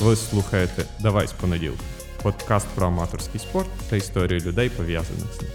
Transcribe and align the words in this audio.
Ви 0.00 0.16
слухаєте 0.16 0.84
Давай 1.00 1.26
з 1.26 1.32
понеділка. 1.32 1.82
Подкаст 2.22 2.68
про 2.74 2.86
аматорський 2.86 3.40
спорт 3.40 3.68
та 3.90 3.96
історію 3.96 4.40
людей, 4.40 4.70
пов'язаних 4.70 5.32
з 5.32 5.42
ним. 5.42 5.50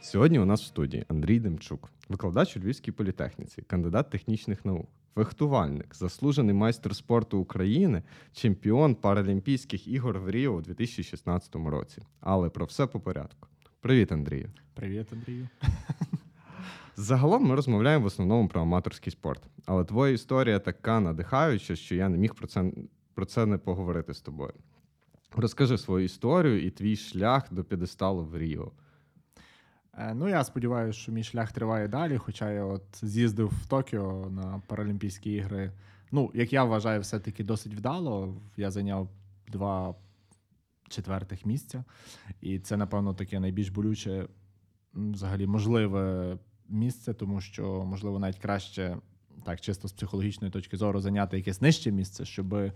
Сьогодні 0.00 0.38
у 0.38 0.44
нас 0.44 0.62
в 0.62 0.66
студії 0.66 1.04
Андрій 1.08 1.40
Демчук, 1.40 1.90
викладач 2.08 2.56
у 2.56 2.60
Львівській 2.60 2.92
політехніці, 2.92 3.62
кандидат 3.62 4.10
технічних 4.10 4.64
наук, 4.64 4.88
фехтувальник, 5.14 5.94
заслужений 5.94 6.54
майстер 6.54 6.96
спорту 6.96 7.38
України, 7.38 8.02
чемпіон 8.32 8.94
Паралімпійських 8.94 9.88
ігор 9.88 10.18
в 10.18 10.30
Ріо 10.30 10.50
у 10.50 10.60
2016 10.60 11.54
році. 11.54 12.02
Але 12.20 12.48
про 12.48 12.66
все 12.66 12.86
по 12.86 13.00
порядку. 13.00 13.48
Привіт, 13.80 14.12
Андрію. 14.12 14.50
Привіт, 14.74 15.06
Андрію. 15.12 15.48
Загалом 16.98 17.44
ми 17.44 17.54
розмовляємо 17.54 18.04
в 18.04 18.06
основному 18.06 18.48
про 18.48 18.62
аматорський 18.62 19.12
спорт, 19.12 19.42
але 19.66 19.84
твоя 19.84 20.12
історія 20.12 20.58
така 20.58 21.00
надихаюча, 21.00 21.76
що 21.76 21.94
я 21.94 22.08
не 22.08 22.18
міг 22.18 22.34
про 22.34 22.46
це 22.46 22.72
про 23.14 23.26
це 23.26 23.46
не 23.46 23.58
поговорити 23.58 24.14
з 24.14 24.20
тобою. 24.20 24.52
Розкажи 25.36 25.78
свою 25.78 26.04
історію 26.04 26.66
і 26.66 26.70
твій 26.70 26.96
шлях 26.96 27.52
до 27.52 27.64
п'єдесталу 27.64 28.24
в 28.24 28.38
Ріо. 28.38 28.72
Е, 29.98 30.14
ну, 30.14 30.28
я 30.28 30.44
сподіваюся, 30.44 30.98
що 30.98 31.12
мій 31.12 31.24
шлях 31.24 31.52
триває 31.52 31.88
далі, 31.88 32.18
хоча 32.18 32.50
я 32.50 32.64
от 32.64 32.82
з'їздив 33.02 33.52
в 33.62 33.66
Токіо 33.66 34.30
на 34.30 34.62
Паралімпійські 34.66 35.32
ігри. 35.32 35.72
Ну, 36.12 36.30
як 36.34 36.52
я 36.52 36.64
вважаю, 36.64 37.00
все-таки 37.00 37.44
досить 37.44 37.74
вдало. 37.74 38.42
Я 38.56 38.70
зайняв 38.70 39.08
два 39.48 39.94
четвертих 40.88 41.46
місця, 41.46 41.84
і 42.40 42.58
це, 42.58 42.76
напевно, 42.76 43.14
таке 43.14 43.40
найбільш 43.40 43.68
болюче, 43.68 44.26
взагалі, 44.94 45.46
можливе 45.46 46.36
місце, 46.68 47.14
тому 47.14 47.40
що, 47.40 47.84
можливо, 47.84 48.18
навіть 48.18 48.38
краще 48.38 48.96
так, 49.44 49.60
чисто 49.60 49.88
з 49.88 49.92
психологічної 49.92 50.50
точки 50.52 50.76
зору, 50.76 51.00
зайняти 51.00 51.36
якесь 51.36 51.60
нижче 51.60 51.92
місце, 51.92 52.24
щоб 52.24 52.54
е, 52.54 52.72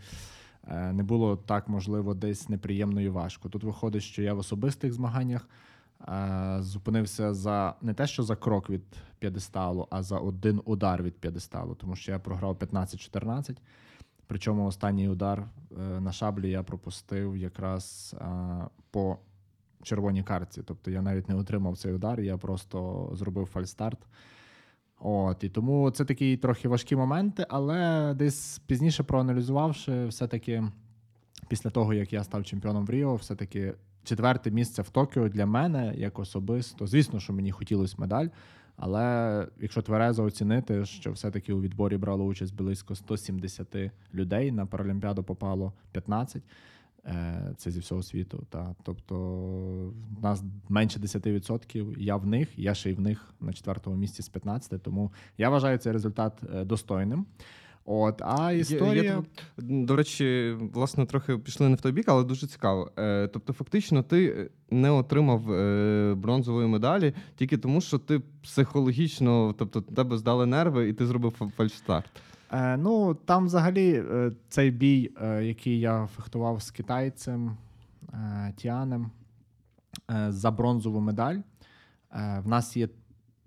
не 0.92 1.02
було 1.02 1.36
так, 1.36 1.68
можливо, 1.68 2.14
десь 2.14 2.48
неприємно 2.48 3.00
і 3.00 3.08
важко. 3.08 3.48
Тут 3.48 3.64
виходить, 3.64 4.02
що 4.02 4.22
я 4.22 4.34
в 4.34 4.38
особистих 4.38 4.92
змаганнях 4.92 5.48
е, 6.08 6.56
зупинився 6.60 7.34
за 7.34 7.74
не 7.82 7.94
те, 7.94 8.06
що 8.06 8.22
за 8.22 8.36
крок 8.36 8.70
від 8.70 8.82
п'єдесталу, 9.18 9.86
а 9.90 10.02
за 10.02 10.18
один 10.18 10.62
удар 10.64 11.02
від 11.02 11.14
п'єдесталу, 11.14 11.74
тому 11.74 11.96
що 11.96 12.12
я 12.12 12.18
програв 12.18 12.54
15-14. 12.54 13.56
Причому 14.26 14.66
останній 14.66 15.08
удар 15.08 15.48
е, 15.78 16.00
на 16.00 16.12
шаблі 16.12 16.50
я 16.50 16.62
пропустив 16.62 17.36
якраз 17.36 18.16
по 18.90 19.18
червоній 19.82 20.22
картці. 20.22 20.62
Тобто 20.66 20.90
я 20.90 21.02
навіть 21.02 21.28
не 21.28 21.34
отримав 21.34 21.78
цей 21.78 21.92
удар, 21.92 22.20
я 22.20 22.36
просто 22.36 23.10
зробив 23.12 23.46
фальстарт. 23.46 23.98
От, 25.00 25.44
І 25.44 25.48
тому 25.48 25.90
це 25.90 26.04
такі 26.04 26.36
трохи 26.36 26.68
важкі 26.68 26.96
моменти, 26.96 27.46
але 27.48 28.14
десь 28.14 28.58
пізніше 28.58 29.02
проаналізувавши, 29.02 30.06
все-таки 30.06 30.64
після 31.48 31.70
того, 31.70 31.94
як 31.94 32.12
я 32.12 32.24
став 32.24 32.44
чемпіоном 32.44 32.86
в 32.86 32.90
Ріо, 32.90 33.14
все-таки 33.14 33.74
четверте 34.04 34.50
місце 34.50 34.82
в 34.82 34.90
Токіо 34.90 35.28
для 35.28 35.46
мене 35.46 35.94
як 35.96 36.18
особисто. 36.18 36.86
Звісно, 36.86 37.20
що 37.20 37.32
мені 37.32 37.52
хотілося 37.52 37.94
медаль. 37.98 38.28
Але 38.76 39.46
якщо 39.60 39.82
тверезо 39.82 40.24
оцінити, 40.24 40.84
що 40.84 41.12
все-таки 41.12 41.52
у 41.52 41.60
відборі 41.60 41.96
брало 41.96 42.24
участь 42.24 42.54
близько 42.54 42.94
170 42.94 43.76
людей, 44.14 44.52
на 44.52 44.66
Паралімпіаду 44.66 45.22
попало 45.22 45.72
15. 45.92 46.42
Е, 47.06 47.54
це 47.56 47.70
зі 47.70 47.80
всього 47.80 48.02
світу. 48.02 48.46
Та. 48.50 48.74
Тобто 48.82 49.16
в 50.18 50.22
нас 50.22 50.42
менше 50.68 51.00
10%, 51.00 51.94
я 51.98 52.16
в 52.16 52.26
них, 52.26 52.48
я 52.56 52.74
ще 52.74 52.90
й 52.90 52.94
в 52.94 53.00
них 53.00 53.34
на 53.40 53.52
четвертому 53.52 53.96
місці 53.96 54.22
з 54.22 54.28
15, 54.28 54.82
тому 54.82 55.12
я 55.38 55.50
вважаю 55.50 55.78
цей 55.78 55.92
результат 55.92 56.40
е, 56.54 56.64
достойним. 56.64 57.26
От, 57.84 58.22
а 58.22 58.52
історія. 58.52 59.02
Я, 59.02 59.12
я, 59.12 59.22
до 59.58 59.96
речі, 59.96 60.56
власне, 60.72 61.06
трохи 61.06 61.38
пішли 61.38 61.68
не 61.68 61.74
в 61.74 61.80
той 61.80 61.92
бік, 61.92 62.04
але 62.08 62.24
дуже 62.24 62.46
цікаво. 62.46 62.92
Е, 62.98 63.28
тобто, 63.28 63.52
фактично, 63.52 64.02
ти 64.02 64.50
не 64.70 64.90
отримав 64.90 65.40
бронзової 66.16 66.68
медалі 66.68 67.14
тільки 67.36 67.58
тому, 67.58 67.80
що 67.80 67.98
ти 67.98 68.20
психологічно, 68.42 69.54
тобто 69.58 69.80
тебе 69.80 70.18
здали 70.18 70.46
нерви, 70.46 70.88
і 70.88 70.92
ти 70.92 71.06
зробив 71.06 71.52
фальшстарт. 71.56 72.10
Е, 72.52 72.76
Ну, 72.76 73.14
там 73.14 73.46
взагалі 73.46 73.92
е, 73.94 74.32
цей 74.48 74.70
бій, 74.70 75.12
е, 75.22 75.44
який 75.44 75.80
я 75.80 76.06
фехтував 76.06 76.62
з 76.62 76.70
китайцем 76.70 77.56
Тіанем 78.56 79.10
за 80.28 80.50
бронзову 80.50 81.00
медаль. 81.00 81.36
В 82.12 82.48
нас 82.48 82.76
є 82.76 82.88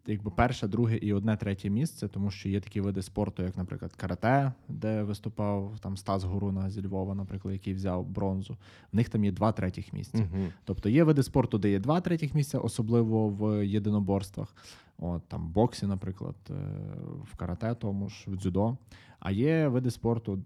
якби 0.08 0.32
перше, 0.32 0.68
друге 0.68 0.98
і 0.98 1.14
одне 1.14 1.38
третє 1.38 1.70
місце, 1.70 2.08
тому 2.08 2.32
що 2.32 2.50
є 2.50 2.60
такі 2.60 2.82
види 2.82 3.02
спорту, 3.02 3.44
як, 3.44 3.58
наприклад, 3.58 3.94
карате, 3.94 4.52
де 4.70 5.04
виступав 5.04 5.74
там 5.80 5.98
Стас 5.98 6.24
Горуна 6.24 6.70
зі 6.70 6.88
Львова, 6.88 7.16
наприклад, 7.16 7.54
який 7.54 7.74
взяв 7.74 8.06
бронзу. 8.06 8.58
В 8.92 8.96
них 8.96 9.10
там 9.10 9.26
є 9.26 9.32
два 9.32 9.52
третіх 9.52 9.94
місця. 9.94 10.18
Uh-huh. 10.18 10.50
Тобто 10.66 10.90
є 10.90 11.04
види 11.04 11.24
спорту, 11.24 11.58
де 11.58 11.70
є 11.70 11.80
два 11.80 12.02
третіх 12.02 12.36
місця, 12.36 12.60
особливо 12.60 13.30
в 13.30 13.68
єдиноборствах. 13.68 14.56
От 15.00 15.22
там 15.28 15.50
боксі, 15.50 15.86
наприклад, 15.86 16.36
е, 16.50 16.54
в 17.32 17.36
карате, 17.36 17.76
тому 17.76 18.10
ж 18.10 18.26
в 18.28 18.36
дзюдо. 18.36 18.78
А 19.20 19.32
є 19.32 19.68
види 19.68 19.92
спорту. 19.92 20.40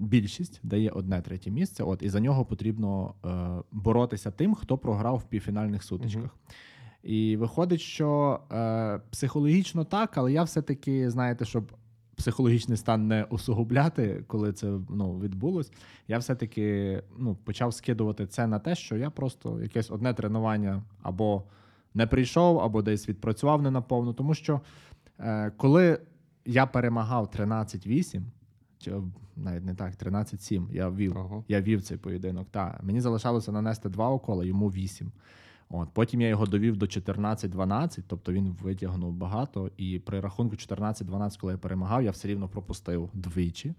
Більшість 0.00 0.60
дає 0.62 0.90
одне 0.90 1.22
третє 1.22 1.50
місце, 1.50 1.84
от 1.84 2.02
і 2.02 2.08
за 2.08 2.20
нього 2.20 2.44
потрібно 2.44 3.14
е, 3.24 3.62
боротися 3.72 4.30
тим, 4.30 4.54
хто 4.54 4.78
програв 4.78 5.16
в 5.16 5.22
півфінальних 5.22 5.82
сутичках. 5.82 6.22
Uh-huh. 6.22 6.54
І 7.08 7.36
виходить, 7.36 7.80
що 7.80 8.40
е, 8.52 9.00
психологічно 9.10 9.84
так, 9.84 10.18
але 10.18 10.32
я 10.32 10.42
все-таки, 10.42 11.10
знаєте, 11.10 11.44
щоб 11.44 11.72
психологічний 12.16 12.76
стан 12.76 13.08
не 13.08 13.24
усугубляти, 13.24 14.24
коли 14.26 14.52
це 14.52 14.78
ну, 14.90 15.18
відбулось, 15.18 15.72
я 16.08 16.18
все-таки 16.18 17.02
ну, 17.18 17.34
почав 17.44 17.74
скидувати 17.74 18.26
це 18.26 18.46
на 18.46 18.58
те, 18.58 18.74
що 18.74 18.96
я 18.96 19.10
просто 19.10 19.60
якесь 19.62 19.90
одне 19.90 20.14
тренування 20.14 20.82
або 21.02 21.42
не 21.94 22.06
прийшов, 22.06 22.60
або 22.60 22.82
десь 22.82 23.08
відпрацював 23.08 23.62
не 23.62 23.70
наповну. 23.70 24.12
Тому 24.12 24.34
що 24.34 24.60
е, 25.20 25.52
коли 25.56 26.00
я 26.44 26.66
перемагав 26.66 27.30
13-8, 27.38 28.22
чи 28.78 28.92
навіть 29.36 29.64
не 29.64 29.74
так, 29.74 29.94
13-7, 29.94 30.72
я 30.72 30.90
вів 30.90 31.18
ага. 31.18 31.42
я 31.48 31.60
вів 31.60 31.82
цей 31.82 31.96
поєдинок. 31.96 32.48
Та, 32.50 32.80
мені 32.82 33.00
залишалося 33.00 33.52
нанести 33.52 33.88
два 33.88 34.10
укола, 34.10 34.44
йому 34.44 34.68
8. 34.68 35.12
От 35.70 35.88
Потім 35.92 36.20
я 36.20 36.28
його 36.28 36.46
довів 36.46 36.76
до 36.76 36.86
14-12, 36.86 38.02
тобто 38.06 38.32
він 38.32 38.56
витягнув 38.62 39.12
багато. 39.12 39.70
І 39.76 39.98
при 39.98 40.20
рахунку 40.20 40.56
14-12, 40.56 41.38
коли 41.40 41.52
я 41.52 41.58
перемагав, 41.58 42.02
я 42.02 42.10
все 42.10 42.28
рівно 42.28 42.48
пропустив 42.48 43.10
двічі. 43.14 43.74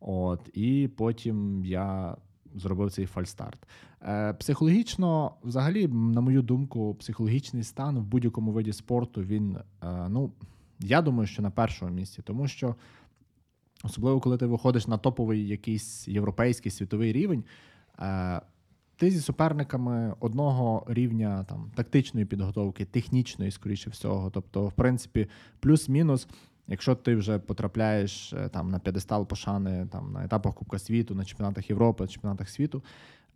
От, 0.00 0.50
І 0.54 0.90
потім 0.96 1.64
я 1.64 2.16
зробив 2.54 2.90
цей 2.90 3.06
фальстарт. 3.06 3.68
Е, 4.02 4.32
Психологічно, 4.32 5.34
взагалі, 5.42 5.88
на 5.88 6.20
мою 6.20 6.42
думку, 6.42 6.94
психологічний 6.94 7.62
стан 7.62 7.98
в 7.98 8.04
будь-якому 8.04 8.52
виді 8.52 8.72
спорту 8.72 9.22
він, 9.22 9.56
е, 9.56 10.08
ну, 10.08 10.32
я 10.80 11.02
думаю, 11.02 11.26
що 11.26 11.42
на 11.42 11.50
першому 11.50 11.90
місці, 11.92 12.22
тому 12.22 12.48
що. 12.48 12.74
Особливо, 13.84 14.20
коли 14.20 14.36
ти 14.36 14.46
виходиш 14.46 14.86
на 14.86 14.98
топовий 14.98 15.48
якийсь 15.48 16.08
європейський 16.08 16.72
світовий 16.72 17.12
рівень, 17.12 17.44
е, 17.98 18.40
ти 18.96 19.10
зі 19.10 19.20
суперниками 19.20 20.14
одного 20.20 20.84
рівня 20.88 21.44
там 21.48 21.70
тактичної 21.74 22.26
підготовки, 22.26 22.84
технічної, 22.84 23.50
скоріше 23.50 23.90
всього. 23.90 24.30
Тобто, 24.30 24.66
в 24.66 24.72
принципі, 24.72 25.28
плюс-мінус, 25.60 26.28
якщо 26.68 26.94
ти 26.94 27.16
вже 27.16 27.38
потрапляєш 27.38 28.32
е, 28.32 28.48
там 28.48 28.70
на 28.70 28.78
п'єдестал 28.78 29.26
пошани 29.26 29.86
там 29.92 30.12
на 30.12 30.24
етапах 30.24 30.54
Кубка 30.54 30.78
світу, 30.78 31.14
на 31.14 31.24
чемпіонатах 31.24 31.70
Європи, 31.70 32.04
на 32.04 32.08
чемпіонатах 32.08 32.48
світу, 32.48 32.82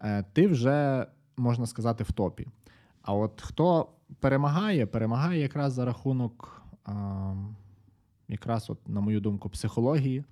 е, 0.00 0.24
ти 0.32 0.46
вже 0.46 1.06
можна 1.36 1.66
сказати 1.66 2.04
в 2.04 2.12
топі. 2.12 2.46
А 3.02 3.14
от 3.14 3.42
хто 3.42 3.88
перемагає, 4.20 4.86
перемагає 4.86 5.40
якраз 5.40 5.72
за 5.72 5.84
рахунок, 5.84 6.62
якраз, 8.28 8.70
от, 8.70 8.88
на 8.88 9.00
мою 9.00 9.20
думку, 9.20 9.48
психології. 9.48 10.24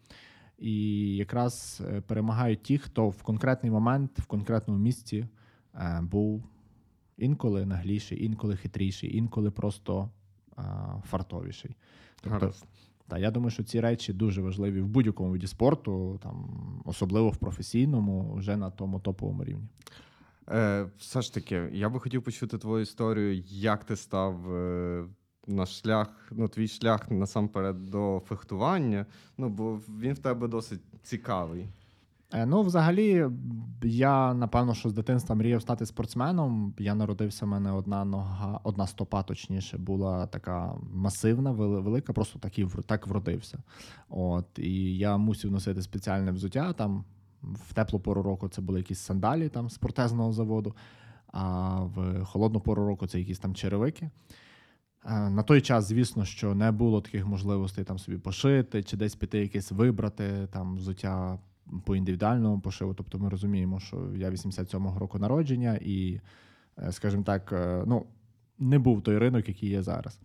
І 0.58 1.16
якраз 1.16 1.82
е, 1.88 2.00
перемагають 2.00 2.62
ті, 2.62 2.78
хто 2.78 3.08
в 3.08 3.22
конкретний 3.22 3.72
момент, 3.72 4.18
в 4.18 4.26
конкретному 4.26 4.80
місці 4.80 5.26
е, 5.74 6.00
був 6.02 6.44
інколи 7.16 7.66
нагліший, 7.66 8.24
інколи 8.24 8.56
хитріший, 8.56 9.16
інколи 9.16 9.50
просто 9.50 10.10
е, 10.58 10.62
фартовіший. 11.04 11.76
Тобто, 12.20 12.52
та, 13.08 13.18
я 13.18 13.30
думаю, 13.30 13.50
що 13.50 13.64
ці 13.64 13.80
речі 13.80 14.12
дуже 14.12 14.42
важливі 14.42 14.80
в 14.80 14.88
будь-якому 14.88 15.30
виді 15.30 15.46
спорту, 15.46 16.20
там, 16.22 16.48
особливо 16.84 17.28
в 17.28 17.36
професійному, 17.36 18.34
вже 18.34 18.56
на 18.56 18.70
тому 18.70 19.00
топовому 19.00 19.44
рівні. 19.44 19.68
Е, 20.48 20.86
Все 20.98 21.22
ж 21.22 21.34
таки, 21.34 21.68
я 21.72 21.88
би 21.88 22.00
хотів 22.00 22.22
почути 22.22 22.58
твою 22.58 22.82
історію, 22.82 23.42
як 23.46 23.84
ти 23.84 23.96
став. 23.96 24.46
Наш 25.46 25.80
шлях, 25.80 26.08
ну, 26.30 26.48
твій 26.48 26.68
шлях 26.68 27.10
насамперед 27.10 27.90
до 27.90 28.22
фехтування, 28.26 29.06
ну, 29.38 29.48
бо 29.48 29.80
він 30.00 30.12
в 30.12 30.18
тебе 30.18 30.48
досить 30.48 30.80
цікавий. 31.02 31.68
Е, 32.32 32.46
Ну, 32.46 32.62
взагалі, 32.62 33.26
я 33.82 34.34
напевно, 34.34 34.74
що 34.74 34.88
з 34.88 34.92
дитинства 34.92 35.34
мріяв 35.34 35.62
стати 35.62 35.86
спортсменом. 35.86 36.74
Я 36.78 36.94
народився, 36.94 37.46
в 37.46 37.48
мене 37.48 37.72
одна 37.72 38.04
нога, 38.04 38.60
одна 38.64 38.86
стопа, 38.86 39.22
точніше, 39.22 39.78
була 39.78 40.26
така 40.26 40.74
масивна, 40.94 41.50
велика, 41.50 42.12
просто 42.12 42.38
так, 42.38 42.58
і 42.58 42.66
так 42.86 43.06
вродився. 43.06 43.58
От, 44.08 44.58
і 44.58 44.98
я 44.98 45.16
мусив 45.16 45.50
носити 45.50 45.82
спеціальне 45.82 46.32
взуття. 46.32 46.72
Там 46.72 47.04
в 47.42 47.74
теплу 47.74 48.00
пору 48.00 48.22
року 48.22 48.48
це 48.48 48.62
були 48.62 48.78
якісь 48.78 49.00
сандалі 49.00 49.48
там 49.48 49.70
з 49.70 49.78
протезного 49.78 50.32
заводу, 50.32 50.74
а 51.32 51.80
в 51.80 52.24
холодну 52.24 52.60
пору 52.60 52.86
року 52.86 53.06
це 53.06 53.18
якісь 53.18 53.38
там 53.38 53.54
черевики. 53.54 54.10
Е, 55.06 55.30
На 55.30 55.42
той 55.42 55.60
час, 55.60 55.84
звісно, 55.84 56.24
що 56.24 56.54
не 56.54 56.72
було 56.72 57.00
таких 57.00 57.26
можливостей 57.26 57.84
там 57.84 57.98
собі 57.98 58.18
пошити 58.18 58.82
чи 58.82 58.96
десь 58.96 59.14
піти 59.14 59.38
якесь 59.38 59.72
вибрати 59.72 60.48
там 60.52 60.76
взуття 60.76 61.38
по 61.84 61.96
індивідуальному 61.96 62.60
пошиву. 62.60 62.94
Тобто 62.94 63.18
ми 63.18 63.28
розуміємо, 63.28 63.80
що 63.80 63.96
я 64.16 64.30
87-го 64.30 64.98
року 64.98 65.18
народження, 65.18 65.78
і, 65.80 66.20
е, 66.78 66.92
скажімо 66.92 67.22
так, 67.22 67.52
е, 67.52 67.84
ну. 67.86 68.06
Не 68.58 68.78
був 68.78 69.02
той 69.02 69.18
ринок, 69.18 69.48
який 69.48 69.68
є 69.68 69.82
зараз. 69.82 70.18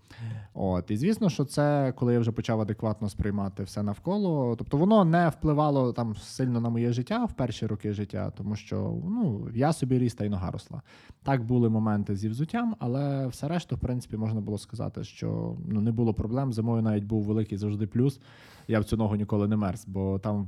От, 0.53 0.91
і 0.91 0.97
звісно, 0.97 1.29
що 1.29 1.45
це, 1.45 1.93
коли 1.95 2.13
я 2.13 2.19
вже 2.19 2.31
почав 2.31 2.61
адекватно 2.61 3.09
сприймати 3.09 3.63
все 3.63 3.83
навколо. 3.83 4.55
Тобто 4.55 4.77
воно 4.77 5.05
не 5.05 5.29
впливало 5.29 5.93
там 5.93 6.15
сильно 6.15 6.61
на 6.61 6.69
моє 6.69 6.93
життя 6.93 7.25
в 7.25 7.33
перші 7.33 7.65
роки 7.65 7.93
життя, 7.93 8.31
тому 8.37 8.55
що 8.55 8.97
ну, 9.05 9.49
я 9.55 9.73
собі 9.73 9.99
ріс 9.99 10.13
та 10.13 10.25
й 10.25 10.29
нога 10.29 10.51
росла. 10.51 10.81
Так 11.23 11.43
були 11.43 11.69
моменти 11.69 12.15
зі 12.15 12.29
взуттям, 12.29 12.75
але 12.79 13.27
все 13.27 13.47
решту, 13.47 13.75
в 13.75 13.79
принципі, 13.79 14.17
можна 14.17 14.41
було 14.41 14.57
сказати, 14.57 15.03
що 15.03 15.55
ну, 15.67 15.81
не 15.81 15.91
було 15.91 16.13
проблем. 16.13 16.53
Зимою 16.53 16.81
навіть 16.81 17.03
був 17.03 17.23
великий 17.23 17.57
завжди 17.57 17.87
плюс. 17.87 18.19
Я 18.67 18.79
в 18.79 18.83
цю 18.83 18.97
ногу 18.97 19.15
ніколи 19.15 19.47
не 19.47 19.55
мерз, 19.55 19.85
бо 19.87 20.19
там, 20.19 20.47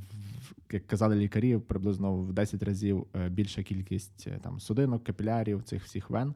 як 0.71 0.88
казали 0.88 1.15
лікарі, 1.15 1.57
приблизно 1.57 2.15
в 2.15 2.33
10 2.33 2.63
разів 2.63 3.06
е, 3.15 3.29
більша 3.29 3.63
кількість 3.63 4.27
е, 4.27 4.39
там 4.44 4.59
судинок, 4.59 5.03
капілярів, 5.03 5.63
цих 5.63 5.83
всіх 5.83 6.09
вен. 6.09 6.33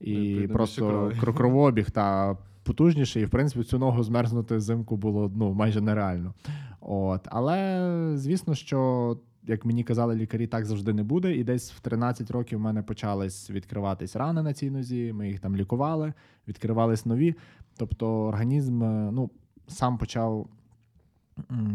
І 0.00 0.48
просто 0.52 0.88
крові. 0.88 1.14
кро- 1.14 1.36
кровообіг 1.36 1.90
та 1.90 2.36
потужніший. 2.62 3.22
І 3.22 3.26
в 3.26 3.30
принципі 3.30 3.64
цю 3.64 3.78
ногу 3.78 4.02
змерзнути 4.02 4.56
взимку 4.56 4.96
було 4.96 5.32
ну, 5.36 5.52
майже 5.52 5.80
нереально. 5.80 6.34
От. 6.80 7.20
Але 7.24 8.12
звісно, 8.14 8.54
що. 8.54 9.18
Як 9.46 9.64
мені 9.64 9.84
казали 9.84 10.14
лікарі, 10.14 10.46
так 10.46 10.64
завжди 10.64 10.92
не 10.92 11.02
буде. 11.02 11.36
І 11.36 11.44
десь 11.44 11.72
в 11.72 11.80
13 11.80 12.30
років 12.30 12.58
в 12.58 12.62
мене 12.62 12.82
почались 12.82 13.50
відкриватись 13.50 14.16
рани 14.16 14.42
на 14.42 14.52
цій 14.52 14.70
нозі. 14.70 15.12
Ми 15.12 15.28
їх 15.28 15.40
там 15.40 15.56
лікували, 15.56 16.12
відкривались 16.48 17.06
нові. 17.06 17.34
Тобто 17.76 18.22
організм 18.22 18.82
е, 18.82 19.10
ну, 19.12 19.30
сам 19.68 19.98
почав 19.98 20.48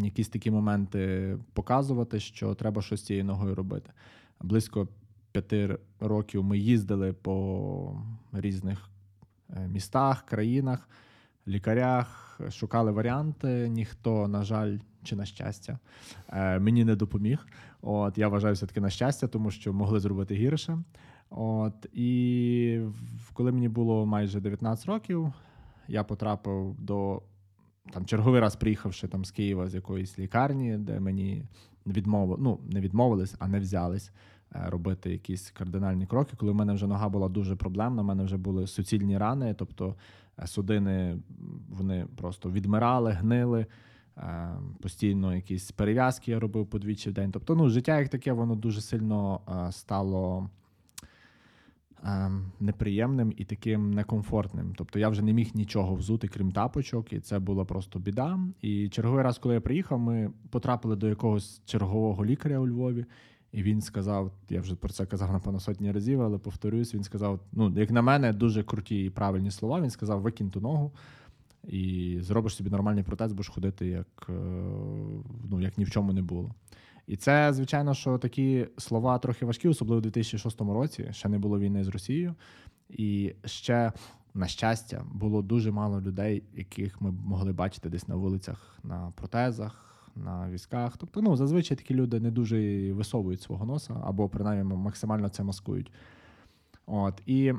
якісь 0.02 0.30
такі 0.30 0.52
моменти 0.52 1.38
показувати, 1.54 2.20
що 2.20 2.54
треба 2.56 2.82
щось 2.82 3.00
з 3.00 3.04
цією 3.06 3.26
ногою 3.26 3.56
робити. 3.56 3.92
Близько 4.42 4.88
п'яти 5.36 5.78
років 6.00 6.44
ми 6.44 6.58
їздили 6.58 7.14
по 7.14 8.02
різних 8.34 8.90
е, 9.50 9.68
містах, 9.68 10.26
країнах, 10.26 10.90
лікарях, 11.48 12.40
шукали 12.50 12.92
варіанти. 12.92 13.70
Ніхто, 13.70 14.28
на 14.28 14.44
жаль, 14.44 14.78
чи 15.04 15.16
на 15.16 15.26
щастя, 15.26 15.80
е, 16.30 16.60
мені 16.60 16.86
не 16.86 16.96
допоміг. 16.96 17.48
От 17.82 18.18
я 18.18 18.28
вважаю 18.28 18.54
все-таки 18.54 18.82
на 18.82 18.90
щастя, 18.90 19.28
тому 19.28 19.52
що 19.52 19.74
могли 19.74 20.00
зробити 20.00 20.36
гірше. 20.36 20.78
От 21.30 21.86
і 21.94 22.82
коли 23.34 23.52
мені 23.52 23.70
було 23.70 24.06
майже 24.06 24.40
19 24.40 24.86
років, 24.86 25.34
я 25.88 26.04
потрапив 26.04 26.76
до 26.80 27.22
там 27.92 28.06
черговий 28.06 28.42
раз 28.42 28.56
приїхавши 28.56 29.08
там 29.08 29.26
з 29.26 29.32
Києва 29.32 29.68
з 29.68 29.76
якоїсь 29.76 30.20
лікарні, 30.20 30.78
де 30.78 31.00
мені 31.00 31.46
відмовили, 31.88 32.40
ну 32.42 32.60
не 32.72 32.82
відмовились, 32.82 33.36
а 33.40 33.48
не 33.48 33.60
взялись 33.60 34.12
робити 34.52 35.12
якісь 35.12 35.52
кардинальні 35.52 36.06
кроки. 36.06 36.34
Коли 36.38 36.52
в 36.52 36.56
мене 36.56 36.74
вже 36.74 36.88
нога 36.88 37.10
була 37.10 37.30
дуже 37.30 37.56
проблемна, 37.56 38.02
в 38.02 38.06
мене 38.06 38.24
вже 38.24 38.38
були 38.38 38.68
суцільні 38.68 39.18
рани, 39.18 39.54
тобто 39.58 39.96
е, 40.40 40.48
судини 40.48 41.18
вони 41.70 42.08
просто 42.16 42.52
відмирали, 42.52 43.12
гнили. 43.12 43.66
е, 44.18 44.50
Постійно 44.82 45.36
якісь 45.36 45.72
перев'язки 45.72 46.32
я 46.32 46.40
робив 46.40 46.68
подвічі 46.68 47.10
в 47.10 47.14
день. 47.14 47.32
Тобто, 47.32 47.56
ну, 47.56 47.70
життя 47.70 48.00
як 48.00 48.10
таке, 48.10 48.34
воно 48.34 48.56
дуже 48.56 48.82
сильно 48.82 49.42
е, 49.68 49.72
стало 49.72 50.50
неприємним 52.60 53.34
і 53.38 53.46
таким 53.46 53.92
некомфортним. 53.92 54.74
Тобто 54.78 55.00
я 55.00 55.10
вже 55.10 55.22
не 55.22 55.34
міг 55.34 55.52
нічого 55.54 55.96
взути, 55.96 56.28
крім 56.28 56.52
тапочок, 56.52 57.14
і 57.14 57.20
це 57.20 57.40
була 57.40 57.66
просто 57.66 58.00
біда. 58.00 58.40
І 58.62 58.90
черговий 58.90 59.24
раз, 59.24 59.38
коли 59.38 59.56
я 59.56 59.62
приїхав, 59.62 60.00
ми 60.00 60.32
потрапили 60.50 60.96
до 60.96 61.08
якогось 61.08 61.62
чергового 61.66 62.26
лікаря 62.26 62.60
у 62.60 62.68
Львові. 62.68 63.06
І 63.56 63.64
він 63.64 63.82
сказав: 63.82 64.32
я 64.50 64.62
вже 64.62 64.76
про 64.76 64.90
це 64.90 65.06
казав 65.06 65.32
напевно 65.32 65.60
сотні 65.60 65.92
разів, 65.92 66.22
але 66.22 66.38
повторюсь, 66.38 66.94
він 66.94 67.04
сказав: 67.04 67.40
ну, 67.52 67.74
як 67.76 67.92
на 67.92 68.02
мене, 68.02 68.34
дуже 68.34 68.64
круті 68.64 69.04
і 69.04 69.10
правильні 69.10 69.52
слова. 69.52 69.82
Він 69.82 69.90
сказав: 69.90 70.22
викинь 70.22 70.50
ту 70.50 70.62
ногу 70.62 70.92
і 71.64 72.18
зробиш 72.22 72.56
собі 72.56 72.70
нормальний 72.70 73.04
протез, 73.04 73.34
будеш 73.34 73.50
ходити, 73.50 73.88
як, 73.88 74.28
е, 74.30 74.34
ну, 75.50 75.62
як 75.62 75.78
ні 75.78 75.84
в 75.84 75.92
чому 75.92 76.14
не 76.14 76.22
було. 76.22 76.56
І 77.08 77.16
це, 77.16 77.54
звичайно, 77.54 77.94
що 77.94 78.18
такі 78.18 78.68
слова 78.78 79.20
трохи 79.20 79.46
важкі, 79.46 79.68
особливо 79.68 79.98
у 79.98 80.02
2006 80.02 80.62
році. 80.62 81.10
Ще 81.12 81.30
не 81.30 81.40
було 81.40 81.60
війни 81.60 81.84
з 81.84 81.88
Росією. 81.88 82.36
І 82.90 83.34
ще, 83.46 83.92
на 84.34 84.48
щастя, 84.48 85.06
було 85.14 85.42
дуже 85.42 85.72
мало 85.72 86.02
людей, 86.02 86.44
яких 86.54 87.02
ми 87.02 87.12
могли 87.12 87.54
бачити 87.54 87.90
десь 87.90 88.08
на 88.08 88.16
вулицях 88.16 88.80
на 88.84 89.14
протезах, 89.16 89.95
на 90.16 90.50
візках. 90.50 90.98
Тобто, 90.98 91.22
ну, 91.22 91.36
зазвичай 91.36 91.78
такі 91.78 91.94
люди 91.94 92.20
не 92.20 92.32
дуже 92.32 92.94
висовують 92.94 93.42
свого 93.42 93.66
носа, 93.66 94.02
або 94.04 94.30
принаймні 94.30 94.76
максимально 94.76 95.30
це 95.30 95.44
маскують. 95.44 95.92
От. 96.86 97.22
І 97.26 97.54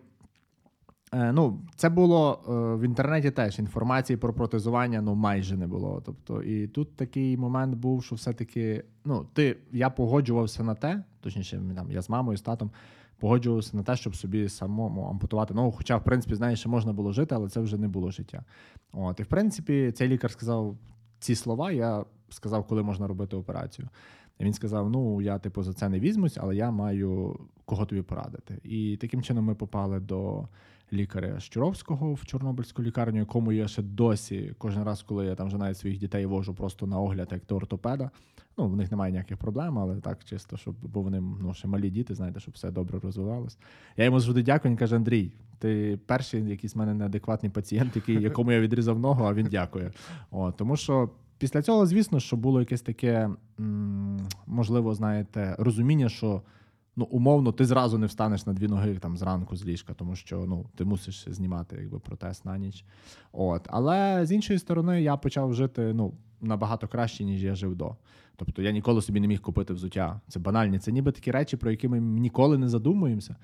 Е, 1.15 1.33
Ну, 1.33 1.61
це 1.77 1.89
було 1.89 2.41
е, 2.49 2.81
в 2.81 2.83
інтернеті 2.83 3.31
теж 3.31 3.59
інформації 3.59 4.17
про 4.17 4.35
протезування 4.35 5.01
ну 5.01 5.15
майже 5.15 5.57
не 5.57 5.67
було. 5.67 6.03
Тобто, 6.07 6.43
і 6.43 6.67
тут 6.67 6.97
такий 6.97 7.37
момент 7.37 7.75
був, 7.75 8.05
що 8.05 8.15
все-таки 8.15 8.85
ну, 9.05 9.27
ти, 9.33 9.57
я 9.73 9.91
погоджувався 9.91 10.63
на 10.63 10.75
те, 10.75 11.05
точніше, 11.21 11.63
там, 11.77 11.93
я 11.93 12.03
з 12.03 12.09
мамою, 12.09 12.39
з 12.39 12.43
татом 12.43 12.71
погоджувався 13.19 13.77
на 13.77 13.83
те, 13.83 13.97
щоб 13.97 14.17
собі 14.17 14.49
самому 14.49 15.03
ампутувати 15.03 15.55
ногу. 15.55 15.75
Хоча, 15.77 15.97
в 15.97 16.05
принципі, 16.05 16.35
знаєш, 16.35 16.59
ще 16.59 16.69
можна 16.69 16.93
було 16.93 17.13
жити, 17.13 17.35
але 17.35 17.49
це 17.49 17.61
вже 17.61 17.79
не 17.79 17.89
було 17.89 18.11
життя. 18.11 18.45
От, 18.93 19.21
і 19.21 19.23
в 19.23 19.27
принципі, 19.27 19.93
цей 19.93 20.09
лікар 20.09 20.31
сказав 20.31 20.77
ці 21.19 21.35
слова. 21.35 21.73
Я 21.73 22.05
сказав, 22.29 22.67
коли 22.67 22.83
можна 22.83 23.07
робити 23.07 23.37
операцію. 23.37 23.89
Він 24.41 24.53
сказав: 24.53 24.91
Ну, 24.91 25.23
я 25.23 25.39
типу 25.39 25.63
за 25.63 25.73
це 25.73 25.89
не 25.89 26.01
візьмусь, 26.01 26.39
але 26.41 26.57
я 26.57 26.71
маю 26.71 27.41
кого 27.65 27.87
тобі 27.87 28.03
порадити. 28.03 28.59
І 28.65 28.97
таким 28.97 29.23
чином 29.23 29.45
ми 29.45 29.55
попали 29.55 30.01
до 30.01 30.49
лікаря 30.93 31.41
Щуровського 31.41 32.15
в 32.15 32.27
Чорнобильську 32.27 32.83
лікарню, 32.83 33.19
якому 33.19 33.53
я 33.53 33.69
ще 33.69 33.83
досі 33.83 34.55
кожен 34.59 34.85
раз, 34.85 35.03
коли 35.03 35.27
я 35.27 35.35
там 35.35 35.47
вже 35.47 35.59
навіть 35.59 35.79
своїх 35.79 35.99
дітей 35.99 36.27
вожу 36.27 36.55
просто 36.55 36.87
на 36.87 37.01
огляд, 37.01 37.29
як 37.33 37.43
до 37.49 37.57
ортопеда. 37.57 38.11
Ну, 38.59 38.69
в 38.69 38.77
них 38.77 38.91
немає 38.91 39.13
ніяких 39.13 39.37
проблем, 39.37 39.79
але 39.79 40.01
так 40.01 40.25
чисто, 40.25 40.57
щоб 40.57 40.75
бо 40.83 41.03
вони 41.03 41.21
ну, 41.21 41.55
ще 41.55 41.69
малі 41.69 41.91
діти, 41.91 42.15
знаєте, 42.15 42.41
щоб 42.41 42.55
все 42.55 42.71
добре 42.71 42.99
розвивалось. 42.99 43.59
Я 43.97 44.05
йому 44.05 44.21
завжди 44.21 44.43
дякую. 44.43 44.73
Він 44.73 44.79
каже: 44.79 44.97
Андрій, 44.97 45.33
ти 45.59 45.99
перший 46.07 46.51
якийсь 46.51 46.75
в 46.75 46.79
мене 46.79 46.95
неадекватний 46.95 47.53
пацієнт, 47.53 47.97
який, 47.97 48.23
якому 48.23 48.53
я 48.53 48.61
відрізав 48.61 48.99
ногу, 48.99 49.25
а 49.25 49.35
він 49.35 49.47
дякує. 49.47 49.93
О, 50.31 50.53
тому 50.53 50.77
що. 50.77 51.11
Після 51.39 51.63
цього, 51.63 51.87
звісно, 51.87 52.21
що 52.21 52.37
було 52.37 52.61
якесь 52.61 52.83
таке, 52.83 53.31
можливо, 54.47 54.95
знаєте, 54.95 55.57
розуміння, 55.59 56.09
що 56.09 56.43
ну, 56.97 57.05
умовно, 57.05 57.53
ти 57.53 57.65
зразу 57.65 57.99
не 57.99 58.07
встанеш 58.07 58.47
на 58.47 58.53
дві 58.53 58.69
ноги 58.69 58.95
там 58.95 59.17
зранку 59.17 59.57
з 59.57 59.65
ліжка, 59.65 59.95
тому 59.95 60.17
що 60.17 60.45
ну, 60.49 60.67
ти 60.75 60.85
мусиш 60.85 61.25
знімати 61.29 61.77
якби, 61.81 61.99
протез 61.99 62.45
на 62.45 62.59
ніч. 62.59 62.85
От. 63.33 63.69
Але 63.71 64.27
з 64.27 64.33
іншої 64.33 64.59
сторони, 64.59 65.03
я 65.03 65.17
почав 65.17 65.55
жити 65.55 65.93
ну, 65.95 66.15
набагато 66.41 66.89
краще, 66.89 67.25
ніж 67.25 67.45
я 67.45 67.55
жив 67.55 67.75
до. 67.75 67.97
Тобто 68.37 68.63
я 68.63 68.71
ніколи 68.71 69.03
собі 69.03 69.21
не 69.21 69.27
міг 69.27 69.41
купити 69.41 69.75
взуття. 69.75 70.21
Це 70.29 70.41
банальні. 70.41 70.79
Це 70.79 70.93
ніби 70.93 71.13
такі 71.13 71.31
речі, 71.31 71.57
про 71.57 71.71
які 71.71 71.89
ми 71.89 72.01
ніколи 72.01 72.59
не 72.59 72.69
задумуємося. 72.69 73.37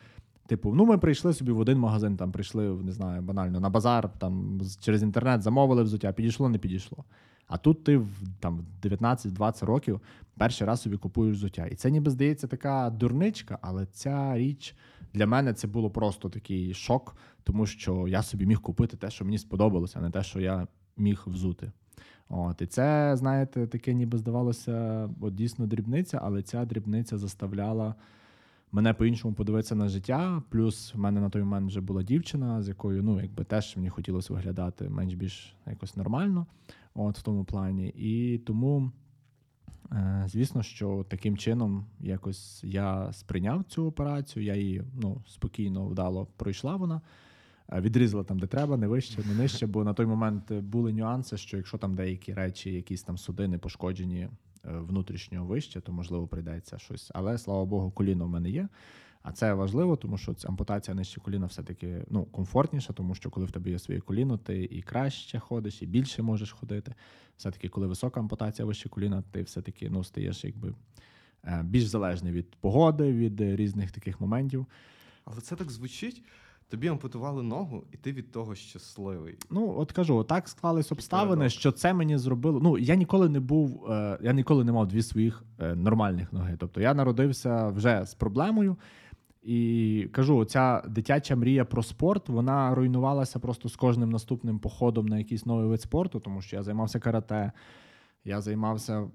Типу, 0.46 0.74
ну 0.74 0.84
ми 0.86 0.98
прийшли 0.98 1.32
собі 1.32 1.52
в 1.52 1.58
один 1.58 1.78
магазин, 1.78 2.16
там 2.16 2.32
прийшли, 2.32 2.68
не 2.68 2.92
знаю, 2.92 3.22
банально 3.22 3.60
на 3.60 3.70
базар, 3.70 4.10
там 4.18 4.60
через 4.80 5.02
інтернет 5.02 5.42
замовили 5.42 5.82
взуття, 5.82 6.12
підійшло, 6.12 6.48
не 6.48 6.58
підійшло. 6.58 7.04
А 7.46 7.58
тут 7.58 7.84
ти 7.84 7.96
в 7.96 8.08
там 8.40 8.66
19-20 8.82 9.64
років 9.64 10.00
перший 10.38 10.66
раз 10.66 10.82
собі 10.82 10.96
купуєш 10.96 11.36
взуття. 11.36 11.66
І 11.66 11.74
це 11.74 11.90
ніби 11.90 12.10
здається 12.10 12.46
така 12.46 12.90
дурничка, 12.90 13.58
але 13.62 13.86
ця 13.86 14.38
річ 14.38 14.76
для 15.14 15.26
мене 15.26 15.54
це 15.54 15.66
було 15.66 15.90
просто 15.90 16.28
такий 16.28 16.74
шок, 16.74 17.16
тому 17.44 17.66
що 17.66 18.08
я 18.08 18.22
собі 18.22 18.46
міг 18.46 18.60
купити 18.60 18.96
те, 18.96 19.10
що 19.10 19.24
мені 19.24 19.38
сподобалося, 19.38 19.98
а 19.98 20.02
не 20.02 20.10
те, 20.10 20.22
що 20.22 20.40
я 20.40 20.66
міг 20.96 21.22
взути. 21.26 21.72
От, 22.28 22.62
і 22.62 22.66
це, 22.66 23.16
знаєте, 23.16 23.66
таке 23.66 23.94
ніби 23.94 24.18
здавалося, 24.18 25.08
от 25.20 25.34
дійсно 25.34 25.66
дрібниця, 25.66 26.20
але 26.22 26.42
ця 26.42 26.64
дрібниця 26.64 27.18
заставляла 27.18 27.94
мене 28.72 28.94
по-іншому 28.94 29.34
подивитися 29.34 29.74
на 29.74 29.88
життя. 29.88 30.42
Плюс 30.48 30.94
в 30.94 30.98
мене 30.98 31.20
на 31.20 31.30
той 31.30 31.42
момент 31.42 31.68
вже 31.68 31.80
була 31.80 32.02
дівчина, 32.02 32.62
з 32.62 32.68
якою 32.68 33.02
ну, 33.02 33.20
якби 33.20 33.44
теж 33.44 33.76
мені 33.76 33.88
хотілося 33.88 34.34
виглядати 34.34 34.88
менш 34.88 35.14
більш 35.14 35.54
якось 35.66 35.96
нормально, 35.96 36.46
от 36.94 37.18
в 37.18 37.22
тому 37.22 37.44
плані. 37.44 37.88
І 37.88 38.38
тому 38.38 38.92
Е, 39.92 40.24
Звісно, 40.28 40.62
що 40.62 41.06
таким 41.08 41.36
чином 41.36 41.86
якось 42.00 42.64
я 42.64 43.12
сприйняв 43.12 43.64
цю 43.64 43.86
операцію, 43.86 44.44
я 44.44 44.54
її 44.54 44.82
ну, 44.94 45.22
спокійно, 45.26 45.86
вдало 45.86 46.26
пройшла 46.36 46.76
вона. 46.76 47.00
Е, 47.72 47.80
Відрізала 47.80 48.24
там, 48.24 48.38
де 48.38 48.46
треба, 48.46 48.76
не 48.76 48.86
вище, 48.86 49.22
не 49.28 49.34
нижче, 49.34 49.66
бо 49.66 49.84
на 49.84 49.94
той 49.94 50.06
момент 50.06 50.52
були 50.52 50.92
нюанси, 50.92 51.36
що 51.36 51.56
якщо 51.56 51.78
там 51.78 51.94
деякі 51.94 52.34
речі, 52.34 52.72
якісь 52.72 53.02
там 53.02 53.18
судини 53.18 53.58
пошкоджені 53.58 54.28
е, 54.64 54.78
внутрішньо 54.78 55.44
вище, 55.44 55.80
то 55.80 55.92
можливо 55.92 56.26
прийдеться 56.26 56.78
щось. 56.78 57.10
Але 57.14 57.38
слава 57.38 57.64
Богу, 57.64 57.90
коліно 57.90 58.26
в 58.26 58.28
мене 58.28 58.50
є. 58.50 58.68
А 59.22 59.32
це 59.32 59.54
важливо, 59.54 59.96
тому 59.96 60.18
що 60.18 60.34
ампутація 60.44 60.94
нижче 60.94 61.20
коліна 61.20 61.46
все-таки 61.46 62.04
ну, 62.10 62.24
комфортніша, 62.24 62.92
тому 62.92 63.14
що 63.14 63.30
коли 63.30 63.46
в 63.46 63.50
тебе 63.50 63.70
є 63.70 63.78
своє 63.78 64.00
коліно, 64.00 64.38
ти 64.38 64.64
і 64.64 64.82
краще 64.82 65.38
ходиш, 65.38 65.82
і 65.82 65.86
більше 65.86 66.22
можеш 66.22 66.52
ходити. 66.52 66.94
Все-таки, 67.36 67.68
коли 67.68 67.86
висока 67.86 68.20
ампутація 68.20 68.66
вище 68.66 68.88
коліна, 68.88 69.22
ти 69.30 69.42
все-таки 69.42 69.90
ну, 69.90 70.04
стаєш 70.04 70.44
якби 70.44 70.74
е, 71.44 71.62
більш 71.64 71.84
залежний 71.84 72.32
від 72.32 72.56
погоди, 72.56 73.12
від 73.12 73.40
різних 73.40 73.90
таких 73.90 74.20
моментів. 74.20 74.66
Але 75.24 75.40
це 75.40 75.56
так 75.56 75.70
звучить. 75.70 76.22
Тобі 76.72 76.88
ампутували 76.88 77.42
ногу, 77.42 77.84
і 77.92 77.96
ти 77.96 78.12
від 78.12 78.32
того 78.32 78.54
щасливий. 78.54 79.36
Ну, 79.50 79.74
от 79.78 79.92
кажу, 79.92 80.24
так 80.24 80.48
склались 80.48 80.92
обставини, 80.92 81.48
що 81.48 81.72
це 81.72 81.94
мені 81.94 82.18
зробило. 82.18 82.60
Ну, 82.60 82.78
я 82.78 82.94
ніколи 82.94 83.28
не 83.28 83.40
був, 83.40 83.86
е, 83.90 84.18
я 84.22 84.32
ніколи 84.32 84.64
не 84.64 84.72
мав 84.72 84.88
дві 84.88 85.02
своїх 85.02 85.44
е, 85.58 85.74
нормальних 85.74 86.32
ноги. 86.32 86.56
Тобто 86.58 86.80
я 86.80 86.94
народився 86.94 87.68
вже 87.68 88.04
з 88.04 88.14
проблемою. 88.14 88.76
І 89.42 90.08
кажу, 90.12 90.44
ця 90.44 90.82
дитяча 90.88 91.36
мрія 91.36 91.64
про 91.64 91.82
спорт 91.82 92.28
вона 92.28 92.74
руйнувалася 92.74 93.38
просто 93.38 93.68
з 93.68 93.76
кожним 93.76 94.10
наступним 94.10 94.58
походом 94.58 95.06
на 95.06 95.18
якийсь 95.18 95.46
новий 95.46 95.66
вид 95.66 95.80
спорту, 95.80 96.20
тому 96.20 96.42
що 96.42 96.56
я 96.56 96.62
займався 96.62 97.00
карате, 97.00 97.52
я 98.24 98.40
займався 98.40 99.08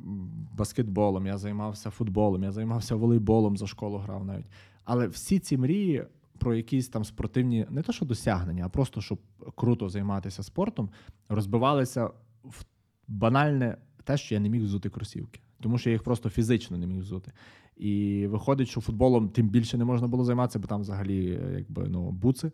баскетболом, 0.58 1.28
я 1.28 1.38
займався 1.38 1.90
футболом, 1.90 2.44
я 2.44 2.52
займався 2.52 2.96
волейболом 2.96 3.58
за 3.58 3.68
школу 3.68 3.98
грав 3.98 4.26
навіть. 4.26 4.48
Але 4.84 5.08
всі 5.08 5.40
ці 5.40 5.58
мрії 5.58 6.06
про 6.38 6.56
якісь 6.56 6.89
там 6.89 7.06
спортивні, 7.06 7.65
не 7.70 7.82
то 7.82 7.94
що 7.94 8.06
досягнення, 8.06 8.65
а 8.65 8.70
просто 8.70 9.01
щоб 9.01 9.20
круто 9.56 9.89
займатися 9.89 10.44
спортом, 10.44 10.89
розбивалися 11.29 12.10
в 12.44 12.65
банальне 13.08 13.77
те, 14.03 14.17
що 14.17 14.36
я 14.36 14.41
не 14.41 14.50
міг 14.50 14.63
взути 14.63 14.89
кросівки, 14.89 15.39
тому 15.62 15.77
що 15.77 15.89
я 15.89 15.94
їх 15.94 16.03
просто 16.03 16.29
фізично 16.29 16.77
не 16.77 16.88
міг 16.88 17.00
взути. 17.00 17.32
І 17.77 18.25
виходить, 18.27 18.67
що 18.67 18.82
футболом 18.82 19.29
тим 19.29 19.50
більше 19.50 19.77
не 19.77 19.86
можна 19.86 20.08
було 20.08 20.24
займатися, 20.24 20.60
бо 20.60 20.67
там 20.67 20.82
взагалі 20.82 21.39
якби 21.53 21.88
ну 21.88 22.12
буци. 22.12 22.51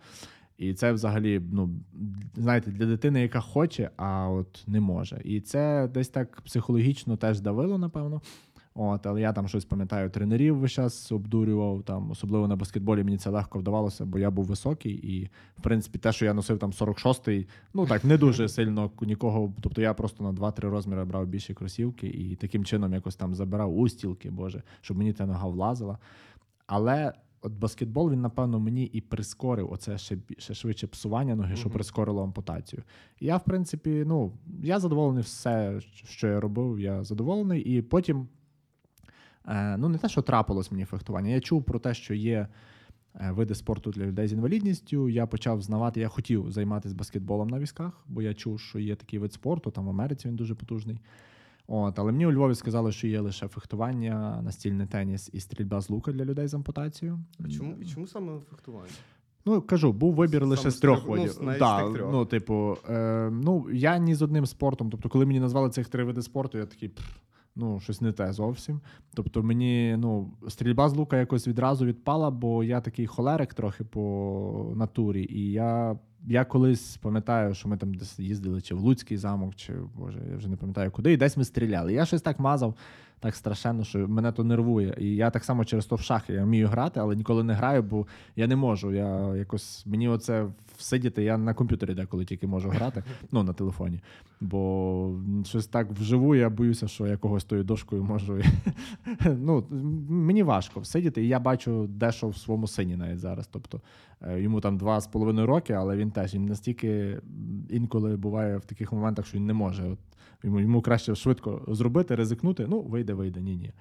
І 0.57 0.73
це 0.73 0.91
взагалі, 0.91 1.41
ну 1.51 1.69
знаєте, 2.35 2.71
для 2.71 2.85
дитини, 2.85 3.21
яка 3.21 3.39
хоче, 3.39 3.89
а 3.97 4.29
от 4.29 4.63
не 4.67 4.79
може. 4.79 5.21
І 5.23 5.41
це 5.41 5.89
десь 5.93 6.09
так 6.09 6.41
психологічно 6.41 7.17
теж 7.17 7.39
давило, 7.39 7.77
напевно. 7.77 8.21
От, 8.75 9.05
але 9.05 9.21
я 9.21 9.33
там 9.33 9.47
щось 9.47 9.65
пам'ятаю, 9.65 10.09
тренерів 10.09 10.57
весь 10.57 10.71
час 10.71 11.11
обдурював. 11.11 11.83
Там, 11.83 12.11
особливо 12.11 12.47
на 12.47 12.55
баскетболі 12.55 13.03
мені 13.03 13.17
це 13.17 13.29
легко 13.29 13.59
вдавалося, 13.59 14.05
бо 14.05 14.19
я 14.19 14.31
був 14.31 14.45
високий, 14.45 14.93
і 14.93 15.29
в 15.57 15.61
принципі 15.61 15.99
те, 15.99 16.11
що 16.11 16.25
я 16.25 16.33
носив 16.33 16.59
там 16.59 16.71
46-й, 16.71 17.47
ну 17.73 17.85
так 17.85 18.03
не 18.03 18.17
дуже 18.17 18.49
сильно 18.49 18.91
нікого. 19.01 19.53
Тобто 19.61 19.81
я 19.81 19.93
просто 19.93 20.23
на 20.23 20.31
2-3 20.31 20.69
розміри 20.69 21.05
брав 21.05 21.27
більші 21.27 21.53
кросівки 21.53 22.07
і 22.07 22.35
таким 22.35 22.65
чином 22.65 22.93
якось 22.93 23.15
там 23.15 23.35
забирав 23.35 23.77
устілки, 23.77 24.29
боже, 24.29 24.63
щоб 24.81 24.97
мені 24.97 25.13
та 25.13 25.25
нога 25.25 25.47
влазила. 25.47 25.97
Але 26.67 27.13
от 27.41 27.53
баскетбол 27.53 28.11
він, 28.11 28.21
напевно, 28.21 28.59
мені 28.59 28.83
і 28.83 29.01
прискорив 29.01 29.71
оце 29.71 29.97
ще, 29.97 30.17
ще 30.37 30.53
швидше 30.53 30.87
псування 30.87 31.35
ноги, 31.35 31.55
що 31.55 31.69
прискорило 31.69 32.23
ампутацію. 32.23 32.83
І 33.19 33.25
я, 33.25 33.37
в 33.37 33.43
принципі, 33.43 34.03
ну, 34.07 34.31
я 34.63 34.79
задоволений 34.79 35.23
все, 35.23 35.79
що 36.03 36.27
я 36.27 36.39
робив, 36.39 36.79
я 36.79 37.03
задоволений. 37.03 37.61
І 37.61 37.81
потім, 37.81 38.27
ну, 39.77 39.89
не 39.89 39.97
те, 39.97 40.09
що 40.09 40.21
трапилось 40.21 40.71
мені 40.71 40.85
фехтування. 40.85 41.29
Я 41.29 41.39
чув 41.39 41.63
про 41.63 41.79
те, 41.79 41.93
що 41.93 42.13
є 42.13 42.47
е, 43.15 43.31
види 43.31 43.55
спорту 43.55 43.91
для 43.91 44.05
людей 44.05 44.27
з 44.27 44.33
інвалідністю. 44.33 45.09
Я 45.09 45.27
почав 45.27 45.61
знавати, 45.61 45.99
я 45.99 46.07
хотів 46.07 46.51
займатися 46.51 46.95
баскетболом 46.95 47.49
на 47.49 47.59
візках, 47.59 48.05
бо 48.07 48.21
я 48.21 48.33
чув, 48.33 48.59
що 48.59 48.79
є 48.79 48.95
такий 48.95 49.19
вид 49.19 49.33
спорту, 49.33 49.71
там 49.71 49.85
в 49.85 49.89
Америці 49.89 50.27
він 50.27 50.35
дуже 50.35 50.55
потужний. 50.55 50.99
От, 51.67 51.99
але 51.99 52.11
мені 52.11 52.25
у 52.25 52.31
Львові 52.31 52.55
сказали, 52.55 52.91
що 52.91 53.07
є 53.07 53.19
лише 53.19 53.47
фехтування, 53.47 54.41
настільний 54.41 54.87
теніс 54.87 55.29
і 55.33 55.39
стрільба 55.39 55.81
з 55.81 55.89
лука 55.89 56.11
для 56.11 56.25
людей 56.25 56.47
з 56.47 56.53
ампутацією. 56.53 57.19
А 57.45 57.49
чому, 57.49 57.75
і 57.81 57.85
чому 57.85 58.07
саме 58.07 58.39
фехтування? 58.49 58.91
Ну, 59.45 59.61
кажу, 59.61 59.93
був 59.93 60.13
вибір 60.13 60.39
Саме 60.39 60.49
лише 60.49 60.71
з 60.71 60.79
трьох 60.79 61.03
ну, 61.05 61.11
видів. 61.11 61.31
з 61.31 61.57
да, 61.59 61.89
ну, 61.89 62.25
типу, 62.25 62.77
е, 62.89 63.29
ну, 63.31 63.65
я 63.73 63.97
ні 63.97 64.15
з 64.15 64.21
одним 64.21 64.45
спортом. 64.45 64.89
Тобто, 64.89 65.09
коли 65.09 65.25
мені 65.25 65.39
назвали 65.39 65.69
цих 65.69 65.87
три 65.87 66.03
види 66.03 66.21
спорту, 66.21 66.57
я 66.57 66.65
такий. 66.65 66.89
«Пф, 66.89 67.17
Ну, 67.55 67.79
щось 67.79 68.01
не 68.01 68.11
те 68.11 68.33
зовсім. 68.33 68.81
Тобто, 69.13 69.43
мені 69.43 69.95
ну, 69.97 70.31
стрільба 70.47 70.89
з 70.89 70.95
лука 70.95 71.17
якось 71.17 71.47
відразу 71.47 71.85
відпала, 71.85 72.31
бо 72.31 72.63
я 72.63 72.81
такий 72.81 73.07
холерик 73.07 73.53
трохи 73.53 73.83
по 73.83 74.73
натурі. 74.75 75.27
І 75.29 75.51
я, 75.51 75.99
я 76.27 76.45
колись 76.45 76.97
пам'ятаю, 76.97 77.53
що 77.53 77.69
ми 77.69 77.77
там 77.77 77.93
десь 77.93 78.19
їздили 78.19 78.61
чи 78.61 78.75
в 78.75 78.79
Луцький 78.79 79.17
замок, 79.17 79.55
чи 79.55 79.73
боже, 79.95 80.19
я 80.31 80.37
вже 80.37 80.49
не 80.49 80.55
пам'ятаю 80.55 80.91
куди, 80.91 81.13
і 81.13 81.17
десь 81.17 81.37
ми 81.37 81.43
стріляли. 81.43 81.93
Я 81.93 82.05
щось 82.05 82.21
так 82.21 82.39
мазав, 82.39 82.75
так 83.23 83.35
страшенно, 83.35 83.83
що 83.83 84.07
мене 84.07 84.31
то 84.31 84.43
нервує. 84.43 84.95
І 84.99 85.15
я 85.15 85.29
так 85.29 85.43
само 85.43 85.65
через 85.65 85.85
то 85.85 85.95
в 85.95 86.01
шахи 86.01 86.33
я 86.33 86.43
вмію 86.43 86.67
грати, 86.67 86.99
але 86.99 87.15
ніколи 87.15 87.43
не 87.43 87.53
граю, 87.53 87.83
бо 87.83 88.07
я 88.35 88.47
не 88.47 88.55
можу. 88.55 88.93
Я 88.93 89.35
якось 89.35 89.85
мені 89.85 90.07
оце 90.07 90.45
всидіти. 90.77 91.23
Я 91.23 91.37
на 91.37 91.53
комп'ютері 91.53 91.93
деколи 91.93 92.25
тільки 92.25 92.47
можу 92.47 92.69
грати, 92.69 93.03
ну 93.31 93.43
на 93.43 93.53
телефоні. 93.53 94.01
Бо 94.41 95.19
щось 95.45 95.67
так 95.67 95.91
вживу, 95.91 96.35
я 96.35 96.49
боюся, 96.49 96.87
що 96.87 97.07
я 97.07 97.17
когось 97.17 97.43
тою 97.43 97.63
дошкою 97.63 98.03
можу. 98.03 98.41
ну, 99.25 99.65
мені 100.09 100.43
важко 100.43 100.79
всидіти, 100.79 101.23
і 101.23 101.27
я 101.27 101.39
бачу 101.39 101.87
дещо 101.87 102.29
в 102.29 102.37
своєму 102.37 102.67
сині 102.67 102.95
навіть 102.95 103.19
зараз. 103.19 103.47
Тобто 103.47 103.81
е, 104.21 104.41
йому 104.41 104.61
там 104.61 104.77
два 104.77 105.01
з 105.01 105.07
половиною 105.07 105.47
роки, 105.47 105.73
але 105.73 105.97
він 105.97 106.11
теж 106.11 106.33
він 106.33 106.45
настільки 106.45 107.21
інколи 107.69 108.17
буває 108.17 108.57
в 108.57 108.65
таких 108.65 108.91
моментах, 108.93 109.25
що 109.25 109.37
він 109.37 109.45
не 109.45 109.53
може. 109.53 109.83
От, 109.83 109.99
йому, 110.43 110.81
краще 110.81 111.15
швидко 111.15 111.61
зробити, 111.67 112.15
ризикнути. 112.15 112.65
Ну, 112.69 112.81
вийде, 112.81 113.13
вийде, 113.13 113.41
ні, 113.41 113.55
ні. 113.55 113.71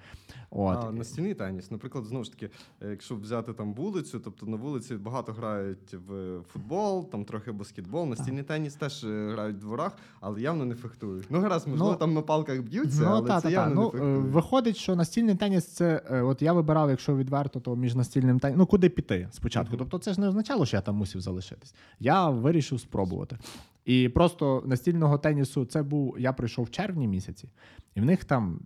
От. 0.55 0.77
А 0.83 0.91
настільний 0.91 1.33
теніс, 1.33 1.71
наприклад, 1.71 2.05
знову 2.05 2.23
ж 2.23 2.31
таки, 2.31 2.49
е, 2.81 2.89
якщо 2.89 3.15
взяти 3.15 3.53
там 3.53 3.73
вулицю, 3.73 4.19
тобто 4.19 4.45
на 4.45 4.57
вулиці 4.57 4.95
багато 4.95 5.33
грають 5.33 5.93
в 6.07 6.39
футбол, 6.53 7.09
там 7.09 7.25
трохи 7.25 7.51
баскетбол, 7.51 8.05
настільний 8.07 8.43
теніс 8.43 8.73
теж 8.75 9.03
е, 9.03 9.29
грають 9.31 9.55
в 9.55 9.59
дворах, 9.59 9.97
але 10.21 10.41
явно 10.41 10.65
не 10.65 10.75
фехтують. 10.75 11.25
Ну, 11.29 11.39
гаразд, 11.41 11.67
можливо, 11.67 11.91
Ну, 11.91 11.97
там 11.97 12.13
на 12.13 12.21
палках 12.21 12.61
б'ються, 12.61 13.01
Ну, 13.01 13.07
але 13.09 13.27
та, 13.27 13.35
це 13.35 13.41
та, 13.41 13.41
та. 13.41 13.49
явно 13.49 13.75
Ну, 13.75 13.81
не 13.81 13.87
е, 13.87 13.91
фехтують. 13.91 14.33
виходить, 14.33 14.77
що 14.77 14.95
настільний 14.95 15.35
теніс 15.35 15.65
це. 15.67 16.01
е, 16.11 16.21
От 16.21 16.41
я 16.41 16.53
вибирав, 16.53 16.89
якщо 16.89 17.15
відверто, 17.17 17.59
то 17.59 17.75
між 17.75 17.95
настільним 17.95 18.39
тенісом. 18.39 18.59
Ну, 18.59 18.65
куди 18.65 18.89
піти 18.89 19.27
спочатку. 19.31 19.69
Мгм. 19.69 19.77
Тобто, 19.79 19.97
це 19.97 20.13
ж 20.13 20.21
не 20.21 20.27
означало, 20.27 20.65
що 20.65 20.77
я 20.77 20.81
там 20.81 20.95
мусив 20.95 21.21
залишитись. 21.21 21.75
Я 21.99 22.29
вирішив 22.29 22.79
спробувати. 22.79 23.37
І 23.85 24.09
просто 24.09 24.63
настільного 24.65 25.17
тенісу 25.17 25.65
це 25.65 25.83
був. 25.83 26.15
Я 26.19 26.33
прийшов 26.33 26.65
в 26.65 26.69
червні 26.69 27.07
місяці, 27.07 27.49
і 27.95 28.01
в 28.01 28.05
них 28.05 28.25
там. 28.25 28.59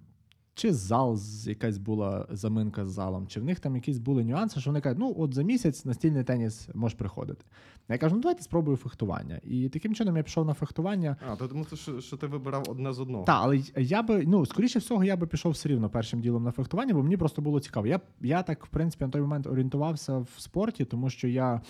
Чи 0.58 0.74
зал 0.74 1.18
якась 1.46 1.78
була 1.78 2.28
заминка 2.30 2.86
з 2.86 2.90
залом, 2.92 3.28
чи 3.28 3.40
в 3.40 3.44
них 3.44 3.60
там 3.60 3.76
якісь 3.76 3.98
були 3.98 4.24
нюанси, 4.24 4.60
що 4.60 4.70
вони 4.70 4.82
кажуть, 4.82 5.00
ну 5.00 5.16
от 5.18 5.34
за 5.34 5.44
місяць 5.44 5.86
настільний 5.86 6.24
теніс 6.24 6.70
можеш 6.74 6.98
приходити. 6.98 7.46
Я 7.90 7.98
кажу, 7.98 8.16
ну 8.16 8.22
давайте 8.22 8.44
спробую 8.44 8.78
фехтування. 8.78 9.40
І 9.44 9.70
таким 9.70 9.96
чином 9.96 10.18
я 10.18 10.24
пішов 10.24 10.46
на 10.46 10.54
фехтування. 10.54 11.16
А, 11.32 11.36
то 11.36 11.48
тому, 11.48 11.66
що, 11.74 12.02
що 12.02 12.18
ти 12.18 12.28
вибирав 12.28 12.64
одне 12.70 12.94
з 12.94 13.00
одного. 13.00 13.24
Так, 13.24 13.40
але 13.44 13.62
я 13.78 14.04
би, 14.04 14.24
ну, 14.28 14.46
скоріше 14.46 14.80
всього, 14.80 15.04
я 15.04 15.18
би 15.18 15.28
пішов 15.28 15.52
все 15.52 15.70
рівно 15.70 15.90
першим 15.90 16.22
ділом 16.22 16.44
на 16.44 16.52
фехтування, 16.52 16.94
бо 16.94 17.04
мені 17.04 17.18
просто 17.18 17.42
було 17.42 17.60
цікаво. 17.60 17.88
Я, 17.88 18.00
я 18.22 18.44
так, 18.44 18.66
в 18.66 18.70
принципі, 18.70 19.06
на 19.06 19.12
той 19.12 19.22
момент 19.22 19.48
орієнтувався 19.48 20.18
в 20.18 20.30
спорті, 20.38 20.86
тому 20.86 21.10
що 21.10 21.28
я 21.28 21.62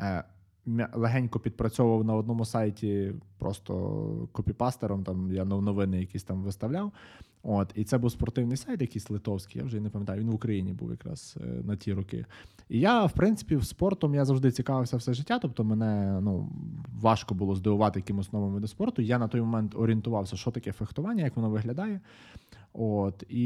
е, 0.00 0.24
легенько 0.94 1.40
підпрацьовував 1.40 2.04
на 2.04 2.14
одному 2.14 2.44
сайті 2.44 3.12
просто 3.38 4.28
копіпастером, 4.32 5.04
там 5.04 5.32
я 5.32 5.44
нов- 5.44 5.60
новини 5.62 6.00
якісь 6.00 6.22
там 6.24 6.42
виставляв. 6.42 6.92
От, 7.48 7.72
і 7.74 7.84
це 7.84 7.98
був 7.98 8.10
спортивний 8.10 8.56
сайт, 8.56 8.80
якийсь 8.80 9.10
литовський, 9.10 9.60
я 9.60 9.66
вже 9.66 9.80
не 9.80 9.90
пам'ятаю, 9.90 10.20
він 10.20 10.30
в 10.30 10.34
Україні 10.34 10.72
був 10.72 10.90
якраз 10.90 11.36
е, 11.40 11.46
на 11.64 11.76
ті 11.76 11.92
роки. 11.92 12.26
І 12.68 12.80
я, 12.80 13.04
в 13.04 13.12
принципі, 13.12 13.60
спортом 13.62 14.14
я 14.14 14.24
завжди 14.24 14.50
цікавився 14.50 14.96
все 14.96 15.14
життя. 15.14 15.38
Тобто, 15.38 15.64
мене 15.64 16.20
ну, 16.20 16.48
важко 17.00 17.34
було 17.34 17.54
здивувати 17.54 17.98
якимось 17.98 18.32
новим 18.32 18.52
видом 18.52 18.68
спорту. 18.68 19.02
Я 19.02 19.18
на 19.18 19.28
той 19.28 19.40
момент 19.40 19.74
орієнтувався, 19.76 20.36
що 20.36 20.50
таке 20.50 20.72
фехтування, 20.72 21.24
як 21.24 21.36
воно 21.36 21.50
виглядає. 21.50 22.00
От, 22.72 23.24
і 23.28 23.44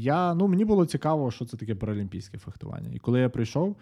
я, 0.00 0.34
ну, 0.34 0.48
мені 0.48 0.64
було 0.64 0.86
цікаво, 0.86 1.30
що 1.30 1.44
це 1.44 1.56
таке 1.56 1.74
паралімпійське 1.74 2.38
фехтування. 2.38 2.90
І 2.92 2.98
коли 2.98 3.20
я 3.20 3.28
прийшов, 3.28 3.76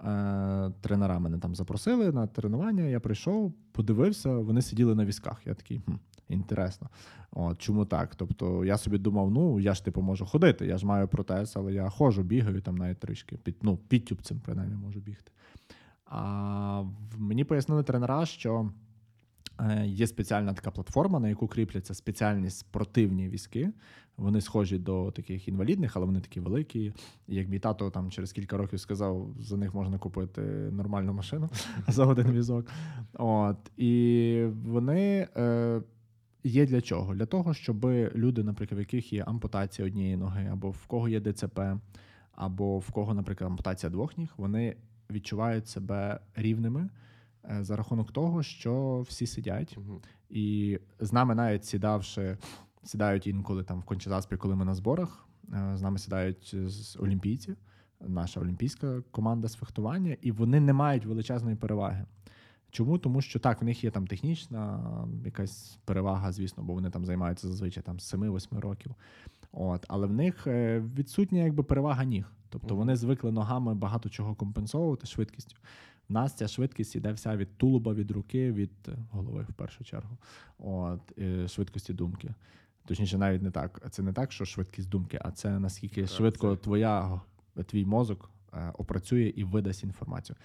е, 0.00 0.72
тренера 0.80 1.18
мене 1.18 1.38
там 1.38 1.54
запросили 1.54 2.12
на 2.12 2.26
тренування, 2.26 2.82
я 2.82 3.00
прийшов, 3.00 3.52
подивився, 3.72 4.38
вони 4.38 4.62
сиділи 4.62 4.94
на 4.94 5.04
візках. 5.04 5.42
Я 5.46 5.54
такий, 5.54 5.80
хм, 5.86 5.92
інтересно. 6.30 6.88
От, 7.32 7.58
чому 7.58 7.84
так? 7.84 8.14
Тобто 8.14 8.64
я 8.64 8.78
собі 8.78 8.98
думав, 8.98 9.30
ну 9.30 9.60
я 9.60 9.74
ж 9.74 9.84
типу 9.84 10.02
можу 10.02 10.26
ходити, 10.26 10.66
я 10.66 10.78
ж 10.78 10.86
маю 10.86 11.08
протез, 11.08 11.52
але 11.56 11.72
я 11.72 11.88
ходжу, 11.88 12.22
бігаю 12.22 12.60
там 12.60 12.78
навіть 12.78 12.98
трішки, 12.98 13.36
під, 13.36 13.56
ну, 13.62 13.76
підтюбцем, 13.76 14.40
принаймні, 14.44 14.74
можу 14.76 15.00
бігти. 15.00 15.32
А 16.06 16.82
мені 17.18 17.44
пояснили 17.44 17.82
тренера, 17.82 18.26
що 18.26 18.70
Е, 19.60 19.86
Є 19.86 20.06
спеціальна 20.06 20.54
така 20.54 20.70
платформа, 20.70 21.20
на 21.20 21.28
яку 21.28 21.48
кріпляться 21.48 21.94
спеціальні 21.94 22.50
спортивні 22.50 23.28
візки. 23.28 23.70
Вони 24.16 24.40
схожі 24.40 24.78
до 24.78 25.10
таких 25.10 25.48
інвалідних, 25.48 25.96
але 25.96 26.06
вони 26.06 26.20
такі 26.20 26.40
великі. 26.40 26.92
Як 27.28 27.48
мій 27.48 27.58
тато 27.58 27.90
там 27.90 28.10
через 28.10 28.32
кілька 28.32 28.56
років 28.56 28.80
сказав, 28.80 29.28
за 29.40 29.56
них 29.56 29.74
можна 29.74 29.98
купити 29.98 30.40
нормальну 30.72 31.12
машину 31.12 31.48
за 31.88 32.04
один 32.06 32.32
візок. 32.32 32.66
От 33.12 33.56
і 33.76 34.44
вони 34.64 35.28
е, 35.36 35.82
є 36.44 36.66
для 36.66 36.80
чого? 36.80 37.14
Для 37.14 37.26
того, 37.26 37.54
щоб 37.54 37.84
люди, 38.14 38.42
наприклад, 38.42 38.78
в 38.78 38.80
яких 38.80 39.12
є 39.12 39.24
ампутація 39.24 39.88
однієї 39.88 40.16
ноги, 40.16 40.48
або 40.52 40.70
в 40.70 40.86
кого 40.86 41.08
є 41.08 41.20
ДЦП, 41.20 41.60
або 42.32 42.78
в 42.78 42.90
кого, 42.90 43.14
наприклад, 43.14 43.50
ампутація 43.50 43.90
двох 43.90 44.18
ніг, 44.18 44.28
вони 44.36 44.76
відчувають 45.10 45.68
себе 45.68 46.20
рівними 46.34 46.90
е, 47.50 47.64
за 47.64 47.76
рахунок 47.76 48.12
того, 48.12 48.42
що 48.42 49.00
всі 49.08 49.26
сидять. 49.26 49.78
Мгм. 49.78 50.00
І 50.30 50.78
з 51.00 51.12
нами 51.12 51.34
навіть 51.34 51.64
сідавши, 51.64 52.38
сідають 52.82 53.26
інколи 53.26 53.64
там 53.64 53.80
в 53.80 53.84
Кончезаспі, 53.84 54.36
коли 54.36 54.56
ми 54.56 54.64
на 54.64 54.74
зборах. 54.74 55.28
е, 55.54 55.72
З 55.76 55.82
нами 55.82 55.98
сідають 55.98 56.54
з 56.54 56.96
олімпійці, 56.96 57.54
наша 58.00 58.40
олімпійська 58.40 59.02
команда 59.10 59.48
з 59.48 59.54
фехтування, 59.54 60.16
і 60.22 60.32
вони 60.32 60.60
не 60.60 60.72
мають 60.72 61.06
величезної 61.06 61.56
переваги. 61.56 62.06
Чому? 62.70 62.98
Тому 62.98 63.20
що 63.20 63.38
так, 63.38 63.62
в 63.62 63.64
них 63.64 63.84
є 63.84 63.90
там 63.90 64.06
технічна 64.06 64.80
якась 65.24 65.78
перевага, 65.84 66.32
звісно, 66.32 66.62
бо 66.62 66.74
вони 66.74 66.90
там 66.90 67.04
займаються 67.04 67.48
зазвичай 67.48 67.82
там 67.82 68.00
з 68.00 68.14
7-8 68.14 68.60
років. 68.60 68.94
От, 69.52 69.84
але 69.88 70.06
в 70.06 70.12
них 70.12 70.46
е, 70.46 70.80
відсутня 70.96 71.42
якби 71.42 71.62
перевага 71.62 72.04
ніг. 72.04 72.32
Тобто 72.48 72.76
вони 72.76 72.96
звикли 72.96 73.32
ногами 73.32 73.74
багато 73.74 74.08
чого 74.08 74.34
компенсовувати 74.34 75.06
швидкістю. 75.06 75.56
В 76.08 76.12
нас 76.12 76.34
ця 76.34 76.48
швидкість 76.48 76.96
іде 76.96 77.12
вся 77.12 77.36
від 77.36 77.56
тулуба, 77.56 77.94
від 77.94 78.10
руки, 78.10 78.52
від 78.52 78.70
голови 79.10 79.46
в 79.48 79.52
першу 79.52 79.84
чергу. 79.84 80.16
От, 80.58 81.00
швидкості 81.50 81.92
думки. 81.92 82.34
Точніше, 82.84 83.18
навіть 83.18 83.42
не 83.42 83.50
так. 83.50 83.86
Це 83.90 84.02
не 84.02 84.12
так, 84.12 84.32
що 84.32 84.44
швидкість 84.44 84.88
думки, 84.88 85.20
а 85.24 85.30
це 85.30 85.58
наскільки 85.58 86.00
Так, 86.02 86.10
швидко 86.10 86.56
це- 86.56 86.62
твоя, 86.62 87.20
твій 87.66 87.84
мозок 87.84 88.30
е, 88.54 88.72
опрацює 88.78 89.32
і 89.36 89.44
видасть 89.44 89.84
інформацію. 89.84 90.36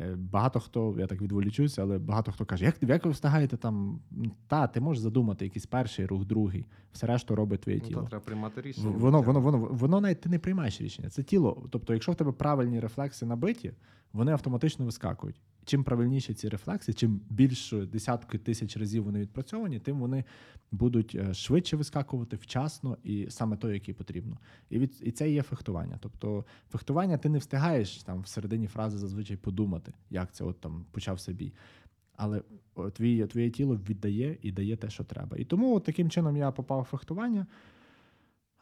Е, 0.00 0.14
Багато 0.16 0.60
хто, 0.60 0.94
я 0.98 1.06
так 1.06 1.22
відволічуся, 1.22 1.82
але 1.82 1.98
багато 1.98 2.32
хто 2.32 2.44
каже, 2.44 2.64
як, 2.64 2.76
як 2.82 3.04
ви 3.04 3.10
встигаєте 3.10 3.56
там. 3.56 4.00
Та, 4.46 4.66
ти 4.66 4.80
можеш 4.80 5.02
задумати 5.02 5.44
якийсь 5.44 5.66
перший 5.66 6.06
рух, 6.06 6.24
другий, 6.24 6.66
все 6.92 7.06
решту 7.06 7.34
робить 7.34 7.60
твоє 7.60 7.78
Ну, 7.82 7.88
тіло. 7.88 8.02
та 8.02 8.08
треба 8.08 8.24
приймати 8.24 8.60
рішення. 8.60 8.90
Воно, 8.90 9.22
воно, 9.22 9.40
воно, 9.40 9.58
воно 9.58 10.00
навіть 10.00 10.20
ти 10.20 10.28
не 10.28 10.38
приймаєш 10.38 10.80
рішення. 10.80 11.08
Це 11.08 11.22
тіло. 11.22 11.66
Тобто, 11.70 11.92
якщо 11.92 12.12
в 12.12 12.14
тебе 12.14 12.32
правильні 12.32 12.80
рефлекси 12.80 13.26
набиті, 13.26 13.72
вони 14.12 14.32
автоматично 14.32 14.84
вискакують. 14.84 15.40
Чим 15.64 15.84
правильніші 15.84 16.34
ці 16.34 16.48
рефлекси, 16.48 16.92
чим 16.92 17.20
більше 17.30 17.86
десятки 17.86 18.38
тисяч 18.38 18.76
разів 18.76 19.04
вони 19.04 19.20
відпрацьовані, 19.20 19.78
тим 19.78 20.00
вони 20.00 20.24
будуть 20.72 21.14
е, 21.14 21.34
швидше 21.34 21.76
вискакувати 21.76 22.36
вчасно 22.36 22.98
і 23.04 23.26
саме 23.30 23.56
то, 23.56 23.72
яке 23.72 23.94
потрібно. 23.94 24.38
І 24.70 24.78
від 24.78 25.00
і 25.00 25.10
це 25.10 25.30
є 25.30 25.42
фехтування. 25.42 25.98
Тобто, 26.00 26.44
фехтування 26.70 27.18
ти 27.18 27.28
не 27.28 27.38
встигаєш 27.38 28.02
там 28.02 28.20
всередині 28.20 28.66
фрази 28.66 28.98
зазвичай 28.98 29.36
подумати, 29.36 29.92
як 30.10 30.32
це 30.32 30.44
от 30.44 30.60
там 30.60 30.84
почався 30.90 31.32
бій. 31.32 31.52
Але 32.16 32.42
о, 32.74 32.90
твоє, 32.90 33.26
твоє 33.26 33.50
тіло 33.50 33.76
віддає 33.76 34.38
і 34.42 34.52
дає 34.52 34.76
те, 34.76 34.90
що 34.90 35.04
треба. 35.04 35.36
І 35.36 35.44
тому 35.44 35.76
от 35.76 35.84
таким 35.84 36.10
чином 36.10 36.36
я 36.36 36.50
попав 36.50 36.80
в 36.80 36.84
фехтування. 36.84 37.46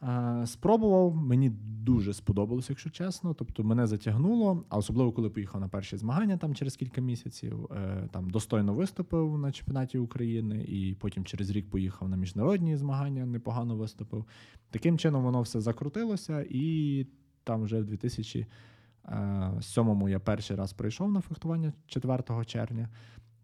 Е, 0.02 0.46
Спробував, 0.46 1.16
мені 1.16 1.50
дуже 1.84 2.14
сподобалося, 2.14 2.72
якщо 2.72 2.90
чесно. 2.90 3.34
Тобто 3.34 3.64
мене 3.64 3.86
затягнуло, 3.86 4.64
а 4.68 4.76
особливо 4.76 5.12
коли 5.12 5.30
поїхав 5.30 5.60
на 5.60 5.68
перші 5.68 5.96
змагання 5.96 6.36
там 6.36 6.54
через 6.54 6.76
кілька 6.76 7.00
місяців, 7.00 7.68
е, 7.72 8.08
там 8.10 8.30
достойно 8.30 8.74
виступив 8.74 9.38
на 9.38 9.52
чемпіонаті 9.52 9.98
України, 9.98 10.64
і 10.68 10.94
потім 10.94 11.24
через 11.24 11.50
рік 11.50 11.70
поїхав 11.70 12.08
на 12.08 12.16
міжнародні 12.16 12.76
змагання, 12.76 13.26
непогано 13.26 13.76
виступив. 13.76 14.24
Таким 14.70 14.98
чином 14.98 15.24
воно 15.24 15.42
все 15.42 15.60
закрутилося, 15.60 16.46
і 16.50 17.06
там 17.44 17.62
вже 17.62 17.80
в 17.80 17.84
2007-му 17.84 20.08
я 20.08 20.20
перший 20.20 20.56
раз 20.56 20.72
прийшов 20.72 21.12
на 21.12 21.20
фехтування 21.20 21.72
4 21.86 22.22
червня, 22.46 22.88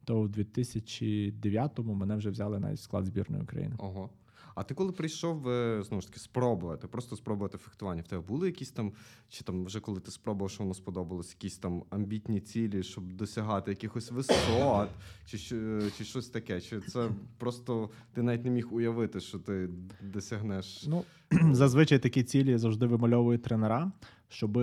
то 0.05 0.21
в 0.21 0.29
2009-му 0.29 1.95
мене 1.95 2.17
вже 2.17 2.31
взяли 2.31 2.59
навіть 2.59 2.79
в 2.79 2.83
склад 2.83 3.05
збірної 3.05 3.43
України. 3.43 3.75
Ого. 3.79 4.11
А 4.57 4.63
ти 4.63 4.75
коли 4.75 4.93
прийшов 4.93 5.49
е, 5.49 5.83
знову 5.83 6.01
ж 6.01 6.07
таки 6.09 6.21
спробувати, 6.21 6.87
просто 6.87 7.17
спробувати 7.17 7.59
фехтування, 7.59 8.03
в 8.03 8.09
тебе 8.09 8.23
були 8.23 8.47
якісь 8.47 8.71
там, 8.71 8.93
чи 9.29 9.45
там 9.45 9.65
вже 9.65 9.81
коли 9.81 10.01
ти 10.01 10.11
спробував, 10.11 10.51
що 10.51 10.63
воно 10.63 10.75
сподобалось, 10.75 11.31
якісь 11.31 11.59
там 11.59 11.83
амбітні 11.91 12.41
цілі, 12.41 12.83
щоб 12.83 13.13
досягати 13.13 13.71
якихось 13.71 14.11
висот, 14.11 14.89
чи, 15.27 15.39
що- 15.39 15.91
чи 15.99 16.05
щось 16.05 16.29
таке? 16.29 16.61
Чи 16.61 16.81
це 16.81 17.09
просто 17.39 17.91
ти 18.15 18.23
навіть 18.23 18.45
не 18.45 18.51
міг 18.51 18.75
уявити, 18.75 19.21
що 19.21 19.39
ти 19.39 19.69
досягнеш? 20.03 20.85
Ну, 20.89 21.05
зазвичай 21.53 21.99
такі 21.99 22.25
цілі 22.25 22.59
завжди 22.59 22.87
вимальовують 22.87 23.43
тренера, 23.43 23.93
щоб, 24.29 24.59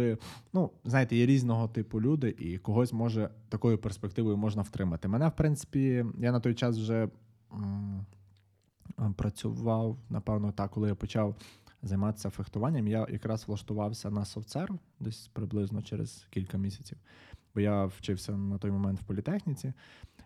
ну, 0.53 0.71
знаєте, 0.85 1.15
є 1.15 1.25
різного 1.25 1.67
типу 1.67 2.01
люди, 2.01 2.35
і 2.39 2.57
когось 2.57 2.93
може 2.93 3.29
такою 3.49 3.77
перспективою 3.77 4.37
можна 4.37 4.61
втримати. 4.61 5.07
Мене, 5.07 5.27
в 5.27 5.35
принципі, 5.35 6.05
я 6.19 6.31
на 6.31 6.39
той 6.39 6.55
час 6.55 6.77
вже 6.77 7.09
працював, 9.15 9.97
напевно, 10.09 10.51
так, 10.51 10.71
коли 10.71 10.87
я 10.87 10.95
почав 10.95 11.35
займатися 11.83 12.29
фехтуванням, 12.29 12.87
я 12.87 13.07
якраз 13.09 13.47
влаштувався 13.47 14.11
на 14.11 14.25
софтсерв 14.25 14.79
десь 14.99 15.27
приблизно 15.33 15.81
через 15.81 16.27
кілька 16.29 16.57
місяців, 16.57 16.97
бо 17.55 17.61
я 17.61 17.85
вчився 17.85 18.31
на 18.37 18.57
той 18.57 18.71
момент 18.71 18.99
в 18.99 19.03
політехніці. 19.03 19.73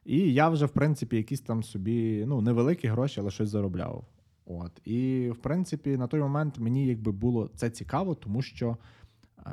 І 0.05 0.33
я 0.33 0.49
вже, 0.49 0.65
в 0.65 0.69
принципі, 0.69 1.17
якісь 1.17 1.41
там 1.41 1.63
собі 1.63 2.25
ну, 2.27 2.41
невеликі 2.41 2.87
гроші, 2.87 3.19
але 3.19 3.31
щось 3.31 3.49
заробляв. 3.49 4.05
От. 4.45 4.71
І, 4.85 5.29
в 5.29 5.37
принципі, 5.37 5.97
на 5.97 6.07
той 6.07 6.19
момент 6.19 6.59
мені 6.59 6.87
якби 6.87 7.11
було 7.11 7.49
це 7.55 7.69
цікаво, 7.69 8.15
тому 8.15 8.41
що 8.41 8.77
е, 9.39 9.51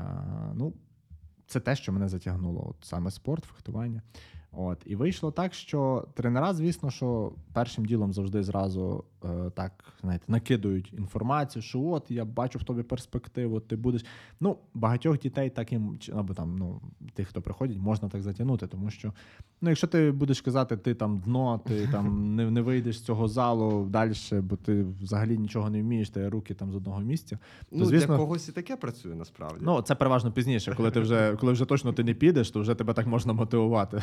ну, 0.54 0.72
це 1.46 1.60
те, 1.60 1.76
що 1.76 1.92
мене 1.92 2.08
затягнуло. 2.08 2.66
От 2.70 2.76
саме 2.86 3.10
спорт, 3.10 3.44
фехтування. 3.44 4.02
От. 4.56 4.78
І 4.86 4.96
вийшло 4.96 5.30
так, 5.30 5.54
що 5.54 6.06
тренера, 6.14 6.54
звісно, 6.54 6.90
що 6.90 7.32
першим 7.52 7.84
ділом 7.84 8.12
завжди 8.12 8.42
зразу 8.42 9.04
е, 9.24 9.50
так, 9.54 9.84
знаєте, 10.02 10.24
накидують 10.28 10.92
інформацію, 10.92 11.62
що 11.62 11.80
от 11.80 12.10
я 12.10 12.24
бачу 12.24 12.58
в 12.58 12.64
тобі 12.64 12.82
перспективу, 12.82 13.60
ти 13.60 13.76
будеш. 13.76 14.04
Ну, 14.40 14.56
багатьох 14.74 15.18
дітей 15.18 15.50
таким, 15.50 15.98
чи- 15.98 16.12
або 16.12 16.34
там, 16.34 16.56
ну, 16.58 16.80
тих, 17.14 17.28
хто 17.28 17.42
приходять, 17.42 17.78
можна 17.78 18.08
так 18.08 18.22
затягнути, 18.22 18.66
тому 18.66 18.90
що 18.90 19.12
ну, 19.60 19.68
якщо 19.70 19.86
ти 19.86 20.10
будеш 20.10 20.40
казати, 20.40 20.76
ти 20.76 20.94
там 20.94 21.18
дно, 21.18 21.60
ти 21.66 21.88
там 21.92 22.36
не, 22.36 22.50
не 22.50 22.60
вийдеш 22.60 22.98
з 22.98 23.02
цього 23.02 23.28
залу 23.28 23.86
далі, 23.86 24.12
бо 24.32 24.56
ти 24.56 24.82
взагалі 25.02 25.38
нічого 25.38 25.70
не 25.70 25.82
вмієш, 25.82 26.10
ти 26.10 26.28
руки 26.28 26.54
там 26.54 26.72
з 26.72 26.76
одного 26.76 27.00
місця. 27.00 27.38
ну, 27.72 27.84
звісно- 27.84 28.06
для 28.06 28.16
когось 28.16 28.48
і 28.48 28.52
таке 28.52 28.76
працює 28.76 29.14
насправді. 29.14 29.58
Ну, 29.62 29.82
це 29.82 29.94
переважно 29.94 30.32
пізніше, 30.32 30.74
коли 30.76 30.90
ти 30.90 31.00
вже 31.00 31.36
коли 31.36 31.52
вже 31.52 31.64
точно 31.64 31.92
ти 31.92 32.04
не 32.04 32.14
підеш, 32.14 32.50
то 32.50 32.60
вже 32.60 32.74
тебе 32.74 32.92
так 32.92 33.06
можна 33.06 33.32
мотивувати. 33.32 34.02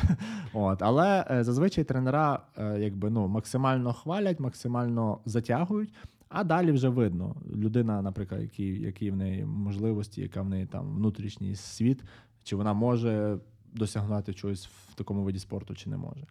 От, 0.52 0.82
але 0.82 1.24
е, 1.30 1.44
зазвичай 1.44 1.84
тренера 1.84 2.40
е, 2.58 2.78
якби 2.80 3.10
ну 3.10 3.28
максимально 3.28 3.92
хвалять, 3.92 4.40
максимально 4.40 5.18
затягують. 5.24 5.92
А 6.28 6.44
далі 6.44 6.72
вже 6.72 6.88
видно. 6.88 7.36
Людина, 7.54 8.02
наприклад, 8.02 8.42
які, 8.42 8.66
які 8.66 9.10
в 9.10 9.16
неї 9.16 9.44
можливості, 9.44 10.22
яка 10.22 10.42
в 10.42 10.48
неї 10.48 10.66
там 10.66 10.94
внутрішній 10.94 11.56
світ, 11.56 12.04
чи 12.42 12.56
вона 12.56 12.72
може 12.72 13.38
досягнути 13.74 14.34
чогось 14.34 14.66
в 14.66 14.94
такому 14.94 15.22
виді 15.22 15.38
спорту, 15.38 15.74
чи 15.74 15.90
не 15.90 15.96
може. 15.96 16.26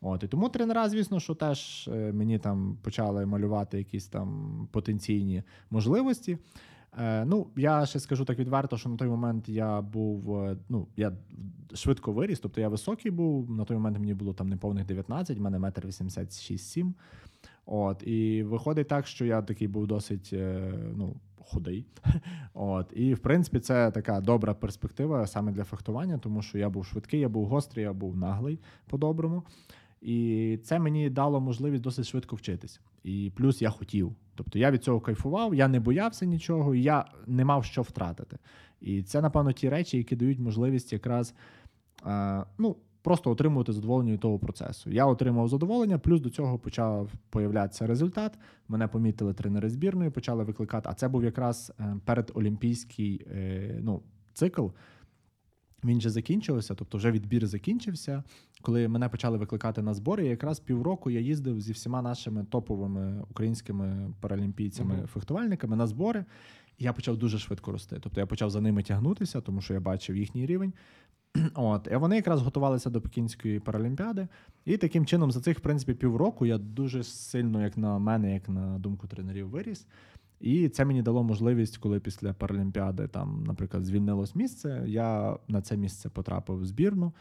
От, 0.00 0.22
і 0.22 0.26
тому 0.28 0.48
тренера, 0.48 0.88
звісно, 0.88 1.20
що 1.20 1.34
теж 1.34 1.88
е, 1.88 2.12
мені 2.12 2.38
там 2.38 2.76
почали 2.82 3.26
малювати 3.26 3.78
якісь 3.78 4.06
там 4.06 4.68
потенційні 4.70 5.42
можливості. 5.70 6.38
Е, 6.98 7.24
ну, 7.24 7.46
я 7.56 7.86
ще 7.86 8.00
скажу 8.00 8.24
так 8.24 8.38
відверто, 8.38 8.76
що 8.76 8.88
на 8.88 8.96
той 8.96 9.08
момент 9.08 9.48
я 9.48 9.80
був, 9.80 10.36
е, 10.36 10.56
ну, 10.68 10.86
я 10.96 11.12
швидко 11.74 12.12
виріс, 12.12 12.40
тобто 12.40 12.60
я 12.60 12.68
високий 12.68 13.10
був. 13.10 13.50
На 13.50 13.64
той 13.64 13.76
момент 13.76 13.98
мені 13.98 14.14
було 14.14 14.34
там 14.34 14.48
неповних 14.48 14.86
19, 14.86 15.38
в 15.38 15.40
мене 15.40 15.58
метр 15.58 15.86
86-7. 15.86 16.92
От, 17.66 18.02
і 18.02 18.42
виходить 18.42 18.88
так, 18.88 19.06
що 19.06 19.24
я 19.24 19.42
такий 19.42 19.68
був 19.68 19.86
досить 19.86 20.30
е, 20.32 20.72
ну, 20.96 21.16
худий. 21.38 21.86
От, 22.54 22.92
і 22.96 23.14
в 23.14 23.18
принципі, 23.18 23.60
це 23.60 23.90
така 23.90 24.20
добра 24.20 24.54
перспектива 24.54 25.26
саме 25.26 25.52
для 25.52 25.64
фехтування, 25.64 26.18
тому 26.18 26.42
що 26.42 26.58
я 26.58 26.68
був 26.68 26.86
швидкий, 26.86 27.20
я 27.20 27.28
був 27.28 27.46
гострий, 27.46 27.84
я 27.84 27.92
був 27.92 28.16
наглий 28.16 28.60
по-доброму. 28.86 29.42
І 30.00 30.58
це 30.64 30.78
мені 30.78 31.10
дало 31.10 31.40
можливість 31.40 31.82
досить 31.82 32.06
швидко 32.06 32.36
вчитися. 32.36 32.80
І 33.04 33.32
плюс 33.36 33.62
я 33.62 33.70
хотів. 33.70 34.14
Тобто 34.44 34.58
я 34.58 34.70
від 34.70 34.84
цього 34.84 35.00
кайфував, 35.00 35.54
я 35.54 35.68
не 35.68 35.80
боявся 35.80 36.26
нічого, 36.26 36.74
я 36.74 37.04
не 37.26 37.44
мав 37.44 37.64
що 37.64 37.82
втратити. 37.82 38.38
І 38.80 39.02
це, 39.02 39.20
напевно, 39.20 39.52
ті 39.52 39.68
речі, 39.68 39.96
які 39.96 40.16
дають 40.16 40.38
можливість 40.38 40.92
якраз 40.92 41.34
е, 42.06 42.44
ну, 42.58 42.76
просто 43.02 43.30
отримувати 43.30 43.72
задоволення 43.72 44.12
від 44.12 44.20
того 44.20 44.38
процесу. 44.38 44.90
Я 44.90 45.06
отримав 45.06 45.48
задоволення, 45.48 45.98
плюс 45.98 46.20
до 46.20 46.30
цього 46.30 46.58
почав 46.58 47.10
появлятися 47.30 47.86
результат. 47.86 48.38
Мене 48.68 48.88
помітили 48.88 49.34
тренери 49.34 49.70
збірної, 49.70 50.10
почали 50.10 50.44
викликати. 50.44 50.88
А 50.92 50.94
це 50.94 51.08
був 51.08 51.24
якраз 51.24 51.72
е, 51.80 51.96
передолімпійський 52.04 53.26
е, 53.30 53.78
ну, 53.82 54.02
цикл. 54.34 54.66
Він 55.84 55.98
вже 55.98 56.10
закінчився, 56.10 56.74
тобто 56.74 56.98
вже 56.98 57.10
відбір 57.10 57.46
закінчився. 57.46 58.22
Коли 58.62 58.88
мене 58.88 59.08
почали 59.08 59.38
викликати 59.38 59.82
на 59.82 59.94
збори, 59.94 60.26
якраз 60.26 60.60
півроку 60.60 61.10
я 61.10 61.20
їздив 61.20 61.60
зі 61.60 61.72
всіма 61.72 62.02
нашими 62.02 62.44
топовими 62.44 63.24
українськими 63.30 64.14
паралімпійцями-фехтувальниками 64.20 65.76
на 65.76 65.86
збори. 65.86 66.24
І 66.78 66.84
я 66.84 66.92
почав 66.92 67.16
дуже 67.16 67.38
швидко 67.38 67.72
рости. 67.72 67.98
Тобто 68.00 68.20
я 68.20 68.26
почав 68.26 68.50
за 68.50 68.60
ними 68.60 68.82
тягнутися, 68.82 69.40
тому 69.40 69.60
що 69.60 69.74
я 69.74 69.80
бачив 69.80 70.16
їхній 70.16 70.46
рівень. 70.46 70.72
От, 71.54 71.88
і 71.92 71.96
вони 71.96 72.16
якраз 72.16 72.42
готувалися 72.42 72.90
до 72.90 73.00
Пекінської 73.00 73.60
паралімпіади. 73.60 74.28
І 74.64 74.76
таким 74.76 75.06
чином, 75.06 75.32
за 75.32 75.40
цих, 75.40 75.58
в 75.58 75.60
принципі, 75.60 75.94
півроку 75.94 76.46
я 76.46 76.58
дуже 76.58 77.04
сильно, 77.04 77.62
як 77.62 77.76
на 77.76 77.98
мене, 77.98 78.34
як 78.34 78.48
на 78.48 78.78
думку 78.78 79.06
тренерів, 79.06 79.48
виріс. 79.48 79.86
І 80.40 80.68
це 80.68 80.84
мені 80.84 81.02
дало 81.02 81.22
можливість, 81.22 81.78
коли 81.78 82.00
після 82.00 82.32
Паралімпіади 82.32 83.08
там, 83.08 83.44
наприклад, 83.46 83.84
звільнилось 83.84 84.34
місце, 84.34 84.84
я 84.86 85.38
на 85.48 85.62
це 85.62 85.76
місце 85.76 86.08
потрапив 86.08 86.60
в 86.60 86.66
збірну. 86.66 87.12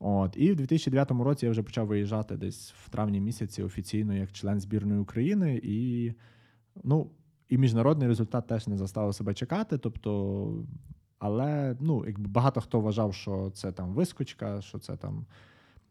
От, 0.00 0.36
і 0.36 0.52
в 0.52 0.56
2009 0.56 1.10
році 1.10 1.46
я 1.46 1.50
вже 1.50 1.62
почав 1.62 1.86
виїжджати 1.86 2.36
десь 2.36 2.72
в 2.72 2.88
травні 2.88 3.20
місяці 3.20 3.62
офіційно 3.62 4.14
як 4.14 4.32
член 4.32 4.60
збірної 4.60 5.00
України. 5.00 5.60
І, 5.62 6.12
ну, 6.84 7.10
і 7.48 7.58
міжнародний 7.58 8.08
результат 8.08 8.46
теж 8.46 8.68
не 8.68 8.76
заставив 8.76 9.14
себе 9.14 9.34
чекати. 9.34 9.78
Тобто, 9.78 10.64
але 11.18 11.76
ну, 11.80 12.04
якби 12.06 12.28
багато 12.28 12.60
хто 12.60 12.80
вважав, 12.80 13.14
що 13.14 13.50
це 13.54 13.72
там 13.72 13.94
вискочка, 13.94 14.60
що 14.60 14.78
це 14.78 14.96
там 14.96 15.26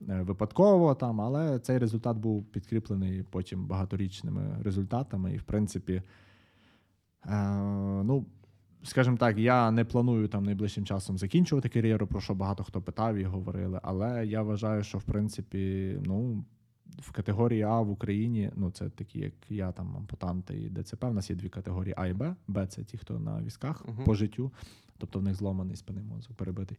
е, 0.10 0.22
випадково, 0.22 0.96
там, 0.96 1.22
але 1.22 1.60
цей 1.60 1.78
результат 1.78 2.17
був 2.17 2.46
підкріплений 2.46 3.24
потім 3.24 3.65
багаторічними 3.65 4.58
результатами. 4.63 5.34
І, 5.34 5.38
в 5.38 5.44
принципі, 5.44 6.02
ну, 8.03 8.25
скажімо 8.84 9.17
так, 9.17 9.38
я 9.38 9.71
не 9.71 9.86
планую 9.86 10.27
там 10.27 10.43
найближчим 10.43 10.86
часом 10.86 11.17
закінчувати 11.17 11.69
кар'єру, 11.69 12.07
про 12.07 12.21
що 12.21 12.34
багато 12.36 12.63
хто 12.63 12.81
питав 12.81 13.15
і 13.15 13.23
говорили. 13.23 13.79
Але 13.84 14.25
я 14.25 14.41
вважаю, 14.41 14.84
що 14.84 14.97
в 14.97 15.03
принципі, 15.03 15.95
ну. 16.05 16.45
В 16.99 17.12
категорії 17.12 17.62
А 17.62 17.79
в 17.81 17.89
Україні, 17.89 18.51
ну 18.55 18.71
це 18.71 18.89
такі, 18.89 19.19
як 19.19 19.34
я, 19.49 19.71
там 19.71 19.97
ампутанти 19.97 20.62
і 20.62 20.69
ДЦП. 20.69 21.03
У 21.03 21.13
нас 21.13 21.29
є 21.29 21.36
дві 21.36 21.49
категорії 21.49 21.93
А 21.97 22.07
і 22.07 22.13
Б. 22.13 22.36
Б 22.47 22.67
це 22.67 22.84
ті, 22.84 22.97
хто 22.97 23.19
на 23.19 23.41
візках 23.41 23.86
Мгм. 23.88 24.03
по 24.03 24.13
життю, 24.13 24.51
тобто 24.97 25.19
в 25.19 25.23
них 25.23 25.36
зломаний 25.36 25.75
спинний 25.75 26.03
мозок, 26.03 26.38
перебитий. 26.38 26.77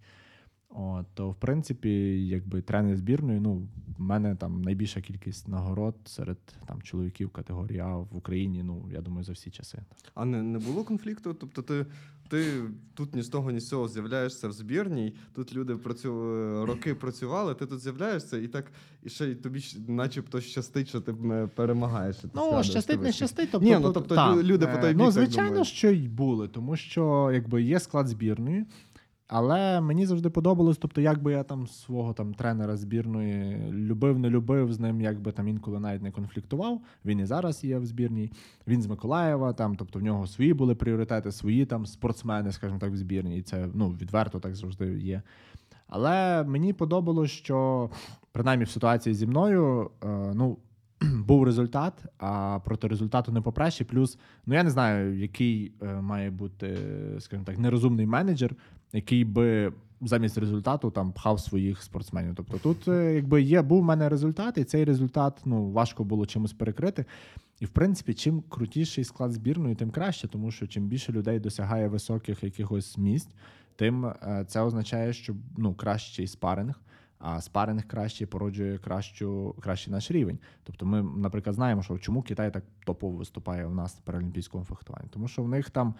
От, 0.75 1.07
то, 1.15 1.31
в 1.31 1.35
принципі, 1.35 1.91
якби 2.27 2.63
тренер 2.63 2.97
збірної, 2.97 3.41
ну, 3.41 3.69
в 3.99 4.01
мене 4.01 4.37
там 4.37 4.63
найбільша 4.63 5.01
кількість 5.01 5.49
нагород 5.49 5.95
серед 6.05 6.39
там 6.67 6.83
чоловіків 6.83 7.31
категорії 7.31 7.79
А 7.79 7.97
в 7.97 8.17
Україні, 8.17 8.63
ну, 8.63 8.89
я 8.93 9.01
думаю, 9.01 9.25
за 9.25 9.33
всі 9.33 9.51
часи. 9.51 9.79
А 10.15 10.25
не, 10.25 10.43
не 10.43 10.59
було 10.59 10.85
конфлікту? 10.85 11.35
Тобто 11.35 11.63
ти, 11.63 11.87
ти 12.29 12.45
тут 12.95 13.15
ні 13.15 13.23
з 13.23 13.29
того, 13.29 13.51
ні 13.51 13.61
з 13.61 13.69
цього 13.69 13.89
з'являєшся 13.89 14.49
в 14.49 14.53
збірній, 14.53 15.15
тут 15.35 15.55
люди 15.55 15.77
працю... 15.77 16.11
роки 16.67 16.95
працювали, 16.95 17.55
ти 17.55 17.67
тут 17.67 17.81
з'являєшся, 17.81 18.39
і 18.39 18.49
так 18.49 18.73
і 19.03 19.09
ще 19.09 19.27
й 19.27 19.35
тобі 19.35 19.65
начебто 19.89 20.41
щастить, 20.41 20.89
що 20.89 21.01
ти 21.01 21.13
перемагаєш. 21.55 22.17
ти 22.17 22.29
Ну, 22.35 22.63
щастить, 22.63 22.87
тебе 22.87 23.03
не 23.03 23.13
щастить. 23.13 23.49
Тобто, 23.53 23.69
Ні, 23.69 23.79
ну, 23.81 23.93
тобто 23.93 24.15
та, 24.15 24.43
люди 24.43 24.67
по 24.67 24.79
той 24.79 24.91
е, 24.91 24.93
бік 24.93 25.03
Ну, 25.03 25.11
звичайно, 25.11 25.49
думають. 25.49 25.69
що 25.69 25.91
й 25.91 26.09
були, 26.09 26.49
тому 26.49 26.77
що 26.77 27.31
якби 27.35 27.63
є 27.63 27.81
склад 27.81 28.09
збірної. 28.09 28.65
Але 29.35 29.81
мені 29.81 30.07
завжди 30.07 30.31
подобалось, 30.31 30.79
тобто, 30.79 31.01
як 31.01 31.23
би 31.23 31.33
я 31.33 31.42
там 31.42 31.66
свого 31.66 32.12
там 32.12 32.35
тренера 32.35 32.77
збірної 32.77 33.71
любив, 33.73 34.18
не 34.18 34.31
любив 34.31 34.73
з 34.73 34.81
ним, 34.81 35.01
якби 35.01 35.33
там 35.33 35.49
інколи 35.49 35.81
навіть 35.81 36.03
не 36.03 36.11
конфліктував. 36.11 36.81
Він 37.05 37.18
і 37.18 37.27
зараз 37.27 37.64
є 37.64 37.79
в 37.79 37.87
збірній. 37.87 38.33
Він 38.66 38.83
з 38.83 38.87
Миколаєва, 38.87 39.53
там, 39.53 39.77
тобто 39.77 39.99
в 39.99 40.03
нього 40.03 40.27
свої 40.27 40.55
були 40.55 40.75
пріоритети, 40.75 41.33
свої 41.33 41.66
там 41.66 41.87
спортсмени, 41.87 42.53
скажімо 42.53 42.79
так, 42.79 42.92
в 42.92 42.97
збірній. 42.97 43.38
І 43.38 43.42
це 43.42 43.68
ну, 43.75 43.88
відверто 43.90 44.40
так 44.40 44.55
завжди 44.55 44.99
є. 45.01 45.23
Але 45.88 46.45
мені 46.45 46.73
подобалось, 46.73 47.31
що 47.31 47.90
принаймні 48.33 48.64
в 48.64 48.71
ситуації 48.71 49.14
зі 49.14 49.27
мною, 49.27 49.90
е, 50.05 50.33
ну. 50.35 50.59
Був 51.27 51.45
результат, 51.45 52.05
а 52.18 52.61
проти 52.64 52.88
результату 52.88 53.33
не 53.33 53.40
попращі. 53.40 53.85
Плюс, 53.85 54.18
ну 54.47 54.55
я 54.55 54.62
не 54.62 54.71
знаю, 54.71 55.18
який 55.18 55.73
е, 55.83 56.01
має 56.01 56.31
бути, 56.31 56.79
скажімо 57.18 57.45
так, 57.45 57.59
нерозумний 57.59 58.07
менеджер, 58.07 58.55
який 58.92 59.24
би 59.24 59.72
замість 60.00 60.38
результату 60.38 60.90
там 60.90 61.12
пхав 61.12 61.40
своїх 61.40 61.83
спортсменів. 61.83 62.35
Тобто 62.35 62.59
тут, 62.59 62.88
е, 62.88 63.14
якби 63.14 63.42
є, 63.42 63.62
був 63.62 63.81
в 63.81 63.85
мене 63.85 64.09
результат, 64.09 64.59
і 64.59 64.64
цей 64.64 64.85
результат 64.85 65.40
ну, 65.44 65.70
важко 65.70 66.05
було 66.05 66.26
чимось 66.26 66.52
перекрити. 66.52 67.05
І 67.61 67.64
в 67.64 67.68
принципі, 67.68 68.14
чим 68.14 68.42
крутіший 68.48 69.05
склад 69.05 69.33
збірної, 69.33 69.74
тим 69.74 69.90
краще, 69.90 70.28
тому 70.28 70.50
що 70.50 70.66
чим 70.66 70.87
більше 70.87 71.12
людей 71.12 71.38
досягає 71.40 71.88
високих 71.88 72.44
якихось 72.44 72.98
місць, 72.98 73.35
тим 73.76 74.07
е, 74.07 74.44
це 74.48 74.61
означає, 74.61 75.12
що 75.12 75.35
ну, 75.57 75.74
кращий 75.74 76.26
спаринг. 76.26 76.81
А 77.24 77.40
спаринг 77.40 77.87
краще 77.87 78.26
породжує 78.26 78.78
кращу, 78.78 79.55
кращий 79.61 79.92
наш 79.92 80.11
рівень. 80.11 80.38
Тобто, 80.64 80.87
ми, 80.87 81.02
наприклад, 81.02 81.55
знаємо, 81.55 81.83
що 81.83 81.98
чому 81.98 82.22
Китай 82.22 82.52
так 82.52 82.64
топово 82.87 83.16
виступає 83.16 83.66
у 83.66 83.74
нас 83.74 83.94
в 83.94 84.00
паралімпійському 84.00 84.64
фехтуванні. 84.64 85.09
Тому 85.11 85.28
що 85.28 85.42
в 85.42 85.48
них 85.48 85.70
там 85.70 85.94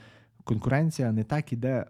конкуренція 0.45 1.13
не 1.13 1.25
так 1.25 1.53
іде. 1.53 1.87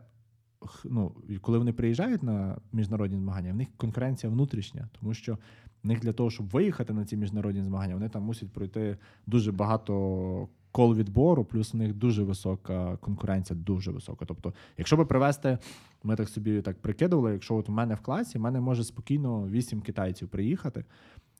Ну, 0.85 1.13
коли 1.41 1.59
вони 1.59 1.73
приїжджають 1.73 2.23
на 2.23 2.57
міжнародні 2.73 3.19
змагання, 3.19 3.53
в 3.53 3.57
них 3.57 3.69
конкуренція 3.77 4.33
внутрішня, 4.33 4.89
тому 5.01 5.15
що 5.15 5.39
в 5.83 5.87
них 5.87 6.01
для 6.01 6.13
того, 6.13 6.31
щоб 6.31 6.49
виїхати 6.49 6.93
на 6.93 7.05
ці 7.05 7.17
міжнародні 7.17 7.63
змагання, 7.63 7.95
вони 7.95 8.09
там 8.09 8.23
мусять 8.23 8.53
пройти 8.53 8.97
дуже 9.27 9.53
багато 9.53 10.49
кол 10.73 10.95
відбору, 10.95 11.45
плюс 11.45 11.75
у 11.75 11.79
них 11.79 11.95
дуже 11.95 12.23
висока 12.23 12.97
конкуренція, 12.97 13.59
дуже 13.61 13.91
висока. 13.91 14.25
Тобто, 14.25 14.55
якщо 14.79 14.97
би 14.97 15.05
привезти, 15.05 15.59
ми 16.03 16.17
так 16.17 16.29
собі 16.29 16.63
так 16.63 16.79
прикидували, 16.79 17.33
якщо 17.33 17.55
от 17.55 17.69
у 17.69 17.73
мене 17.73 17.95
в 17.95 18.01
класі, 18.01 18.39
в 18.39 18.41
мене 18.41 18.61
може 18.61 18.85
спокійно 18.85 19.49
вісім 19.49 19.81
китайців 19.81 20.29
приїхати. 20.29 20.85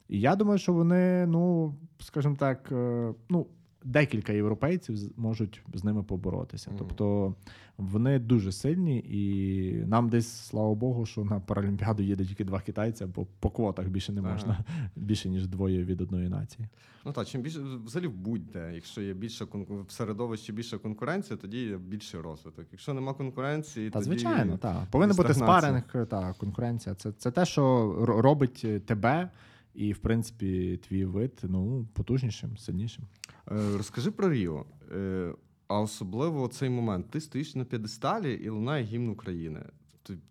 І 0.09 0.19
я 0.19 0.35
думаю, 0.35 0.57
що 0.57 0.73
вони, 0.73 1.25
ну, 1.27 1.75
скажімо 1.99 2.35
так, 2.39 2.71
е, 2.71 3.13
ну, 3.29 3.47
декілька 3.83 4.33
європейців 4.33 5.19
можуть 5.19 5.61
з 5.73 5.83
ними 5.83 6.03
поборотися. 6.03 6.69
Мгм. 6.69 6.79
Тобто 6.79 7.35
вони 7.77 8.19
дуже 8.19 8.51
сильні, 8.51 8.97
і 8.99 9.73
нам 9.87 10.09
десь, 10.09 10.27
слава 10.31 10.75
Богу, 10.75 11.05
що 11.05 11.23
на 11.23 11.39
Паралімпіаду 11.39 12.03
їде 12.03 12.25
тільки 12.25 12.43
два 12.43 12.59
китайця, 12.61 13.07
бо 13.07 13.27
по 13.39 13.49
квотах 13.49 13.87
більше 13.87 14.11
не 14.11 14.21
Ага. 14.21 14.31
можна 14.31 14.59
більше, 14.95 15.29
ніж 15.29 15.47
двоє 15.47 15.83
від 15.83 16.01
одної 16.01 16.29
нації. 16.29 16.67
Ну 17.05 17.11
так, 17.11 17.27
чим 17.27 17.41
більше 17.41 17.59
взагалі 17.85 18.07
будь-де, 18.09 18.71
якщо 18.75 19.01
є 19.01 19.13
більше 19.13 19.45
в 19.87 19.91
середовищі 19.91 20.53
більше 20.53 20.77
конкуренції, 20.77 21.37
тоді 21.37 21.57
є 21.63 21.77
більший 21.77 22.19
розвиток. 22.21 22.65
Якщо 22.71 22.93
нема 22.93 23.13
конкуренції, 23.13 23.89
Та 23.89 23.99
тоді 23.99 24.05
звичайно, 24.05 24.57
так. 24.57 24.85
Повинен 24.91 25.15
бути 25.15 25.33
стагнація. 25.33 25.81
спаринг, 25.83 26.07
та 26.07 26.33
конкуренція. 26.33 26.95
Це, 26.95 27.11
це 27.11 27.31
те, 27.31 27.45
що 27.45 27.93
робить 28.05 28.61
е, 28.65 28.79
тебе 28.79 29.29
і, 29.73 29.93
в 29.93 29.97
принципі, 29.97 30.79
твій 30.87 31.05
вид 31.05 31.41
ну, 31.43 31.87
потужнішим, 31.93 32.57
сильнішим. 32.57 33.05
Е, 33.51 33.77
Розкажи 33.77 34.11
про 34.11 34.29
Ріо. 34.31 34.65
Е, 34.95 35.33
А 35.67 35.79
особливо 35.79 36.47
цей 36.47 36.69
момент. 36.69 37.09
Ти 37.09 37.21
стоїш 37.21 37.55
на 37.55 37.65
п'єдесталі 37.65 38.33
і 38.33 38.49
лунає 38.49 38.83
гімн 38.83 39.09
України. 39.09 39.65
Тобто, 40.03 40.23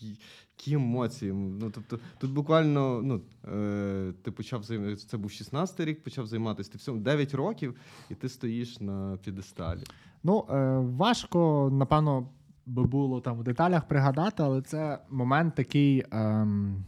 які- 0.00 0.72
емоції? 0.74 1.32
Ну, 1.32 1.70
тобто, 1.70 1.98
тут 2.18 2.30
буквально 2.32 3.02
ну, 3.02 3.20
е, 3.54 4.12
ти 4.22 4.30
почав 4.30 4.62
займатися, 4.62 5.08
це 5.08 5.16
був 5.16 5.30
16-й 5.30 5.84
рік, 5.84 6.02
почав 6.04 6.26
займатися. 6.26 6.72
Ти 6.72 6.78
всьому 6.78 7.00
9 7.00 7.34
років, 7.34 7.74
і 8.10 8.14
ти 8.14 8.28
стоїш 8.28 8.80
на 8.80 9.16
п'єдесталі. 9.16 9.80
Ну, 10.22 10.46
е, 10.50 10.78
важко, 10.78 11.70
напевно, 11.72 12.28
би 12.66 12.84
було 12.84 13.20
там 13.20 13.38
в 13.38 13.44
деталях 13.44 13.88
пригадати, 13.88 14.42
але 14.42 14.62
це 14.62 14.98
момент 15.10 15.54
такий. 15.54 16.04
Ем, 16.10 16.84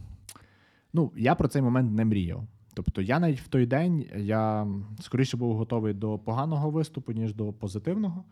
ну, 0.93 1.11
я 1.15 1.35
про 1.35 1.47
цей 1.47 1.61
момент 1.61 1.91
не 1.91 2.05
мріяв. 2.05 2.47
Тобто, 2.73 3.01
я 3.01 3.19
навіть 3.19 3.41
в 3.41 3.47
той 3.47 3.65
день 3.65 4.05
я 4.17 4.67
скоріше 4.99 5.37
був 5.37 5.55
готовий 5.55 5.93
до 5.93 6.19
поганого 6.19 6.69
виступу, 6.69 7.11
ніж 7.11 7.33
до 7.33 7.53
позитивного. 7.53 8.23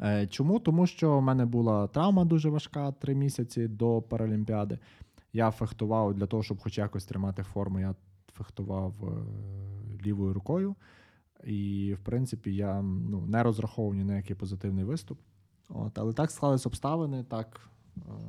Е, 0.00 0.26
Чому? 0.26 0.60
Тому 0.60 0.86
що 0.86 1.18
в 1.18 1.22
мене 1.22 1.46
була 1.46 1.86
травма 1.86 2.24
дуже 2.24 2.50
важка 2.50 2.92
три 2.92 3.14
місяці 3.14 3.68
до 3.68 4.02
Паралімпіади. 4.02 4.78
Я 5.32 5.50
фехтував 5.50 6.14
для 6.14 6.26
того, 6.26 6.42
щоб 6.42 6.60
хоч 6.60 6.78
якось 6.78 7.04
тримати 7.04 7.42
форму. 7.42 7.80
Я 7.80 7.94
фехтував 8.32 8.94
е, 9.02 9.06
лівою 10.06 10.34
рукою. 10.34 10.74
І, 11.44 11.94
в 12.00 12.04
принципі, 12.04 12.54
я 12.54 12.82
ну, 12.82 13.26
не 13.26 13.42
розраховував 13.42 13.96
ні 13.96 14.04
на 14.04 14.16
який 14.16 14.36
позитивний 14.36 14.84
виступ. 14.84 15.20
От, 15.68 15.98
але 15.98 16.12
так 16.12 16.30
склались 16.30 16.66
обставини, 16.66 17.24
так 17.24 17.60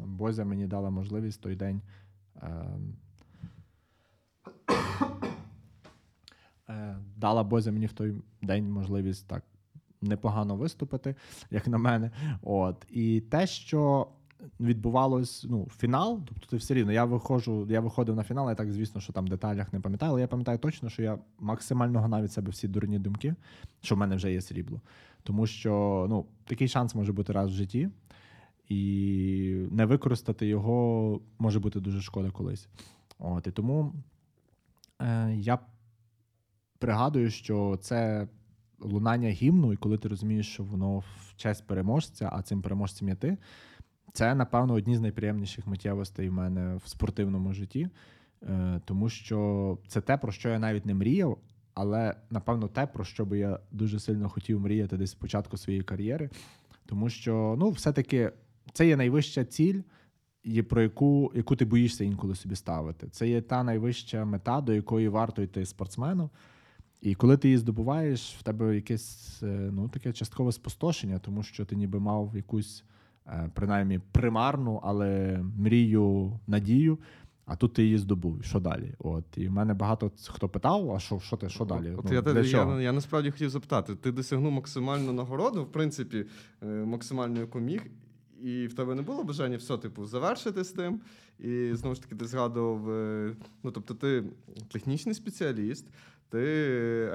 Бозя 0.06 0.45
мені 0.45 0.67
дала 0.67 0.89
можливість 0.89 1.41
той 1.41 1.56
день. 1.56 1.82
Е, 2.36 2.65
е, 6.69 6.97
дала 7.15 7.43
Бозя 7.43 7.71
мені 7.71 7.86
в 7.86 7.93
той 7.93 8.13
день 8.41 8.71
можливість 8.71 9.28
так 9.28 9.43
непогано 10.01 10.56
виступити, 10.56 11.15
як 11.51 11.67
на 11.67 11.78
мене. 11.78 12.12
От. 12.41 12.86
І 12.89 13.21
те, 13.21 13.47
що 13.47 14.08
відбувалось 14.60 15.45
ну, 15.49 15.67
фінал, 15.78 16.21
тобто 16.25 16.47
ти 16.47 16.58
все 16.58 16.73
рівно, 16.73 16.91
я 16.91 17.06
виходжу, 17.06 17.67
я 17.69 17.80
виходив 17.80 18.15
на 18.15 18.23
фінал, 18.23 18.49
я 18.49 18.56
так, 18.56 18.71
звісно, 18.71 19.01
що 19.01 19.13
там 19.13 19.28
деталях 19.28 19.73
не 19.73 19.80
пам'ятаю, 19.80 20.12
але 20.12 20.21
я 20.21 20.28
пам'ятаю 20.28 20.58
точно, 20.58 20.89
що 20.89 21.04
я 21.04 21.19
максимально 21.39 22.01
гнав 22.01 22.23
від 22.23 22.32
себе 22.32 22.51
всі 22.51 22.67
дурні 22.67 22.99
думки, 22.99 23.36
що 23.82 23.95
в 23.95 23.97
мене 23.97 24.15
вже 24.15 24.32
є 24.32 24.41
срібло. 24.41 24.82
Тому 25.23 25.47
що 25.47 26.06
ну, 26.10 26.25
такий 26.45 26.67
шанс 26.67 26.95
може 26.95 27.13
бути 27.13 27.34
раз 27.34 27.49
в 27.49 27.54
житті. 27.54 27.89
І 28.69 29.67
не 29.71 29.86
використати 29.86 30.47
його 30.47 31.21
може 31.39 31.60
бути 31.60 31.80
дуже 31.80 32.01
шкода 32.01 32.32
колись. 32.32 32.67
От, 33.19 33.47
і 33.47 33.51
тому 33.51 33.93
е, 35.01 35.36
я 35.36 35.60
пригадую, 36.80 37.30
що 37.30 37.78
це 37.82 38.28
лунання 38.80 39.30
гімну, 39.30 39.73
і 39.73 39.78
коли 39.78 39.97
ти 39.97 40.08
розумієш, 40.08 40.54
що 40.54 40.63
воно 40.63 40.97
в 40.99 41.34
честь 41.36 41.67
переможця, 41.67 42.30
а 42.34 42.41
цим 42.41 42.62
переможцем 42.62 43.10
є 43.10 43.15
ти, 43.15 43.38
це, 44.13 44.36
напевно, 44.36 44.73
одні 44.73 44.97
з 44.97 45.01
найприємніших 45.01 45.67
миттєвостей 45.67 46.30
в 46.30 46.34
мене 46.34 46.75
в 46.75 46.88
спортивному 46.89 47.54
житті, 47.54 47.89
е, 48.43 48.82
тому 48.86 49.10
що 49.10 49.78
це 49.88 50.01
те, 50.01 50.17
про 50.17 50.32
що 50.32 50.49
я 50.49 50.60
навіть 50.60 50.86
не 50.86 50.93
мріяв, 50.93 51.38
але 51.73 52.15
напевно 52.30 52.67
те, 52.67 52.88
про 52.88 53.04
що 53.04 53.25
би 53.25 53.38
я 53.39 53.60
дуже 53.71 53.99
сильно 53.99 54.30
хотів 54.30 54.60
мріяти 54.60 54.97
десь 54.97 55.12
з 55.12 55.15
початку 55.15 55.58
своєї 55.58 55.84
кар'єри. 55.84 56.30
Тому 56.86 57.10
що, 57.10 57.56
ну, 57.60 57.69
все-таки 57.69 58.32
це 58.75 58.88
є 58.88 58.97
найвища 58.97 59.45
ціль, 59.45 59.81
про 60.69 60.81
яку 60.81 61.31
яку 61.35 61.55
ти 61.55 61.65
боїшся 61.65 62.03
інколи 62.03 62.35
собі 62.35 62.55
ставити. 62.55 63.07
Це 63.07 63.29
є 63.29 63.41
та 63.41 63.63
найвища 63.63 64.25
мета, 64.25 64.61
до 64.61 64.73
якої 64.73 65.07
варто 65.07 65.41
йти 65.41 65.65
спортсмену. 65.65 66.29
І 67.01 67.15
коли 67.15 67.38
ти 67.38 67.47
її 67.47 67.57
здобуваєш, 67.57 68.35
в 68.39 68.43
тебе 68.43 68.75
якесь 68.75 69.43
е, 69.43 69.69
ну, 69.71 69.89
таке 69.89 70.13
часткове 70.13 70.51
спустошення, 70.51 71.19
тому 71.19 71.43
що 71.43 71.65
ти 71.65 71.75
ніби 71.75 71.99
мав 71.99 72.31
якусь 72.35 72.83
е, 73.27 73.49
принаймні 73.53 73.99
примарну, 74.11 74.79
але 74.83 75.39
мрію, 75.57 76.39
надію. 76.47 76.99
А 77.45 77.55
тут 77.55 77.73
ти 77.73 77.83
її 77.83 77.97
здобув. 77.97 78.43
Що 78.43 78.59
далі? 78.59 78.93
От 78.99 79.25
і 79.38 79.47
в 79.47 79.51
мене 79.51 79.73
багато 79.73 80.11
хто 80.27 80.49
питав: 80.49 80.91
а 80.91 80.99
що 80.99 81.19
що 81.19 81.38
ти 81.38 81.49
що 81.49 81.65
далі? 81.65 81.91
От 81.97 82.05
ну, 82.05 82.13
я, 82.13 82.21
для 82.21 82.39
я, 82.39 82.49
чого? 82.49 82.75
я, 82.75 82.81
я 82.81 82.91
насправді 82.91 83.31
хотів 83.31 83.49
запитати: 83.49 83.95
ти 83.95 84.11
досягнув 84.11 84.51
максимальну 84.51 85.13
нагороду, 85.13 85.63
в 85.63 85.71
принципі, 85.71 86.25
е, 86.63 86.65
максимально 86.65 87.39
яку 87.39 87.59
міг, 87.59 87.81
і 88.43 88.67
в 88.67 88.74
тебе 88.74 88.95
не 88.95 89.02
було 89.02 89.24
бажання 89.24 89.58
все, 89.58 89.78
типу, 89.78 90.06
завершити 90.06 90.63
з 90.63 90.71
тим. 90.71 91.02
І 91.39 91.69
знову 91.74 91.95
ж 91.95 92.02
таки, 92.02 92.15
ти 92.15 92.26
згадував: 92.28 92.89
е, 92.89 93.36
ну 93.63 93.71
тобто, 93.71 93.93
ти 93.93 94.24
технічний 94.71 95.15
спеціаліст. 95.15 95.86
Ти 96.30 96.38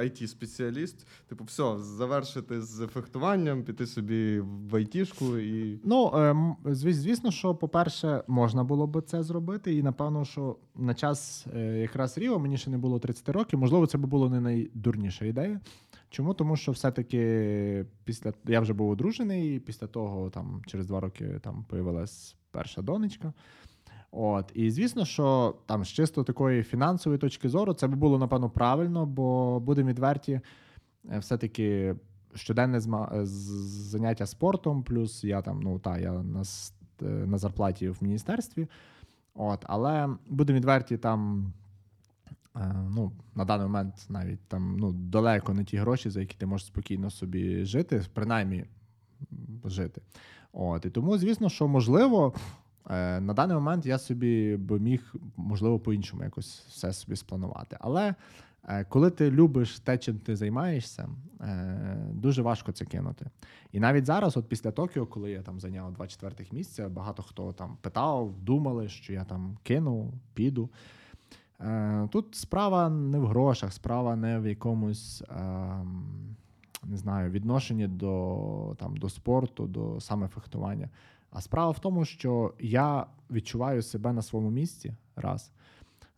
it 0.00 0.26
спеціаліст 0.26 1.06
типу, 1.28 1.44
все, 1.44 1.78
завершити 1.78 2.62
з 2.62 2.86
фехтуванням, 2.86 3.62
піти 3.62 3.86
собі 3.86 4.40
в 4.40 4.76
айтішку 4.76 5.38
і. 5.38 5.80
Ну, 5.84 6.08
звіс- 6.64 6.92
звісно, 6.92 7.30
що, 7.30 7.54
по-перше, 7.54 8.24
можна 8.28 8.64
було 8.64 8.86
би 8.86 9.02
це 9.02 9.22
зробити, 9.22 9.74
і 9.74 9.82
напевно, 9.82 10.24
що 10.24 10.56
на 10.76 10.94
час 10.94 11.46
е, 11.54 11.78
якраз 11.78 12.18
Ріо 12.18 12.38
мені 12.38 12.58
ще 12.58 12.70
не 12.70 12.78
було 12.78 12.98
30 12.98 13.28
років. 13.28 13.58
Можливо, 13.58 13.86
це 13.86 13.98
би 13.98 14.06
було 14.06 14.30
не 14.30 14.40
найдурніша 14.40 15.24
ідея. 15.24 15.60
Чому? 16.10 16.34
Тому 16.34 16.56
що 16.56 16.72
все-таки 16.72 17.86
після 18.04 18.32
я 18.46 18.60
вже 18.60 18.72
був 18.72 18.90
одружений, 18.90 19.56
і 19.56 19.60
після 19.60 19.86
того, 19.86 20.30
там, 20.30 20.62
через 20.66 20.86
два 20.86 21.00
роки 21.00 21.40
там 21.42 21.64
появилась 21.68 22.36
перша 22.50 22.82
донечка. 22.82 23.32
От, 24.10 24.52
і 24.54 24.70
звісно, 24.70 25.04
що 25.04 25.54
там 25.66 25.84
з 25.84 25.88
чисто 25.88 26.24
такої 26.24 26.62
фінансової 26.62 27.18
точки 27.18 27.48
зору 27.48 27.74
це 27.74 27.86
би 27.86 27.96
було 27.96 28.18
напевно 28.18 28.50
правильно, 28.50 29.06
бо 29.06 29.60
будемо 29.60 29.88
відверті, 29.88 30.40
е, 31.12 31.18
все-таки 31.18 31.94
щоденне 32.34 32.78
зма- 32.78 33.24
заняття 33.24 34.26
спортом, 34.26 34.82
плюс 34.82 35.24
я 35.24 35.42
там, 35.42 35.60
ну 35.60 35.78
та 35.78 35.98
я 35.98 36.12
на, 36.12 36.42
е, 37.02 37.04
на 37.04 37.38
зарплаті 37.38 37.88
в 37.88 37.98
міністерстві. 38.00 38.68
От, 39.34 39.64
але 39.66 40.08
будемо 40.26 40.56
відверті, 40.56 40.98
там 40.98 41.52
ну, 42.90 43.12
на 43.34 43.44
даний 43.44 43.66
момент 43.66 44.06
навіть 44.08 44.40
там 44.48 44.76
ну, 44.78 44.92
далеко 44.92 45.54
не 45.54 45.64
ті 45.64 45.76
гроші, 45.76 46.10
за 46.10 46.20
які 46.20 46.36
ти 46.38 46.46
можеш 46.46 46.66
спокійно 46.66 47.10
собі 47.10 47.64
жити, 47.64 48.02
принаймні 48.14 48.64
жити. 49.64 50.02
От, 50.52 50.84
і 50.84 50.90
тому, 50.90 51.18
звісно, 51.18 51.48
що 51.48 51.68
можливо. 51.68 52.34
е, 52.90 53.20
На 53.20 53.34
даний 53.34 53.54
момент 53.54 53.86
я 53.86 53.98
собі 53.98 54.56
би 54.56 54.78
міг, 54.80 55.14
можливо, 55.36 55.78
по-іншому 55.78 56.24
якось 56.24 56.64
все 56.68 56.92
собі 56.92 57.16
спланувати. 57.16 57.76
Але 57.80 58.14
е, 58.68 58.84
коли 58.84 59.10
ти 59.10 59.30
любиш 59.30 59.80
те, 59.80 59.98
чим 59.98 60.18
ти 60.18 60.36
займаєшся, 60.36 61.08
е, 61.40 62.06
дуже 62.12 62.42
важко 62.42 62.72
це 62.72 62.84
кинути. 62.84 63.26
І 63.72 63.80
навіть 63.80 64.06
зараз, 64.06 64.36
от 64.36 64.48
після 64.48 64.70
Токіо, 64.70 65.06
коли 65.06 65.30
я 65.30 65.42
там 65.42 65.60
зайняв 65.60 65.92
24 65.92 66.48
місця, 66.52 66.88
багато 66.88 67.22
хто 67.22 67.52
там 67.52 67.76
питав, 67.80 68.34
думали, 68.40 68.88
що 68.88 69.12
я 69.12 69.24
там 69.24 69.58
кину, 69.62 70.12
піду. 70.34 70.70
Е, 71.60 72.08
Тут 72.12 72.34
справа 72.34 72.88
не 72.88 73.18
в 73.18 73.26
грошах, 73.26 73.72
справа 73.72 74.16
не 74.16 74.38
в 74.38 74.46
якомусь. 74.46 75.22
ем, 75.30 76.36
Не 76.84 76.96
знаю, 76.96 77.30
відношенні 77.30 77.88
до, 77.88 78.76
там, 78.78 78.96
до 78.96 79.08
спорту, 79.08 79.66
до 79.66 80.00
саме 80.00 80.28
фехтування. 80.28 80.88
А 81.30 81.40
справа 81.40 81.70
в 81.70 81.78
тому, 81.78 82.04
що 82.04 82.54
я 82.60 83.06
відчуваю 83.30 83.82
себе 83.82 84.12
на 84.12 84.22
своєму 84.22 84.50
місці. 84.50 84.94
Раз. 85.16 85.52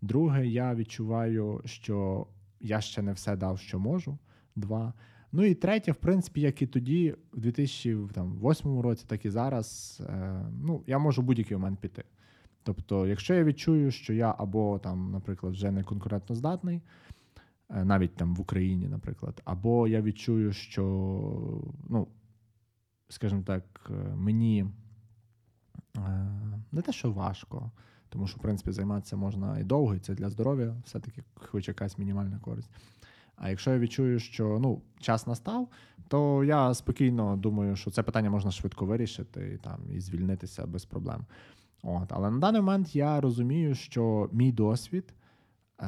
Друге, 0.03 0.47
я 0.47 0.75
відчуваю, 0.75 1.61
що 1.65 2.27
я 2.61 2.81
ще 2.81 3.03
не 3.03 3.13
все 3.13 3.37
дав, 3.37 3.59
що 3.59 3.79
можу. 3.79 4.19
Два. 4.57 4.93
Ну 5.33 5.45
і 5.45 5.55
третє, 5.55 5.93
в 5.93 5.97
принципі, 5.97 6.41
як 6.41 6.63
і 6.63 6.67
тоді, 6.67 7.15
в 7.33 7.41
2008 7.41 8.81
році, 8.81 9.05
так 9.09 9.25
і 9.25 9.31
зараз, 9.31 9.99
е, 10.07 10.45
ну, 10.63 10.83
я 10.87 10.99
можу 10.99 11.23
в 11.23 11.25
будь-який 11.25 11.57
момент 11.57 11.79
піти. 11.81 12.05
Тобто, 12.63 13.07
якщо 13.07 13.35
я 13.35 13.45
відчую, 13.45 13.91
що 13.91 14.13
я 14.13 14.35
або 14.39 14.79
там, 14.79 15.11
наприклад, 15.11 15.53
вже 15.53 15.71
не 15.71 15.85
конкурентно 15.85 16.35
здатний, 16.37 16.83
е, 17.71 17.85
навіть 17.85 18.17
там 18.17 18.35
в 18.35 18.41
Україні, 18.41 18.89
наприклад, 18.89 19.43
або 19.45 19.89
я 19.89 20.03
відчую, 20.03 20.53
що, 20.53 20.83
ну, 21.89 22.09
скажімо 23.09 23.43
так, 23.43 23.91
е, 23.91 24.15
мені 24.15 24.67
е, 25.97 26.01
не 26.73 26.83
те, 26.83 26.93
що 26.93 27.13
важко, 27.13 27.71
тому 28.09 28.27
що, 28.27 28.39
в 28.39 28.43
принципі, 28.43 28.73
займатися 28.73 29.17
можна 29.17 29.59
і 29.59 29.65
довго, 29.65 29.95
і 29.95 29.99
це 29.99 30.15
для 30.15 30.31
здоров'я, 30.31 30.77
все-таки 30.85 31.25
хоч 31.35 31.69
якась 31.69 31.99
мінімальна 31.99 32.39
користь. 32.39 32.71
А 33.37 33.51
якщо 33.51 33.71
я 33.71 33.79
відчую, 33.79 34.19
що 34.19 34.59
ну, 34.63 34.83
час 35.01 35.27
настав, 35.27 35.69
то 36.09 36.45
я 36.45 36.75
спокійно 36.75 37.37
думаю, 37.37 37.77
що 37.77 37.91
це 37.91 38.03
питання 38.03 38.31
можна 38.31 38.51
швидко 38.51 38.87
вирішити 38.87 39.53
і, 39.55 39.59
там, 39.59 39.81
і 39.91 40.01
звільнитися 40.01 40.67
без 40.67 40.85
проблем. 40.85 41.27
От. 41.83 42.13
Але 42.13 42.31
на 42.31 42.39
даний 42.39 42.61
момент 42.61 42.97
я 42.97 43.21
розумію, 43.21 43.75
що 43.75 44.29
мій 44.33 44.53
досвід, 44.53 45.15
е, 45.81 45.87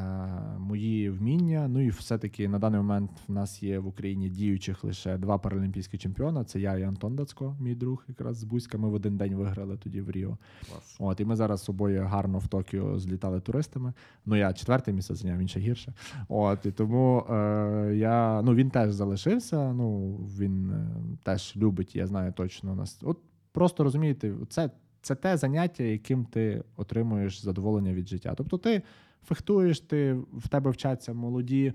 мої 0.59 1.11
вміння, 1.11 1.68
ну 1.68 1.80
і 1.80 1.88
все-таки 1.88 2.48
на 2.48 2.59
даний 2.59 2.80
момент 2.80 3.11
в 3.28 3.33
нас 3.33 3.62
є 3.62 3.78
в 3.78 3.87
Україні 3.87 4.28
діючих 4.28 4.85
лише 4.85 5.18
два 5.18 5.38
паралімпійські 5.38 5.98
чемпіона. 5.98 6.44
Це 6.44 6.61
я 6.61 6.76
і 6.76 6.83
Антон 6.83 7.16
Дацько, 7.16 7.57
мій 7.61 7.74
друг, 7.74 8.04
якраз 8.09 8.37
з 8.37 8.44
Бузька. 8.44 8.78
Ми 8.78 8.88
в 8.88 8.94
один 8.94 9.16
день 9.16 9.35
виграли 9.35 9.76
тоді 9.76 10.00
в 10.00 10.11
Ріо. 10.11 10.38
Клас. 10.68 10.96
От, 10.98 11.20
і 11.20 11.24
ми 11.24 11.37
зараз 11.37 11.68
обоє 11.68 12.00
гарно 12.00 12.38
в 12.38 12.48
Токіо 12.48 12.98
злітали 12.98 13.40
туристами. 13.40 13.92
Ну, 14.26 14.37
я 14.37 14.52
четверте 14.52 14.92
місце 14.92 15.14
зайняв, 15.14 15.38
він 15.38 15.48
ще 15.48 15.61
гірше. 15.61 15.92
От, 16.28 16.66
і 16.66 16.72
тому 16.72 17.26
е, 17.30 17.92
я, 17.96 18.42
ну, 18.42 18.54
він 18.54 18.70
теж 18.70 18.92
залишився. 18.92 19.72
Ну, 19.72 20.16
він 20.16 20.70
е, 20.70 20.87
теж 21.22 21.57
любить, 21.57 21.96
я 21.96 22.07
знаю 22.07 22.33
точно 22.33 22.74
нас. 22.74 22.98
От 23.02 23.18
просто 23.52 23.85
розумієте, 23.85 24.35
це, 24.48 24.70
це 25.04 25.14
те 25.14 25.36
заняття, 25.36 25.82
яким 25.82 26.24
ти 26.24 26.62
отримуєш 26.76 27.40
задоволення 27.42 27.92
від 27.92 28.08
життя. 28.08 28.34
Тобто 28.36 28.58
ти 28.58 28.82
фехтуєш, 29.24 29.80
ти 29.80 30.12
в 30.32 30.48
тебе 30.48 30.70
вчаться 30.70 31.12
молоді. 31.12 31.72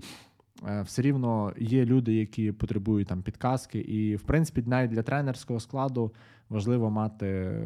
е, 0.68 0.82
Все 0.82 1.02
рівно 1.02 1.52
є 1.58 1.84
люди, 1.84 2.14
які 2.14 2.52
потребують 2.52 3.08
там 3.08 3.22
підказки, 3.22 3.78
і 3.78 4.16
в 4.16 4.22
принципі 4.22 4.62
навіть 4.66 4.90
для 4.90 5.02
тренерського 5.02 5.60
складу 5.60 6.12
важливо 6.48 6.90
мати 6.90 7.60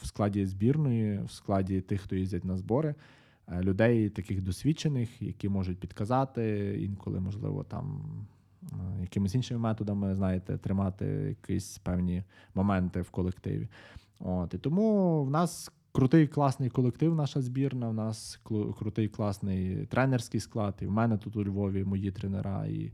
в 0.00 0.06
складі 0.06 0.46
збірної, 0.46 1.20
в 1.26 1.30
складі 1.30 1.80
тих, 1.80 2.00
хто 2.00 2.16
їздять 2.16 2.44
на 2.44 2.56
збори, 2.56 2.94
е, 3.48 3.62
людей 3.62 4.10
таких 4.10 4.42
досвідчених, 4.42 5.22
які 5.22 5.48
можуть 5.48 5.78
підказати, 5.78 6.76
інколи, 6.80 7.20
можливо, 7.20 7.64
там 7.64 8.02
е, 8.62 9.00
якимись 9.00 9.34
іншими 9.34 9.60
методами, 9.60 10.14
знаєте, 10.14 10.58
тримати 10.58 11.04
якісь 11.06 11.78
певні 11.78 12.22
моменти 12.54 13.00
в 13.00 13.10
колективі. 13.10 13.68
От, 14.18 14.54
і 14.54 14.58
тому 14.58 15.24
в 15.24 15.30
нас 15.30 15.72
крутий 15.92 16.26
класний 16.26 16.70
колектив, 16.70 17.14
наша 17.14 17.40
збірна. 17.40 17.88
В 17.88 17.94
нас 17.94 18.40
крутий 18.78 19.08
класний 19.08 19.86
тренерський 19.86 20.40
склад. 20.40 20.74
І 20.80 20.86
в 20.86 20.90
мене 20.90 21.18
тут 21.18 21.36
у 21.36 21.44
Львові 21.44 21.84
мої 21.84 22.12
тренера 22.12 22.66
і 22.66 22.92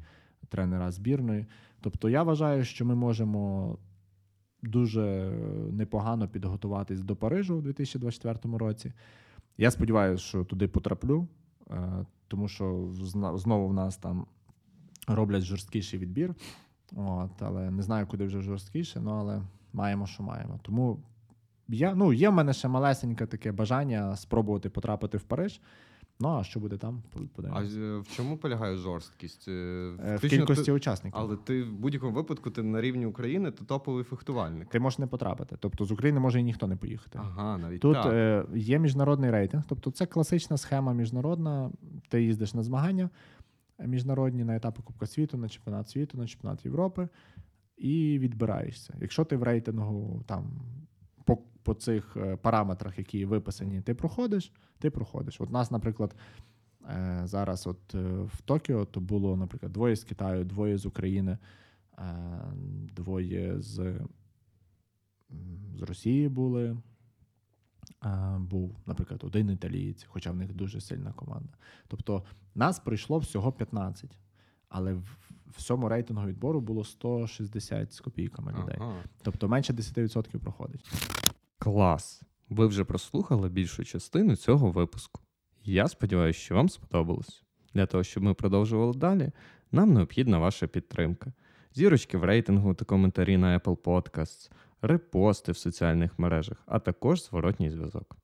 тренера 0.48 0.90
збірної. 0.90 1.46
Тобто 1.80 2.08
я 2.08 2.22
вважаю, 2.22 2.64
що 2.64 2.84
ми 2.84 2.94
можемо 2.94 3.78
дуже 4.62 5.32
непогано 5.72 6.28
підготуватись 6.28 7.00
до 7.00 7.16
Парижу 7.16 7.56
у 7.56 7.60
2024 7.60 8.58
році. 8.58 8.92
Я 9.58 9.70
сподіваюся, 9.70 10.24
що 10.24 10.44
туди 10.44 10.68
потраплю, 10.68 11.28
е, 11.70 12.06
тому 12.28 12.48
що 12.48 12.88
знову 13.36 13.68
в 13.68 13.74
нас 13.74 13.96
там 13.96 14.26
роблять 15.06 15.42
жорсткіший 15.42 15.98
відбір. 15.98 16.34
От, 16.96 17.42
але 17.42 17.70
не 17.70 17.82
знаю, 17.82 18.06
куди 18.06 18.24
вже 18.24 18.40
жорсткіше, 18.40 19.00
ну 19.00 19.10
але 19.10 19.42
маємо, 19.72 20.06
що 20.06 20.22
маємо. 20.22 20.60
Тому 20.62 21.02
я, 21.68 21.94
ну, 21.94 22.12
є 22.12 22.28
в 22.28 22.32
мене 22.32 22.52
ще 22.52 22.68
малесеньке 22.68 23.26
таке 23.26 23.52
бажання 23.52 24.16
спробувати 24.16 24.70
потрапити 24.70 25.18
в 25.18 25.22
Париж. 25.22 25.60
Ну 26.20 26.28
а 26.28 26.44
що 26.44 26.60
буде 26.60 26.76
там? 26.76 27.02
А 27.14 27.18
Подивимось. 27.36 27.74
в 27.76 28.16
чому 28.16 28.36
полягає 28.36 28.76
жорсткість? 28.76 29.48
Е, 29.48 29.52
Е, 30.06 30.16
В 30.16 30.20
кількості 30.28 30.64
ти- 30.64 30.72
учасників. 30.72 31.20
Але 31.20 31.36
ти 31.36 31.62
в 31.62 31.72
будь-якому 31.72 32.12
випадку 32.12 32.50
ти 32.50 32.62
на 32.62 32.80
рівні 32.80 33.06
України 33.06 33.50
ти 33.50 33.64
топовий 33.64 34.04
фехтувальник. 34.04 34.68
Ти 34.68 34.80
можеш 34.80 34.98
не 34.98 35.06
потрапити. 35.06 35.56
Тобто 35.60 35.84
з 35.84 35.92
України 35.92 36.20
може 36.20 36.40
і 36.40 36.42
ніхто 36.42 36.66
не 36.66 36.76
поїхати. 36.76 37.18
Ага, 37.22 37.58
навіть 37.58 37.80
Тут 37.80 37.94
так. 37.94 38.12
е, 38.12 38.44
є 38.54 38.78
міжнародний 38.78 39.30
рейтинг, 39.30 39.64
тобто 39.68 39.90
це 39.90 40.06
класична 40.06 40.56
схема 40.56 40.92
міжнародна. 40.92 41.70
Ти 42.08 42.22
їздиш 42.22 42.54
на 42.54 42.62
змагання 42.62 43.10
міжнародні 43.78 44.44
на 44.44 44.56
етапи 44.56 44.82
Кубка 44.82 45.06
світу, 45.06 45.36
на 45.38 45.48
чемпіонат 45.48 45.88
світу, 45.88 46.18
на 46.18 46.26
чемпіонат 46.26 46.64
Європи 46.64 47.08
і 47.76 48.18
відбираєшся. 48.18 48.94
Якщо 49.00 49.24
ти 49.24 49.36
в 49.36 49.42
рейтингу 49.42 50.22
там 50.26 50.44
по, 51.64 51.74
цих 51.74 52.16
е, 52.16 52.36
параметрах, 52.36 52.98
які 52.98 53.24
виписані, 53.24 53.80
ти 53.80 53.94
проходиш, 53.94 54.52
ти 54.78 54.90
проходиш. 54.90 55.40
От 55.40 55.50
нас, 55.50 55.70
наприклад, 55.70 56.14
е, 56.90 57.20
зараз, 57.24 57.66
от 57.66 57.94
е, 57.94 57.98
в 58.08 58.40
Токіо, 58.44 58.84
то 58.84 59.00
було, 59.00 59.36
наприклад, 59.36 59.72
двоє 59.72 59.96
з 59.96 60.04
Китаю, 60.04 60.44
двоє 60.44 60.78
з 60.78 60.86
України, 60.86 61.38
двоє 62.96 63.60
з, 63.60 63.94
з 65.76 65.82
Росії 65.82 66.28
були. 66.28 66.76
Був, 68.38 68.76
наприклад, 68.86 69.20
один 69.24 69.50
італієць, 69.50 70.04
хоча 70.08 70.30
в 70.30 70.36
них 70.36 70.52
дуже 70.52 70.80
сильна 70.80 71.12
команда. 71.12 71.52
Тобто 71.88 72.24
нас 72.54 72.78
прийшло 72.78 73.18
всього 73.18 73.52
15, 73.52 74.18
але 74.68 74.94
в 74.94 75.34
в 75.56 75.62
цьому 75.62 75.88
рейтингу 75.88 76.26
відбору 76.26 76.60
було 76.60 76.84
160 76.84 77.92
з 77.92 78.00
копійками 78.00 78.52
людей. 78.52 78.76
Ага. 78.80 78.96
Тобто 79.22 79.48
менше 79.48 79.72
10% 79.72 80.38
проходить. 80.38 80.90
Клас! 81.64 82.22
Ви 82.48 82.66
вже 82.66 82.84
прослухали 82.84 83.48
більшу 83.48 83.84
частину 83.84 84.36
цього 84.36 84.70
випуску. 84.70 85.20
Я 85.64 85.88
сподіваюся, 85.88 86.38
що 86.38 86.54
вам 86.54 86.68
сподобалось. 86.68 87.42
Для 87.74 87.86
того, 87.86 88.04
щоб 88.04 88.22
ми 88.22 88.34
продовжували 88.34 88.94
далі, 88.94 89.30
нам 89.72 89.92
необхідна 89.92 90.38
ваша 90.38 90.66
підтримка. 90.66 91.32
Зірочки 91.74 92.18
в 92.18 92.24
рейтингу 92.24 92.74
та 92.74 92.84
коментарі 92.84 93.36
на 93.36 93.58
Apple 93.58 93.76
Podcasts, 93.76 94.50
репости 94.82 95.52
в 95.52 95.56
соціальних 95.56 96.18
мережах, 96.18 96.62
а 96.66 96.78
також 96.78 97.24
зворотній 97.24 97.70
зв'язок. 97.70 98.16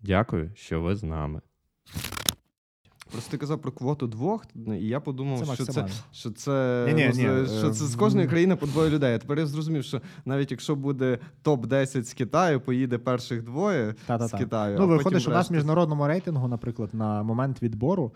Дякую, 0.00 0.50
що 0.54 0.80
ви 0.80 0.96
з 0.96 1.02
нами. 1.02 1.40
Просто 3.12 3.30
ти 3.30 3.36
казав 3.38 3.58
про 3.62 3.72
квоту 3.72 4.06
двох, 4.06 4.46
і 4.66 4.86
я 4.86 5.00
подумав, 5.00 5.38
Це 5.46 5.54
що 5.54 5.64
це, 5.66 5.86
що 6.12 6.30
це, 6.30 6.84
Ні-ні, 6.86 7.10
ну, 7.14 7.40
ні, 7.40 7.46
з- 7.46 7.58
що 7.58 7.68
е, 7.68 7.72
це 7.72 7.84
з 7.86 7.94
кожної 7.94 8.28
країни 8.28 8.56
по 8.56 8.66
двоє 8.66 8.90
людей. 8.90 9.14
А 9.14 9.18
тепер 9.18 9.38
я 9.38 9.46
зрозумів, 9.46 9.84
що 9.84 10.00
навіть 10.24 10.50
якщо 10.50 10.76
буде 10.76 11.18
топ-10 11.44 12.02
з 12.02 12.14
Китаю, 12.14 12.60
поїде 12.60 12.98
перших 12.98 13.42
двоє 13.42 13.92
з 13.92 14.06
Та-та-та. 14.06 14.38
Китаю. 14.38 14.76
Ну, 14.78 14.82
а 14.82 14.86
виходить, 14.86 15.04
потім 15.04 15.20
що 15.20 15.30
у 15.30 15.34
нас 15.34 15.50
в 15.50 15.52
міжнародному 15.52 16.06
рейтингу, 16.06 16.48
наприклад, 16.48 16.90
на 16.92 17.22
момент 17.22 17.62
відбору 17.62 18.12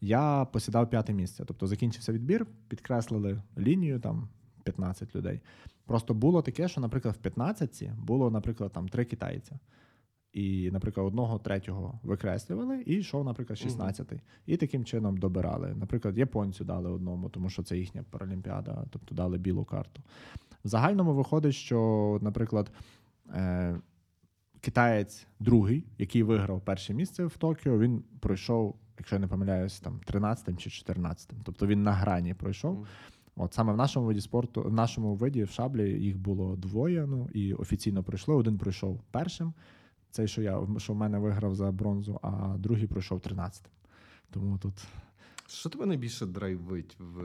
я 0.00 0.46
посідав 0.52 0.90
п'яте 0.90 1.12
місце. 1.12 1.44
Тобто 1.46 1.66
закінчився 1.66 2.12
відбір, 2.12 2.46
підкреслили 2.68 3.42
лінію 3.58 4.00
там 4.00 4.28
15 4.64 5.16
людей. 5.16 5.40
Просто 5.86 6.14
було 6.14 6.42
таке, 6.42 6.68
що, 6.68 6.80
наприклад, 6.80 7.14
в 7.14 7.22
15 7.22 7.90
було, 8.06 8.30
наприклад, 8.30 8.72
там 8.72 8.88
три 8.88 9.04
китайця. 9.04 9.58
І, 10.32 10.70
наприклад, 10.70 11.06
одного 11.06 11.38
третього 11.38 12.00
викреслювали, 12.02 12.82
і 12.86 12.94
йшов, 12.94 13.24
наприклад, 13.24 13.58
16-й. 13.58 14.20
І 14.46 14.56
таким 14.56 14.84
чином 14.84 15.16
добирали. 15.16 15.74
Наприклад, 15.74 16.18
японцю 16.18 16.64
дали 16.64 16.90
одному, 16.90 17.28
тому 17.28 17.50
що 17.50 17.62
це 17.62 17.78
їхня 17.78 18.04
паралімпіада, 18.10 18.84
тобто 18.90 19.14
дали 19.14 19.38
білу 19.38 19.64
карту. 19.64 20.02
В 20.64 20.68
загальному 20.68 21.14
виходить, 21.14 21.54
що, 21.54 22.18
наприклад, 22.22 22.72
е, 23.34 23.80
китаєць 24.60 25.26
другий, 25.40 25.86
який 25.98 26.22
виграв 26.22 26.60
перше 26.60 26.94
місце 26.94 27.26
в 27.26 27.36
Токіо, 27.36 27.78
він 27.78 28.04
пройшов, 28.20 28.76
якщо 28.98 29.16
я 29.16 29.20
не 29.20 29.26
помиляюсь, 29.26 29.80
там 29.80 30.00
13 30.04 30.60
чи 30.60 30.70
14. 30.70 31.32
Тобто 31.44 31.66
він 31.66 31.82
на 31.82 31.92
грані 31.92 32.34
пройшов. 32.34 32.86
От 33.36 33.54
саме 33.54 33.72
в 33.72 33.76
нашому 33.76 34.06
виді 34.06 34.20
спорту, 34.20 34.62
в 34.62 34.72
нашому 34.72 35.14
виді 35.14 35.44
в 35.44 35.50
шаблі 35.50 36.02
їх 36.02 36.18
було 36.18 36.56
двоє. 36.56 37.06
Ну 37.06 37.28
і 37.34 37.54
офіційно 37.54 38.02
пройшли. 38.02 38.34
Один 38.34 38.58
пройшов 38.58 39.00
першим. 39.10 39.52
Цей, 40.10 40.28
що 40.28 40.42
я 40.42 40.60
що 40.78 40.92
в 40.92 40.96
мене 40.96 41.18
виграв 41.18 41.54
за 41.54 41.72
бронзу, 41.72 42.20
а 42.22 42.56
другий 42.58 42.86
пройшов 42.86 43.20
13. 43.20 43.62
Тому 44.30 44.58
тут 44.58 44.74
Що 45.48 45.68
тебе 45.68 45.86
найбільше 45.86 46.26
драйвить 46.26 46.96
в 46.98 47.22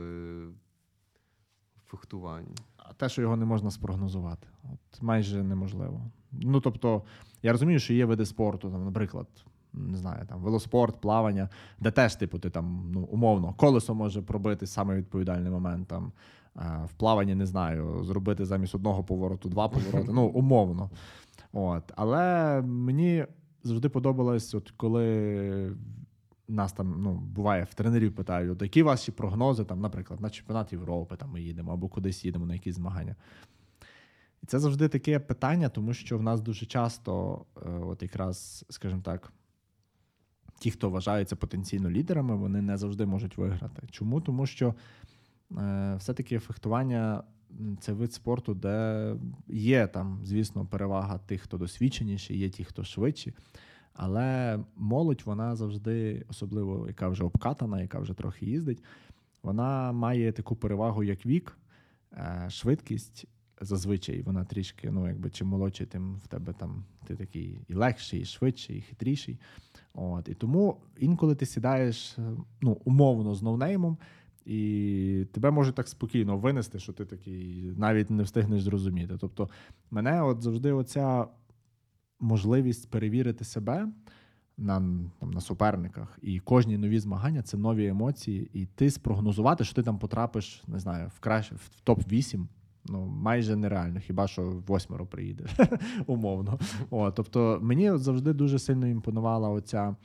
фехтуванні? 1.86 2.54
А 2.76 2.92
те, 2.92 3.08
що 3.08 3.22
його 3.22 3.36
не 3.36 3.44
можна 3.44 3.70
спрогнозувати, 3.70 4.46
от 4.64 5.02
майже 5.02 5.42
неможливо. 5.42 6.00
Ну 6.32 6.60
тобто, 6.60 7.02
я 7.42 7.52
розумію, 7.52 7.78
що 7.78 7.94
є 7.94 8.04
види 8.04 8.26
спорту, 8.26 8.70
там, 8.70 8.84
наприклад, 8.84 9.26
не 9.72 9.96
знаю, 9.96 10.26
там 10.28 10.42
велоспорт, 10.42 11.00
плавання, 11.00 11.48
де 11.80 11.90
теж, 11.90 12.16
типу, 12.16 12.38
ти 12.38 12.50
там 12.50 12.90
ну, 12.92 13.00
умовно, 13.00 13.54
колесо 13.56 13.94
може 13.94 14.22
пробити 14.22 14.66
саме 14.66 14.96
відповідальний 14.96 15.50
момент. 15.50 15.88
Там, 15.88 16.12
е, 16.56 16.84
в 16.84 16.92
плаванні 16.92 17.34
не 17.34 17.46
знаю, 17.46 18.04
зробити 18.04 18.44
замість 18.44 18.74
одного 18.74 19.04
повороту 19.04 19.48
два 19.48 19.68
повороти. 19.68 20.12
Ну, 20.12 20.26
умовно. 20.26 20.90
От. 21.54 21.92
Але 21.96 22.62
мені 22.62 23.26
завжди 23.62 23.88
подобалось, 23.88 24.54
от 24.54 24.70
коли 24.76 25.76
нас 26.48 26.72
там 26.72 27.02
ну, 27.02 27.14
буває 27.14 27.64
в 27.64 27.74
тренерів 27.74 28.14
питають, 28.14 28.62
які 28.62 28.82
ваші 28.82 29.12
прогнози, 29.12 29.64
там, 29.64 29.80
наприклад, 29.80 30.20
на 30.20 30.30
чемпіонат 30.30 30.72
Європи 30.72 31.16
там, 31.16 31.30
ми 31.30 31.42
їдемо 31.42 31.72
або 31.72 31.88
кудись 31.88 32.24
їдемо 32.24 32.46
на 32.46 32.54
якісь 32.54 32.74
змагання. 32.74 33.16
І 34.42 34.46
це 34.46 34.58
завжди 34.58 34.88
таке 34.88 35.18
питання, 35.18 35.68
тому 35.68 35.94
що 35.94 36.18
в 36.18 36.22
нас 36.22 36.40
дуже 36.40 36.66
часто, 36.66 37.44
е, 37.56 37.70
от 37.70 38.02
якраз, 38.02 38.64
скажімо 38.70 39.02
так, 39.04 39.32
ті, 40.58 40.70
хто 40.70 40.90
вважаються 40.90 41.36
потенційно 41.36 41.90
лідерами, 41.90 42.36
вони 42.36 42.62
не 42.62 42.76
завжди 42.76 43.06
можуть 43.06 43.36
виграти. 43.36 43.82
Чому? 43.90 44.20
Тому 44.20 44.46
що 44.46 44.74
е, 45.58 45.94
все-таки 45.98 46.38
фехтування 46.38 47.22
це 47.80 47.92
вид 47.92 48.12
спорту, 48.12 48.54
де 48.54 49.16
є 49.48 49.86
там, 49.86 50.20
звісно, 50.24 50.66
перевага 50.66 51.18
тих, 51.18 51.40
хто 51.40 51.58
досвідченіший, 51.58 52.38
є 52.38 52.48
ті, 52.48 52.64
хто 52.64 52.84
швидші. 52.84 53.34
Але 53.94 54.58
молодь, 54.76 55.22
вона 55.24 55.56
завжди, 55.56 56.24
особливо 56.28 56.88
яка 56.88 57.08
вже 57.08 57.24
обкатана, 57.24 57.82
яка 57.82 57.98
вже 57.98 58.14
трохи 58.14 58.46
їздить, 58.46 58.82
вона 59.42 59.92
має 59.92 60.32
таку 60.32 60.56
перевагу, 60.56 61.04
як 61.04 61.26
вік, 61.26 61.58
е, 62.12 62.46
швидкість. 62.50 63.26
Зазвичай 63.60 64.22
вона 64.22 64.44
трішки, 64.44 64.90
ну 64.90 65.08
якби 65.08 65.30
чим 65.30 65.48
молодший, 65.48 65.86
тим 65.86 66.14
в 66.24 66.26
тебе 66.26 66.52
там 66.52 66.84
ти 67.06 67.16
такий 67.16 67.60
і 67.68 67.74
легший, 67.74 68.20
і 68.20 68.24
швидший, 68.24 68.76
і 68.76 68.80
хитріший. 68.80 69.38
От 69.94 70.28
і 70.28 70.34
тому 70.34 70.76
інколи 70.98 71.34
ти 71.34 71.46
сідаєш 71.46 72.18
е, 72.18 72.22
ну, 72.60 72.80
умовно 72.84 73.34
з 73.34 73.42
ноунеймом, 73.42 73.98
і 74.44 75.26
тебе 75.32 75.50
можуть 75.50 75.74
так 75.74 75.88
спокійно 75.88 76.38
винести, 76.38 76.78
що 76.78 76.92
ти 76.92 77.04
такий 77.04 77.72
навіть 77.76 78.10
не 78.10 78.22
встигнеш 78.22 78.62
зрозуміти. 78.62 79.16
Тобто, 79.20 79.48
мене 79.90 80.22
от 80.22 80.42
завжди 80.42 80.72
оця 80.72 81.26
можливість 82.20 82.90
перевірити 82.90 83.44
себе 83.44 83.88
на, 84.56 84.74
там, 85.20 85.30
на 85.30 85.40
суперниках, 85.40 86.18
і 86.22 86.40
кожні 86.40 86.78
нові 86.78 86.98
змагання 86.98 87.42
це 87.42 87.56
нові 87.56 87.86
емоції, 87.86 88.50
і 88.52 88.66
ти 88.66 88.90
спрогнозувати, 88.90 89.64
що 89.64 89.74
ти 89.74 89.82
там 89.82 89.98
потрапиш, 89.98 90.62
не 90.66 90.78
знаю, 90.78 91.10
в 91.16 91.20
краще 91.20 91.54
в 91.54 91.80
топ 91.84 92.12
8 92.12 92.48
Ну, 92.86 93.06
майже 93.06 93.56
нереально, 93.56 94.00
хіба 94.00 94.28
що 94.28 94.62
восьмеро 94.66 95.06
приїде, 95.06 95.46
умовно. 96.06 96.58
О, 96.90 97.10
тобто 97.10 97.58
мені 97.62 97.90
от 97.90 98.02
завжди 98.02 98.32
дуже 98.32 98.58
сильно 98.58 98.86
імпонувала 98.86 99.48
оця 99.48 99.96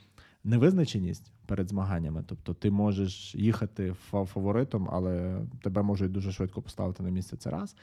невизначеність 0.44 1.32
перед 1.50 1.68
змаганнями. 1.68 2.24
Тобто, 2.26 2.54
ти 2.54 2.70
можеш 2.70 3.34
їхати 3.34 3.94
фаворитом, 4.10 4.88
але 4.92 5.40
тебе 5.62 5.82
можуть 5.82 6.12
дуже 6.12 6.32
швидко 6.32 6.62
поставити 6.62 7.02
на 7.02 7.10
місце 7.10 7.36
це 7.36 7.50
раз. 7.50 7.76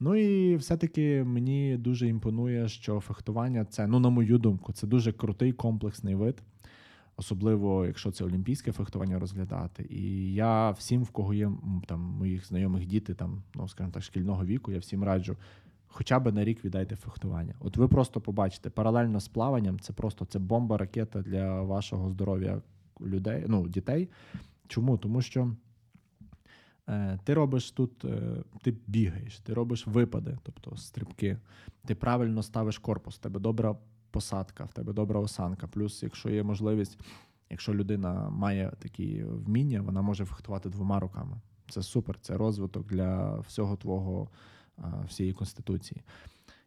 Ну 0.00 0.16
і 0.16 0.56
все-таки 0.56 1.24
мені 1.24 1.76
дуже 1.76 2.08
імпонує, 2.08 2.68
що 2.68 3.00
фехтування 3.00 3.64
це, 3.64 3.86
ну, 3.86 3.98
на 4.00 4.08
мою 4.08 4.38
думку, 4.38 4.72
це 4.72 4.86
дуже 4.86 5.12
крутий 5.12 5.52
комплексний 5.52 6.14
вид, 6.14 6.42
особливо 7.16 7.86
якщо 7.86 8.10
це 8.10 8.24
олімпійське 8.24 8.72
фехтування 8.72 9.18
розглядати. 9.18 9.86
І 9.90 10.34
я 10.34 10.70
всім, 10.70 11.02
в 11.02 11.10
кого 11.10 11.34
є 11.34 11.50
там 11.86 12.00
моїх 12.00 12.46
знайомих 12.46 12.86
діти, 12.86 13.14
там, 13.14 13.42
ну 13.54 13.68
скажімо 13.68 13.92
так, 13.92 14.02
шкільного 14.02 14.44
віку, 14.44 14.72
я 14.72 14.78
всім 14.78 15.04
раджу. 15.04 15.36
Хоча 15.88 16.18
б 16.18 16.32
на 16.32 16.44
рік 16.44 16.64
віддайте 16.64 16.96
фехтування. 16.96 17.54
От 17.60 17.76
ви 17.76 17.88
просто 17.88 18.20
побачите, 18.20 18.70
паралельно 18.70 19.20
з 19.20 19.28
плаванням 19.28 19.80
це 19.80 19.92
просто 19.92 20.24
це 20.24 20.38
бомба, 20.38 20.76
ракета 20.76 21.22
для 21.22 21.62
вашого 21.62 22.10
здоров'я 22.10 22.62
людей, 23.00 23.44
ну, 23.48 23.68
дітей. 23.68 24.08
Чому? 24.68 24.98
Тому 24.98 25.22
що 25.22 25.52
е, 26.88 27.18
ти 27.24 27.34
робиш 27.34 27.70
тут, 27.70 28.04
е, 28.04 28.42
ти 28.62 28.74
бігаєш, 28.86 29.38
ти 29.38 29.54
робиш 29.54 29.86
випади, 29.86 30.38
тобто 30.42 30.76
стрибки, 30.76 31.38
ти 31.86 31.94
правильно 31.94 32.42
ставиш 32.42 32.78
корпус, 32.78 33.14
в 33.14 33.18
тебе 33.18 33.40
добра 33.40 33.76
посадка, 34.10 34.64
в 34.64 34.72
тебе 34.72 34.92
добра 34.92 35.20
осанка. 35.20 35.66
Плюс, 35.66 36.02
якщо 36.02 36.30
є 36.30 36.42
можливість, 36.42 36.98
якщо 37.50 37.74
людина 37.74 38.30
має 38.30 38.72
такі 38.78 39.24
вміння, 39.24 39.82
вона 39.82 40.02
може 40.02 40.24
фехтувати 40.24 40.68
двома 40.68 41.00
руками. 41.00 41.40
Це 41.68 41.82
супер, 41.82 42.18
це 42.20 42.36
розвиток 42.36 42.86
для 42.86 43.38
всього 43.38 43.76
твого 43.76 44.28
всієї 45.06 45.34
конституції. 45.34 46.02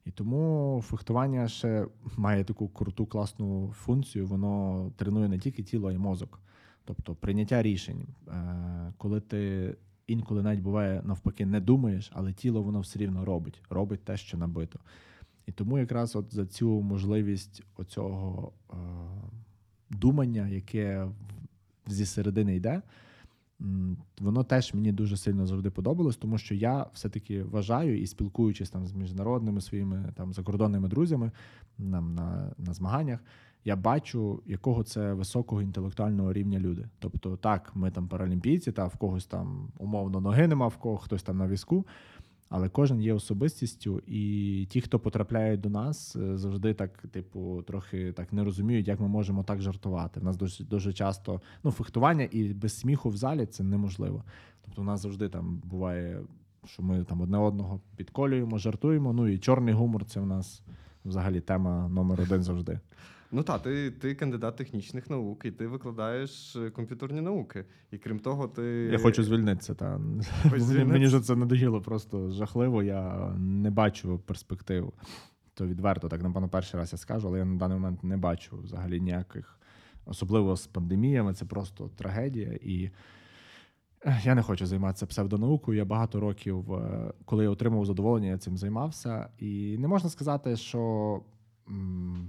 І 0.06 0.12
тому 0.12 0.82
фехтування 0.86 1.48
ще 1.48 1.86
має 2.18 2.44
таку 2.44 2.68
круту 2.68 3.06
класну 3.06 3.74
функцію. 3.76 4.28
Воно 4.28 4.92
тренує 4.96 5.28
не 5.28 5.40
тільки 5.40 5.64
тіло, 5.64 5.90
а 5.90 5.94
й 5.94 5.98
мозок. 5.98 6.40
Тобто 6.86 7.16
прийняття 7.16 7.62
рішень, 7.64 8.08
е, 8.28 8.94
коли 8.98 9.22
ти 9.22 9.76
інколи 10.08 10.44
навіть 10.44 10.62
буває 10.62 11.02
навпаки 11.06 11.46
не 11.46 11.60
думаєш, 11.60 12.12
але 12.14 12.34
тіло 12.34 12.62
воно 12.62 12.80
все 12.80 13.00
рівно 13.00 13.26
робить, 13.26 13.62
робить 13.70 14.04
те, 14.04 14.18
що 14.18 14.38
набито. 14.38 14.80
І 15.46 15.52
тому 15.52 15.80
якраз 15.80 16.16
от 16.16 16.34
за 16.34 16.46
цю 16.46 16.82
можливість 16.82 17.64
оцього 17.78 18.52
е, 18.72 18.76
думання, 19.90 20.48
яке 20.48 21.08
зі 21.88 22.06
середини 22.06 22.56
йде, 22.56 22.82
воно 24.20 24.44
теж 24.44 24.74
мені 24.74 24.92
дуже 24.92 25.18
сильно 25.18 25.48
завжди 25.48 25.70
подобалось, 25.70 26.18
тому 26.18 26.38
що 26.38 26.56
я 26.56 26.86
все-таки 26.94 27.44
вважаю 27.44 28.02
і 28.02 28.08
спілкуючись 28.08 28.70
там 28.70 28.88
з 28.88 28.94
міжнародними 28.94 29.62
своїми 29.62 30.14
там 30.16 30.34
закордонними 30.34 30.88
друзями 30.88 31.32
нам 31.78 32.16
на, 32.16 32.54
на 32.58 32.74
змаганнях, 32.74 33.20
я 33.66 33.76
бачу, 33.76 34.44
якого 34.46 34.84
це 34.84 35.14
високого 35.14 35.62
інтелектуального 35.62 36.34
рівня 36.34 36.60
люди. 36.60 36.90
Тобто, 37.00 37.38
так, 37.38 37.72
ми 37.76 37.92
там 37.92 38.08
паралімпійці, 38.08 38.72
та 38.72 38.88
в 38.88 38.98
когось 38.98 39.26
там 39.26 39.68
умовно 39.78 40.22
ноги 40.22 40.48
нема, 40.48 40.68
в 40.68 40.78
кого 40.78 40.98
хтось 40.98 41.24
там 41.24 41.38
на 41.38 41.48
візку. 41.48 41.86
Але 42.50 42.70
кожен 42.70 43.02
є 43.02 43.14
особистістю, 43.14 44.02
і 44.08 44.68
ті, 44.70 44.82
хто 44.82 45.00
потрапляють 45.00 45.62
до 45.62 45.70
нас, 45.70 46.16
е, 46.16 46.38
завжди 46.38 46.74
так, 46.74 47.08
типу, 47.12 47.64
трохи 47.68 48.12
так 48.12 48.34
не 48.34 48.44
розуміють, 48.44 48.88
як 48.88 49.00
ми 49.00 49.08
можемо 49.08 49.44
так 49.44 49.62
жартувати. 49.62 50.20
У 50.20 50.24
нас 50.24 50.38
дуже 50.38 50.64
дуже 50.64 50.94
часто 50.94 51.42
ну, 51.64 51.72
фехтування 51.72 52.28
і 52.32 52.54
без 52.54 52.80
сміху 52.80 53.10
в 53.10 53.18
залі 53.18 53.46
це 53.46 53.64
неможливо. 53.64 54.24
Тобто, 54.66 54.82
у 54.82 54.86
нас 54.86 55.02
завжди 55.02 55.30
там 55.30 55.62
буває, 55.64 56.22
що 56.66 56.84
ми 56.84 57.04
там 57.04 57.22
одне 57.22 57.38
одного 57.38 57.80
підколюємо, 57.96 58.58
жартуємо. 58.58 59.14
Ну 59.14 59.28
і 59.28 59.38
чорний 59.38 59.74
гумор 59.74 60.06
це 60.06 60.20
в 60.20 60.26
нас 60.26 60.62
взагалі 61.06 61.40
тема 61.40 61.88
номер 61.90 62.22
один 62.22 62.44
завжди. 62.44 62.80
Ну 63.32 63.44
так, 63.44 63.62
ти, 63.62 63.92
ти 63.92 64.16
кандидат 64.16 64.56
технічних 64.56 65.10
наук, 65.10 65.46
і 65.46 65.52
ти 65.52 65.68
викладаєш 65.68 66.56
е, 66.56 66.70
комп'ютерні 66.70 67.22
науки. 67.22 67.66
І 67.92 67.98
крім 67.98 68.20
того, 68.20 68.48
ти. 68.48 68.62
Я 68.92 68.98
хочу 68.98 69.24
звільнитися. 69.24 69.74
Та 69.74 70.00
звільнитися? 70.44 70.86
мені 70.86 71.08
ж 71.08 71.20
це 71.20 71.36
надоїло 71.36 71.82
просто 71.82 72.32
жахливо. 72.32 72.84
Я 72.84 73.34
не 73.38 73.72
бачу 73.72 74.20
перспектив. 74.26 74.94
То 75.54 75.68
відверто, 75.68 76.10
так 76.10 76.24
напевно, 76.24 76.50
перший 76.50 76.80
раз 76.80 76.92
я 76.92 76.98
скажу, 76.98 77.28
але 77.28 77.40
я 77.40 77.46
на 77.46 77.58
даний 77.58 77.78
момент 77.78 78.04
не 78.04 78.18
бачу 78.18 78.58
взагалі 78.58 79.02
ніяких, 79.02 79.60
особливо 80.06 80.56
з 80.56 80.68
пандеміями. 80.68 81.34
Це 81.34 81.46
просто 81.46 81.90
трагедія. 81.96 82.60
І 82.62 82.90
я 84.24 84.36
не 84.36 84.42
хочу 84.42 84.66
займатися 84.66 85.06
псевдонаукою. 85.06 85.78
Я 85.78 85.86
багато 85.86 86.20
років, 86.20 86.74
е, 86.74 87.14
коли 87.26 87.44
я 87.44 87.50
отримав 87.50 87.86
задоволення, 87.86 88.28
я 88.28 88.38
цим 88.38 88.58
займався. 88.58 89.30
І 89.40 89.78
не 89.80 89.88
можна 89.88 90.10
сказати, 90.10 90.56
що 90.56 91.22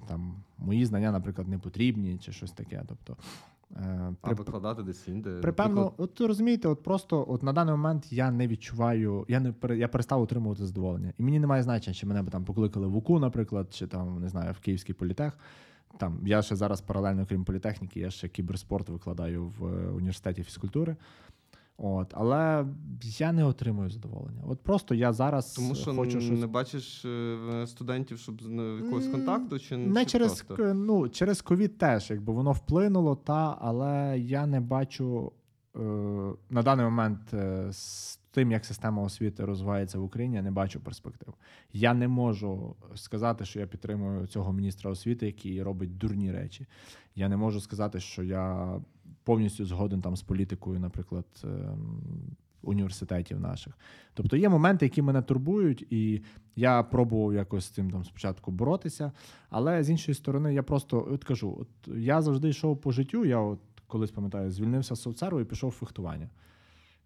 там 0.08 0.34
мої 0.58 0.86
знання, 0.86 1.12
наприклад, 1.12 1.48
не 1.48 1.58
потрібні 1.58 2.18
чи 2.18 2.32
щось 2.32 2.52
таке. 2.52 2.82
Тобто, 2.88 3.16
е, 3.76 4.12
А 4.22 4.26
при- 4.26 4.34
викладати 4.34 4.82
десь 4.82 5.08
інде. 5.08 5.30
Припевно, 5.30 5.92
от 5.96 6.20
розумієте, 6.20 6.68
от 6.68 6.82
просто 6.82 7.24
от 7.28 7.42
на 7.42 7.52
даний 7.52 7.72
момент 7.72 8.12
я 8.12 8.30
не 8.30 8.48
відчуваю, 8.48 9.24
я 9.28 9.40
не 9.40 9.54
я 9.76 9.88
перестав 9.88 10.22
отримувати 10.22 10.66
задоволення. 10.66 11.12
І 11.18 11.22
мені 11.22 11.40
немає 11.40 11.62
значення, 11.62 11.94
чи 11.94 12.06
мене 12.06 12.22
б 12.22 12.30
там 12.30 12.44
покликали 12.44 12.86
в 12.86 12.96
УКУ, 12.96 13.18
наприклад, 13.18 13.66
чи 13.70 13.86
там 13.86 14.20
не 14.20 14.28
знаю, 14.28 14.52
в 14.52 14.60
Київський 14.60 14.94
політех. 14.94 15.38
Там 15.98 16.18
я 16.26 16.42
ще 16.42 16.56
зараз 16.56 16.80
паралельно, 16.80 17.26
крім 17.26 17.44
політехніки, 17.44 18.00
я 18.00 18.10
ще 18.10 18.28
кіберспорт 18.28 18.88
викладаю 18.88 19.46
в 19.58 19.66
е, 19.66 19.90
університеті 19.90 20.42
фізкультури. 20.42 20.96
От, 21.82 22.14
але 22.16 22.66
я 23.02 23.32
не 23.32 23.44
отримую 23.44 23.90
задоволення. 23.90 24.42
От 24.46 24.60
просто 24.60 24.94
я 24.94 25.12
зараз 25.12 25.54
Тому 25.54 25.74
що 25.74 25.94
хочу 25.94 26.20
щось 26.20 26.40
не 26.40 26.46
бачиш 26.46 27.04
е, 27.04 27.66
студентів, 27.66 28.18
щоб 28.18 28.42
з 28.42 28.46
ну, 28.48 28.76
якогось 28.76 29.06
контакту, 29.06 29.58
чи 29.58 29.76
не 29.76 30.04
чи 30.04 30.10
через 30.10 30.42
просто? 30.42 30.74
ну, 30.74 31.08
через 31.08 31.42
ковід 31.42 31.78
теж, 31.78 32.10
якби 32.10 32.32
воно 32.32 32.52
вплинуло, 32.52 33.16
та 33.16 33.58
але 33.60 34.18
я 34.18 34.46
не 34.46 34.60
бачу 34.60 35.32
е, 35.76 35.80
на 36.50 36.62
даний 36.62 36.84
момент 36.84 37.34
е, 37.34 37.68
з 37.72 38.19
тим, 38.30 38.52
як 38.52 38.64
система 38.64 39.02
освіти 39.02 39.44
розвивається 39.44 39.98
в 39.98 40.04
Україні, 40.04 40.36
я 40.36 40.42
не 40.42 40.50
бачу 40.50 40.80
перспектив. 40.80 41.34
Я 41.72 41.94
не 41.94 42.08
можу 42.08 42.76
сказати, 42.94 43.44
що 43.44 43.60
я 43.60 43.66
підтримую 43.66 44.26
цього 44.26 44.52
міністра 44.52 44.90
освіти, 44.90 45.26
який 45.26 45.62
робить 45.62 45.98
дурні 45.98 46.32
речі. 46.32 46.66
Я 47.14 47.28
не 47.28 47.36
можу 47.36 47.60
сказати, 47.60 48.00
що 48.00 48.22
я 48.22 48.74
повністю 49.24 49.66
згоден 49.66 50.00
там 50.00 50.16
з 50.16 50.22
політикою, 50.22 50.80
наприклад. 50.80 51.26
ем, 51.44 52.36
Університетів 52.62 53.40
наших, 53.40 53.78
тобто 54.14 54.36
є 54.36 54.48
моменти, 54.48 54.86
які 54.86 55.02
мене 55.02 55.22
турбують, 55.22 55.86
і 55.90 56.22
я 56.56 56.82
пробував 56.82 57.34
якось 57.34 57.64
з 57.64 57.68
цим 57.68 57.90
там 57.90 58.04
спочатку 58.04 58.50
боротися. 58.50 59.12
Але 59.50 59.82
з 59.82 59.90
іншої 59.90 60.14
сторони, 60.14 60.54
я 60.54 60.62
просто 60.62 61.08
от 61.10 61.24
кажу: 61.24 61.56
от 61.60 61.96
я 61.96 62.22
завжди 62.22 62.48
йшов 62.48 62.80
по 62.80 62.92
життю. 62.92 63.24
Я 63.24 63.38
от 63.38 63.58
колись 63.86 64.10
пам'ятаю, 64.10 64.50
звільнився 64.50 64.94
з 64.94 65.02
соцсерву 65.02 65.40
і 65.40 65.44
пішов 65.44 65.70
в 65.70 65.72
фехтування. 65.72 66.28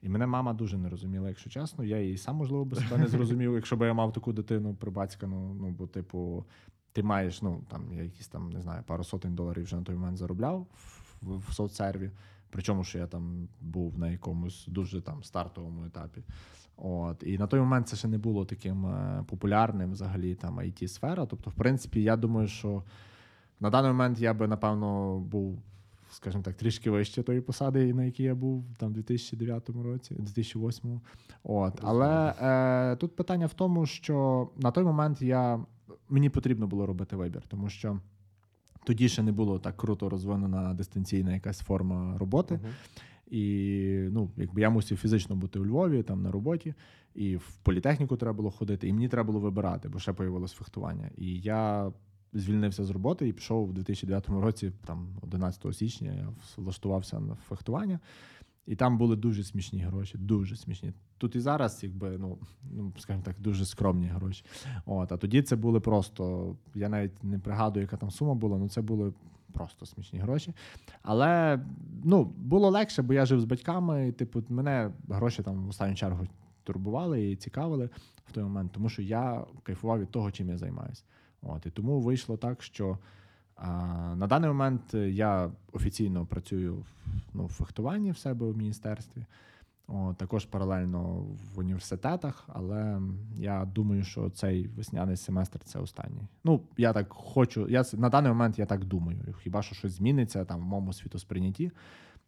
І 0.05 0.09
мене 0.09 0.26
мама 0.26 0.52
дуже 0.52 0.78
не 0.78 0.88
розуміла, 0.88 1.28
якщо 1.28 1.50
чесно. 1.50 1.84
Я 1.84 2.00
її 2.00 2.16
сам, 2.16 2.36
можливо, 2.36 2.64
би 2.64 2.76
себе 2.76 2.98
не 2.98 3.07
зрозумів, 3.07 3.52
якщо 3.55 3.76
б 3.76 3.86
я 3.86 3.94
мав 3.94 4.12
таку 4.12 4.32
дитину 4.32 4.74
прибацькану. 4.74 5.55
Ну, 5.55 5.70
бо, 5.70 5.86
типу, 5.86 6.44
ти 6.92 7.02
маєш, 7.02 7.42
ну 7.42 7.64
там 7.68 7.92
я 7.92 8.02
якісь 8.02 8.28
там, 8.28 8.50
не 8.50 8.61
знаю, 8.61 8.82
пару 8.86 9.05
сотень 9.05 9.34
доларів 9.34 9.64
вже 9.64 9.76
на 9.76 9.82
той 9.82 9.94
момент 9.94 10.16
заробляв 10.16 10.66
в, 11.22 11.38
в 11.38 11.52
соцсерві. 11.52 12.11
Причому, 12.50 12.84
що 12.84 12.98
я 12.98 13.07
там 13.07 13.48
був 13.61 13.98
на 13.98 14.11
якомусь 14.11 14.66
дуже 14.66 15.00
там 15.00 15.22
стартовому 15.22 15.84
етапі. 15.84 16.22
От 16.76 17.22
і 17.26 17.38
на 17.38 17.46
той 17.46 17.61
момент 17.61 17.88
це 17.88 17.96
ще 17.96 18.09
не 18.09 18.18
було 18.18 18.44
таким 18.44 18.86
е, 18.86 19.24
популярним 19.28 19.92
взагалі 19.92 20.34
там 20.34 20.61
it 20.61 20.88
сфера 20.88 21.26
Тобто, 21.26 21.50
в 21.50 21.55
принципі, 21.55 22.02
я 22.02 22.16
думаю, 22.16 22.48
що 22.48 22.82
на 23.61 23.70
даний 23.70 23.90
момент 23.90 24.20
я 24.20 24.34
би 24.34 24.48
напевно 24.48 25.18
був, 25.18 25.62
скажімо 26.11 26.42
так, 26.42 26.55
трішки 26.55 26.90
вище 26.90 27.22
тої 27.22 27.40
посади, 27.40 27.94
на 27.94 28.05
якій 28.05 28.22
я 28.22 28.34
був 28.34 28.64
там 28.76 28.90
в 28.90 28.92
2009 28.92 29.68
році, 29.68 30.14
2008. 30.14 31.00
От, 31.42 31.80
але 31.82 32.34
е, 32.40 32.96
тут 32.96 33.16
питання 33.16 33.46
в 33.46 33.55
тому, 33.55 33.86
що 33.86 34.48
на 34.57 34.70
той 34.70 34.84
момент 34.84 35.22
я 35.22 35.64
мені 36.09 36.30
потрібно 36.30 36.66
було 36.66 36.86
робити 36.86 37.16
вибір, 37.16 37.42
тому 37.48 37.68
що. 37.68 38.00
Тоді 38.86 39.09
ще 39.09 39.22
не 39.22 39.32
було 39.32 39.59
так 39.59 39.76
круто 39.76 40.09
розвинена 40.09 40.74
дистанційна 40.74 41.34
якась 41.34 41.61
форма 41.61 42.18
роботи. 42.18 42.55
Мгм. 42.55 42.72
І 43.26 44.09
ну, 44.11 44.30
якби 44.36 44.61
я 44.61 44.70
мусив 44.70 44.98
фізично 44.98 45.36
бути 45.36 45.59
у 45.59 45.66
Львові, 45.66 46.02
там 46.02 46.22
на 46.22 46.30
роботі, 46.32 46.74
і 47.14 47.36
в 47.36 47.57
політехніку 47.62 48.16
треба 48.16 48.32
було 48.32 48.50
ходити, 48.50 48.88
і 48.88 48.92
мені 48.92 49.09
треба 49.09 49.26
було 49.26 49.40
вибирати, 49.40 49.88
бо 49.88 49.98
ще 49.98 50.12
появилось 50.12 50.52
фехтування. 50.52 51.11
І 51.16 51.40
я 51.40 51.92
звільнився 52.35 52.85
з 52.85 52.91
роботи 52.91 53.28
і 53.28 53.32
пішов 53.32 53.70
у 53.70 53.72
2009 53.72 54.28
році, 54.28 54.72
там 54.87 55.09
11 55.22 55.76
січня, 55.76 56.12
я 56.12 56.28
влаштувався 56.57 57.20
на 57.20 57.35
фехтування. 57.35 58.01
І 58.66 58.76
там 58.76 58.99
були 58.99 59.16
дуже 59.16 59.45
смішні 59.45 59.80
гроші, 59.80 60.18
дуже 60.18 60.57
смішні. 60.57 60.93
Тут 61.18 61.37
і 61.37 61.41
зараз, 61.41 61.82
якби, 61.82 62.18
ну, 62.18 62.39
ну 62.72 62.93
скажімо 62.99 63.24
так, 63.24 63.37
дуже 63.41 63.64
скромні 63.64 64.07
гроші. 64.07 64.45
От, 64.87 65.12
а 65.12 65.16
тоді 65.16 65.43
це 65.43 65.57
були 65.57 65.80
просто, 65.80 66.57
я 66.74 66.89
навіть 66.89 67.24
не 67.24 67.39
пригадую, 67.39 67.85
яка 67.85 67.97
там 67.97 68.11
сума 68.11 68.35
була, 68.35 68.59
ну 68.59 68.68
це 68.68 68.82
були 68.82 69.12
просто 69.53 69.87
смішні 69.87 70.18
гроші. 70.18 70.53
Але 71.03 71.61
ну, 72.05 72.24
було 72.24 72.70
легше, 72.70 73.03
бо 73.03 73.14
я 73.14 73.26
жив 73.26 73.41
з 73.41 73.45
батьками, 73.45 74.09
і, 74.09 74.12
типу, 74.12 74.43
мене 74.49 74.91
гроші 75.09 75.43
там 75.43 75.66
в 75.66 75.68
останню 75.68 75.95
чергу 75.95 76.26
турбували 76.64 77.30
і 77.30 77.37
цікавили 77.37 77.91
в 78.26 78.32
той 78.32 78.45
момент, 78.45 78.72
тому 78.72 78.89
що 78.89 79.03
я 79.03 79.45
кайфував 79.62 80.01
від 80.01 80.11
того, 80.11 80.30
чим 80.30 80.49
я 80.49 80.57
займаюся. 80.57 81.05
От, 81.45 81.66
і 81.66 81.70
тому 81.70 82.01
вийшло 82.01 82.36
так, 82.36 82.62
що 82.62 82.99
а, 83.57 83.70
на 84.16 84.26
даний 84.26 84.49
момент 84.49 84.95
я 84.95 85.51
офіційно 85.72 86.26
працюю 86.26 86.74
в, 86.74 86.86
ну, 87.34 87.47
в 87.47 87.49
фехтуванні 87.49 88.11
в 88.11 88.18
себе 88.18 88.51
в 88.51 88.57
міністерстві. 88.57 89.24
О, 89.88 90.14
також 90.18 90.45
паралельно 90.45 91.26
в 91.55 91.59
університетах, 91.59 92.45
але 92.47 93.01
я 93.36 93.64
думаю, 93.64 94.05
що 94.05 94.30
цей 94.30 94.66
весняний 94.66 95.16
семестр 95.16 95.59
це 95.64 95.78
останній. 95.78 96.28
Ну, 96.45 96.61
я 96.76 96.92
так 96.92 97.12
хочу. 97.12 97.68
Я 97.68 97.84
на 97.92 98.09
даний 98.09 98.32
момент 98.32 98.59
я 98.59 98.66
так 98.66 98.84
думаю. 98.84 99.18
Хіба 99.42 99.62
що 99.62 99.74
щось 99.74 99.92
зміниться 99.92 100.45
там 100.45 100.61
в 100.61 100.64
моєму 100.64 100.92
світосприйнятті, 100.92 101.72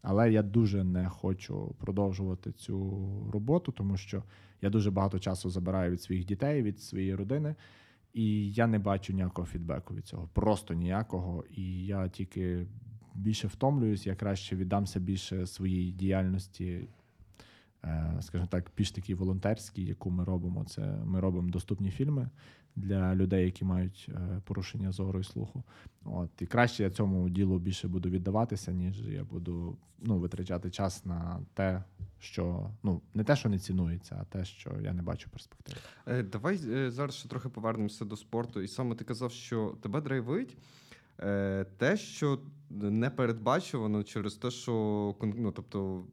але 0.03 0.33
я 0.33 0.43
дуже 0.43 0.85
не 0.85 1.09
хочу 1.09 1.75
продовжувати 1.79 2.53
цю 2.53 3.01
роботу, 3.33 3.73
тому 3.73 3.97
що 3.97 4.23
я 4.63 4.71
дуже 4.71 4.91
багато 4.91 5.19
часу 5.19 5.51
забираю 5.51 5.93
від 5.93 6.03
своїх 6.03 6.25
дітей, 6.25 6.63
від 6.63 6.81
своєї 6.81 7.15
родини, 7.15 7.55
і 8.17 8.53
я 8.53 8.67
не 8.67 8.79
бачу 8.79 9.13
ніякого 9.13 9.47
фідбеку 9.47 9.95
від 9.95 10.07
цього. 10.07 10.29
Просто 10.33 10.75
ніякого. 10.75 11.45
І 11.51 11.87
я 11.87 12.09
тільки 12.09 12.67
більше 13.15 13.49
втомлююсь, 13.49 14.07
я 14.07 14.15
краще 14.15 14.57
віддамся 14.57 15.01
більше 15.01 15.47
своїй 15.47 15.93
діяльності 15.93 16.89
е, 17.85 18.19
скажімо 18.21 18.49
так, 18.51 18.71
більш 18.77 18.91
такій 18.91 19.15
волонтерській, 19.15 19.85
яку 19.85 20.11
ми 20.11 20.25
робимо. 20.25 20.65
Це 20.65 20.83
ми 21.05 21.21
робимо 21.21 21.51
доступні 21.51 21.91
фільми 21.91 22.31
для 22.77 23.15
людей, 23.15 23.45
які 23.45 23.65
мають 23.65 24.11
е, 24.15 24.41
порушення 24.45 24.93
зору 24.93 25.21
і 25.21 25.25
слуху. 25.25 25.63
От 26.05 26.31
і 26.41 26.47
краще 26.47 26.83
я 26.83 26.91
цьому 26.91 27.29
ділу 27.29 27.59
більше 27.59 27.89
буду 27.89 28.11
віддаватися, 28.11 28.73
ніж 28.73 29.09
я 29.09 29.25
буду 29.25 29.77
ну, 29.99 30.19
витрачати 30.19 30.71
час 30.71 31.05
на 31.05 31.41
те, 31.55 31.85
що 32.19 32.71
ну 32.83 33.03
не 33.15 33.25
те, 33.25 33.37
що 33.37 33.49
не 33.49 33.59
цінується, 33.59 34.19
а 34.21 34.25
те, 34.25 34.45
що 34.45 34.73
я 34.83 34.93
не 34.93 35.03
бачу 35.03 35.31
перспективи. 35.31 35.79
Е, 36.07 36.23
Давай 36.23 36.61
е, 36.69 36.91
зараз 36.91 37.15
ще 37.15 37.29
трохи 37.29 37.49
повернемося 37.49 38.05
до 38.05 38.17
спорту. 38.17 38.61
І 38.61 38.69
саме 38.69 38.95
ти 38.95 39.05
казав, 39.05 39.33
що 39.33 39.77
тебе 39.83 40.01
драйвить 40.01 40.57
те, 41.77 41.97
що 41.97 42.39
не 42.71 43.11
передбачувано 43.11 44.03
через 44.03 44.35
те, 44.35 44.51
що 44.51 45.15
ну, 45.23 45.53
тобто, 45.53 46.05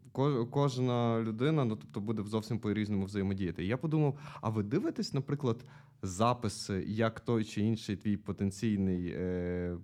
кожна 0.52 1.22
людина 1.22 1.66
ну, 1.66 1.76
тобто, 1.76 2.00
буде 2.00 2.24
зовсім 2.24 2.60
по-різному 2.60 3.06
взаємодіяти. 3.06 3.66
Я 3.66 3.78
подумав: 3.78 4.18
а 4.42 4.50
ви 4.50 4.64
дивитесь, 4.64 5.14
наприклад, 5.14 5.66
записи, 6.02 6.84
як 6.88 7.20
той 7.20 7.44
чи 7.44 7.62
інший 7.62 7.96
твій 7.96 8.18
потенційний 8.18 9.14
е, 9.16 9.78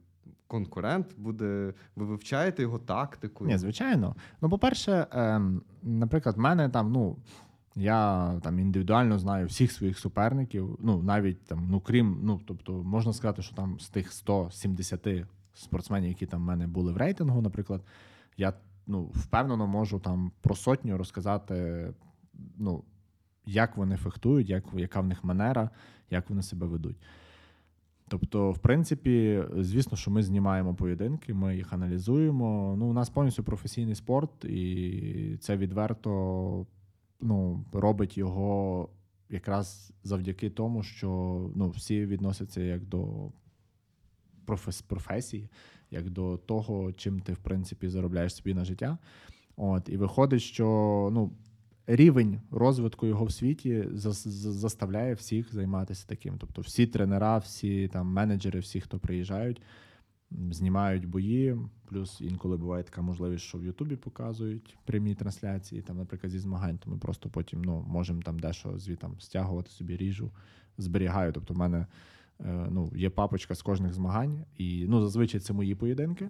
конкурент 0.48 1.08
буде, 1.18 1.74
ви 1.96 2.06
вивчаєте 2.06 2.62
його 2.62 2.80
тактику? 2.80 3.46
Ні, 3.46 3.58
звичайно. 3.58 4.16
Ну, 4.42 4.50
по-перше, 4.50 5.08
ем, 5.12 5.62
наприклад, 5.84 6.38
в 6.38 6.40
мене 6.40 6.70
там, 6.70 6.92
ну. 6.92 7.18
Я 7.80 8.34
там 8.44 8.60
індивідуально 8.60 9.20
знаю 9.20 9.48
всіх 9.48 9.72
своїх 9.72 10.00
суперників. 10.00 10.78
Ну, 10.80 11.04
навіть 11.04 11.46
там, 11.46 11.68
ну 11.70 11.80
крім, 11.80 12.20
ну 12.24 12.42
тобто, 12.46 12.74
можна 12.74 13.14
сказати, 13.14 13.42
що 13.42 13.56
там 13.56 13.80
з 13.80 13.90
тих 13.90 14.12
170 14.12 15.08
спортсменів, 15.54 16.10
які 16.10 16.26
там 16.26 16.42
в 16.42 16.46
мене 16.46 16.68
були 16.68 16.94
в 16.94 16.98
рейтингу, 16.98 17.42
наприклад, 17.42 17.82
я 18.38 18.54
ну, 18.88 19.04
впевнено 19.04 19.68
можу 19.68 20.00
там 20.00 20.32
про 20.42 20.56
сотню 20.56 20.98
розказати, 20.98 21.88
ну, 22.58 22.84
як 23.46 23.78
вони 23.78 23.98
фехтують, 23.98 24.50
як, 24.50 24.64
яка 24.74 25.02
в 25.02 25.08
них 25.08 25.24
манера, 25.24 25.70
як 26.10 26.30
вони 26.30 26.42
себе 26.42 26.68
ведуть. 26.68 26.98
Тобто, 28.08 28.52
в 28.52 28.60
принципі, 28.60 29.44
звісно, 29.58 29.98
що 29.98 30.12
ми 30.12 30.24
знімаємо 30.24 30.76
поєдинки, 30.76 31.34
ми 31.34 31.56
їх 31.56 31.74
аналізуємо. 31.74 32.76
Ну, 32.78 32.86
у 32.86 32.94
нас 32.94 33.10
повністю 33.10 33.44
професійний 33.44 33.96
спорт, 33.96 34.46
і 34.46 35.38
це 35.42 35.58
відверто 35.58 36.66
ну, 37.22 37.66
робить 37.72 38.18
його 38.18 38.90
якраз 39.30 39.94
завдяки 40.04 40.50
тому, 40.50 40.84
що 40.84 41.10
ну, 41.56 41.70
всі 41.70 42.06
відносяться 42.06 42.62
як 42.62 42.86
до 42.86 43.32
профес- 44.48 44.84
професії, 44.88 45.50
як 45.92 46.10
до 46.10 46.38
того, 46.38 46.94
чим 46.94 47.20
ти, 47.20 47.34
в 47.34 47.38
принципі, 47.38 47.90
заробляєш 47.90 48.36
собі 48.36 48.54
на 48.54 48.66
життя. 48.66 48.98
От, 49.58 49.90
і 49.90 49.98
виходить, 49.98 50.42
що 50.42 50.66
ну, 51.14 51.32
рівень 51.88 52.42
розвитку 52.52 53.06
його 53.06 53.26
в 53.26 53.32
світі 53.32 53.82
зас- 53.82 54.28
з- 54.28 54.54
заставляє 54.54 55.14
всіх 55.14 55.54
займатися 55.54 56.06
таким. 56.08 56.38
Тобто, 56.38 56.62
всі 56.62 56.88
тренера, 56.88 57.38
всі 57.38 57.88
там 57.88 58.08
менеджери, 58.08 58.60
всі, 58.60 58.82
хто 58.82 59.00
приїжджають, 59.00 59.62
знімають 60.32 61.06
бої. 61.06 61.58
Плюс 61.86 62.22
інколи 62.22 62.58
буває 62.58 62.84
така 62.84 63.02
можливість, 63.02 63.44
що 63.44 63.58
в 63.58 63.64
Ютубі 63.64 63.96
показують 63.96 64.78
прямі 64.86 65.16
трансляції, 65.16 65.82
там, 65.82 65.98
наприклад, 65.98 66.32
зі 66.32 66.40
змагань, 66.40 66.78
то 66.78 66.90
ми 66.90 66.98
просто 66.98 67.30
потім 67.30 67.62
ну, 67.62 67.86
можемо 67.88 68.22
там 68.22 68.40
дещо 68.40 68.78
звітам 68.78 69.16
стягувати 69.20 69.70
собі 69.70 69.98
ріжу, 69.98 70.32
зберігаю. 70.78 71.32
Тобто, 71.32 71.54
в 71.54 71.58
мене 71.58 71.86
е, 72.40 72.68
ну, 72.72 72.92
є 72.96 73.10
папочка 73.10 73.56
з 73.56 73.62
кожних 73.62 73.94
змагань, 73.94 74.46
і 74.58 74.86
ну, 74.90 75.02
зазвичай 75.02 75.42
це 75.42 75.54
мої 75.54 75.76
поєдинки. 75.76 76.30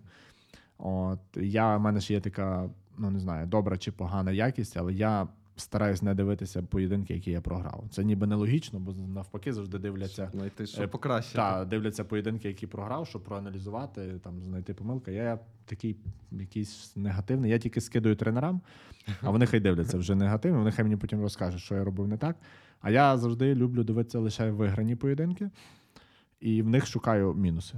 От 0.78 1.20
я 1.36 1.78
в 1.78 1.82
мене 1.82 2.00
ж 2.00 2.14
є 2.14 2.20
така, 2.20 2.70
ну 2.98 3.10
не 3.10 3.20
знаю, 3.20 3.48
добра 3.48 3.78
чи 3.78 3.92
погана 3.92 4.32
якість, 4.32 4.78
але 4.78 4.94
я 4.94 5.28
стараюсь 5.60 6.02
не 6.02 6.16
дивитися 6.16 6.64
поєдинки, 6.64 7.14
які 7.14 7.32
я 7.32 7.42
програв. 7.42 7.84
Це 7.92 8.04
ніби 8.04 8.28
нелогічно, 8.28 8.80
бо 8.80 8.92
навпаки 8.92 9.54
завжди 9.54 9.78
дивляться. 9.78 10.30
Знайти, 10.34 10.66
що 10.66 10.84
Е, 10.84 10.88
покращити. 10.88 11.36
Та 11.36 11.66
дивляться 11.66 12.04
поєдинки, 12.04 12.48
які 12.48 12.68
програв, 12.68 13.08
щоб 13.08 13.24
проаналізувати, 13.24 14.20
там 14.24 14.44
знайти 14.44 14.74
помилки. 14.74 15.14
Я 15.14 15.40
такий 15.66 15.96
якийсь 16.32 16.96
негативний. 16.96 17.52
Я 17.52 17.60
тільки 17.60 17.82
скидаю 17.82 18.16
тренерам, 18.16 18.62
а 19.22 19.30
вони 19.30 19.46
хай 19.46 19.60
дивляться 19.60 19.98
вже 19.98 20.16
негативно. 20.16 20.58
Вони 20.58 20.72
хай 20.72 20.86
мені 20.86 20.98
потім 20.98 21.22
розкажуть, 21.22 21.62
що 21.62 21.76
я 21.76 21.84
робив 21.84 22.08
не 22.08 22.18
так. 22.18 22.36
А 22.82 22.92
я 22.92 23.18
завжди 23.18 23.56
люблю 23.56 23.84
дивитися 23.84 24.20
лише 24.20 24.52
виграні 24.52 24.96
поєдинки, 24.96 25.50
і 26.40 26.62
в 26.62 26.70
них 26.70 26.88
шукаю 26.88 27.34
мінуси. 27.34 27.76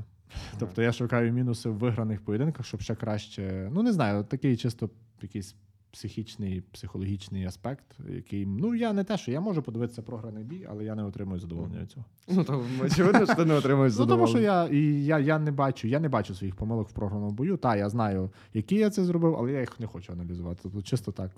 Тобто 0.59 0.81
я 0.81 0.91
шукаю 0.91 1.33
мінуси 1.33 1.69
в 1.69 1.73
виграних 1.73 2.21
поєдинках, 2.21 2.65
щоб 2.65 2.81
ще 2.81 2.95
краще. 2.95 3.69
Ну 3.73 3.83
не 3.83 3.93
знаю, 3.93 4.23
такий 4.23 4.57
чисто 4.57 4.89
якийсь 5.21 5.55
психічний, 5.91 6.61
психологічний 6.61 7.45
аспект, 7.45 7.85
який 8.09 8.45
ну 8.45 8.75
я 8.75 8.93
не 8.93 9.03
те, 9.03 9.17
що 9.17 9.31
я 9.31 9.41
можу 9.41 9.61
подивитися 9.61 10.01
програний 10.01 10.43
бій, 10.43 10.67
але 10.69 10.83
я 10.83 10.95
не 10.95 11.03
отримую 11.03 11.39
задоволення 11.39 11.79
від 11.81 11.91
цього. 11.91 12.05
Ну, 12.27 12.43
то 12.43 12.65
очевидно, 12.83 13.25
що 13.25 13.35
ти 13.35 13.45
не 13.45 13.53
отримуєш 13.53 13.93
Ну, 13.99 14.05
тому 14.05 14.27
що 14.27 14.39
я, 14.39 14.67
і 14.67 15.05
я, 15.05 15.19
я 15.19 15.39
не 15.39 15.51
бачу, 15.51 15.87
я 15.87 15.99
не 15.99 16.09
бачу 16.09 16.35
своїх 16.35 16.55
помилок 16.55 16.89
в 16.89 16.91
програному 16.91 17.31
бою. 17.31 17.57
Та, 17.57 17.75
я 17.75 17.89
знаю, 17.89 18.29
які 18.53 18.75
я 18.75 18.89
це 18.89 19.03
зробив, 19.03 19.35
але 19.35 19.51
я 19.51 19.59
їх 19.59 19.79
не 19.79 19.87
хочу 19.87 20.13
аналізувати. 20.13 20.59
Тобто, 20.63 20.81
чисто 20.81 21.11
так. 21.11 21.31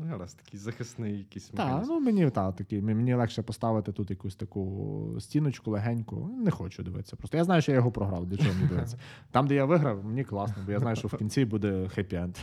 Ну, 0.00 0.06
гаразд, 0.06 0.36
такий 0.36 0.60
захисний 0.60 1.18
якийсь 1.18 1.48
Так, 1.48 1.84
ну 1.86 2.00
мені 2.00 2.30
та, 2.30 2.52
такий, 2.52 2.82
мені 2.82 3.14
легше 3.14 3.42
поставити 3.42 3.92
тут 3.92 4.10
якусь 4.10 4.36
таку 4.36 5.16
стіночку 5.20 5.70
легеньку. 5.70 6.30
Не 6.44 6.50
хочу 6.50 6.82
дивитися. 6.82 7.16
Просто 7.16 7.36
я 7.36 7.44
знаю, 7.44 7.62
що 7.62 7.72
я 7.72 7.76
його 7.76 7.92
програв. 7.92 8.26
Для 8.26 8.36
чого 8.36 8.54
мені 8.54 8.68
дивитися? 8.68 8.98
Там, 9.30 9.46
де 9.46 9.54
я 9.54 9.64
виграв, 9.64 10.04
мені 10.04 10.24
класно, 10.24 10.62
бо 10.66 10.72
я 10.72 10.78
знаю, 10.78 10.96
що 10.96 11.08
в 11.08 11.16
кінці 11.16 11.44
буде 11.44 11.90
хеппі-енд. 11.96 12.36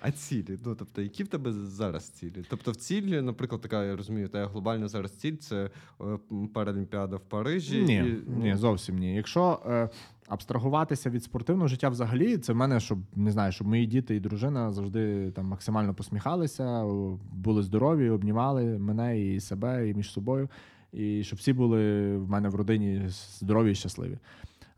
А 0.00 0.10
цілі? 0.10 0.58
Ну, 0.64 0.74
тобто, 0.74 1.02
які 1.02 1.24
в 1.24 1.28
тебе 1.28 1.52
зараз 1.52 2.08
цілі? 2.08 2.44
Тобто, 2.48 2.70
в 2.70 2.76
цілі, 2.76 3.20
наприклад, 3.20 3.60
така, 3.60 3.84
я 3.84 3.96
розумію, 3.96 4.28
та 4.28 4.46
глобальна 4.46 4.88
зараз 4.88 5.12
ціль 5.12 5.36
це 5.36 5.70
е, 6.00 6.18
Паралімпіада 6.54 7.16
в 7.16 7.20
Парижі. 7.20 7.82
Ні, 7.82 7.96
і, 7.96 8.22
ну, 8.26 8.42
ні, 8.42 8.56
зовсім 8.56 8.98
ні. 8.98 9.14
Якщо 9.14 9.62
е, 9.66 9.88
абстрагуватися 10.30 11.10
від 11.10 11.24
спортивного 11.24 11.68
життя 11.68 11.88
взагалі, 11.88 12.38
це 12.38 12.52
в 12.52 12.56
мене, 12.56 12.80
щоб 12.80 12.98
не 13.16 13.30
знаю, 13.30 13.52
щоб 13.52 13.66
мої 13.66 13.86
діти 13.86 14.16
і 14.16 14.20
дружина 14.20 14.72
завжди 14.72 15.30
там 15.30 15.46
максимально 15.46 15.94
посміхалися, 15.94 16.84
були 17.32 17.62
здорові, 17.62 18.10
обнімали 18.10 18.78
мене 18.78 19.20
і 19.20 19.40
себе, 19.40 19.88
і 19.88 19.94
між 19.94 20.12
собою, 20.12 20.48
і 20.92 21.24
щоб 21.24 21.38
всі 21.38 21.52
були 21.52 22.16
в 22.16 22.30
мене 22.30 22.48
в 22.48 22.54
родині 22.54 23.02
здорові 23.38 23.70
і 23.72 23.74
щасливі. 23.74 24.18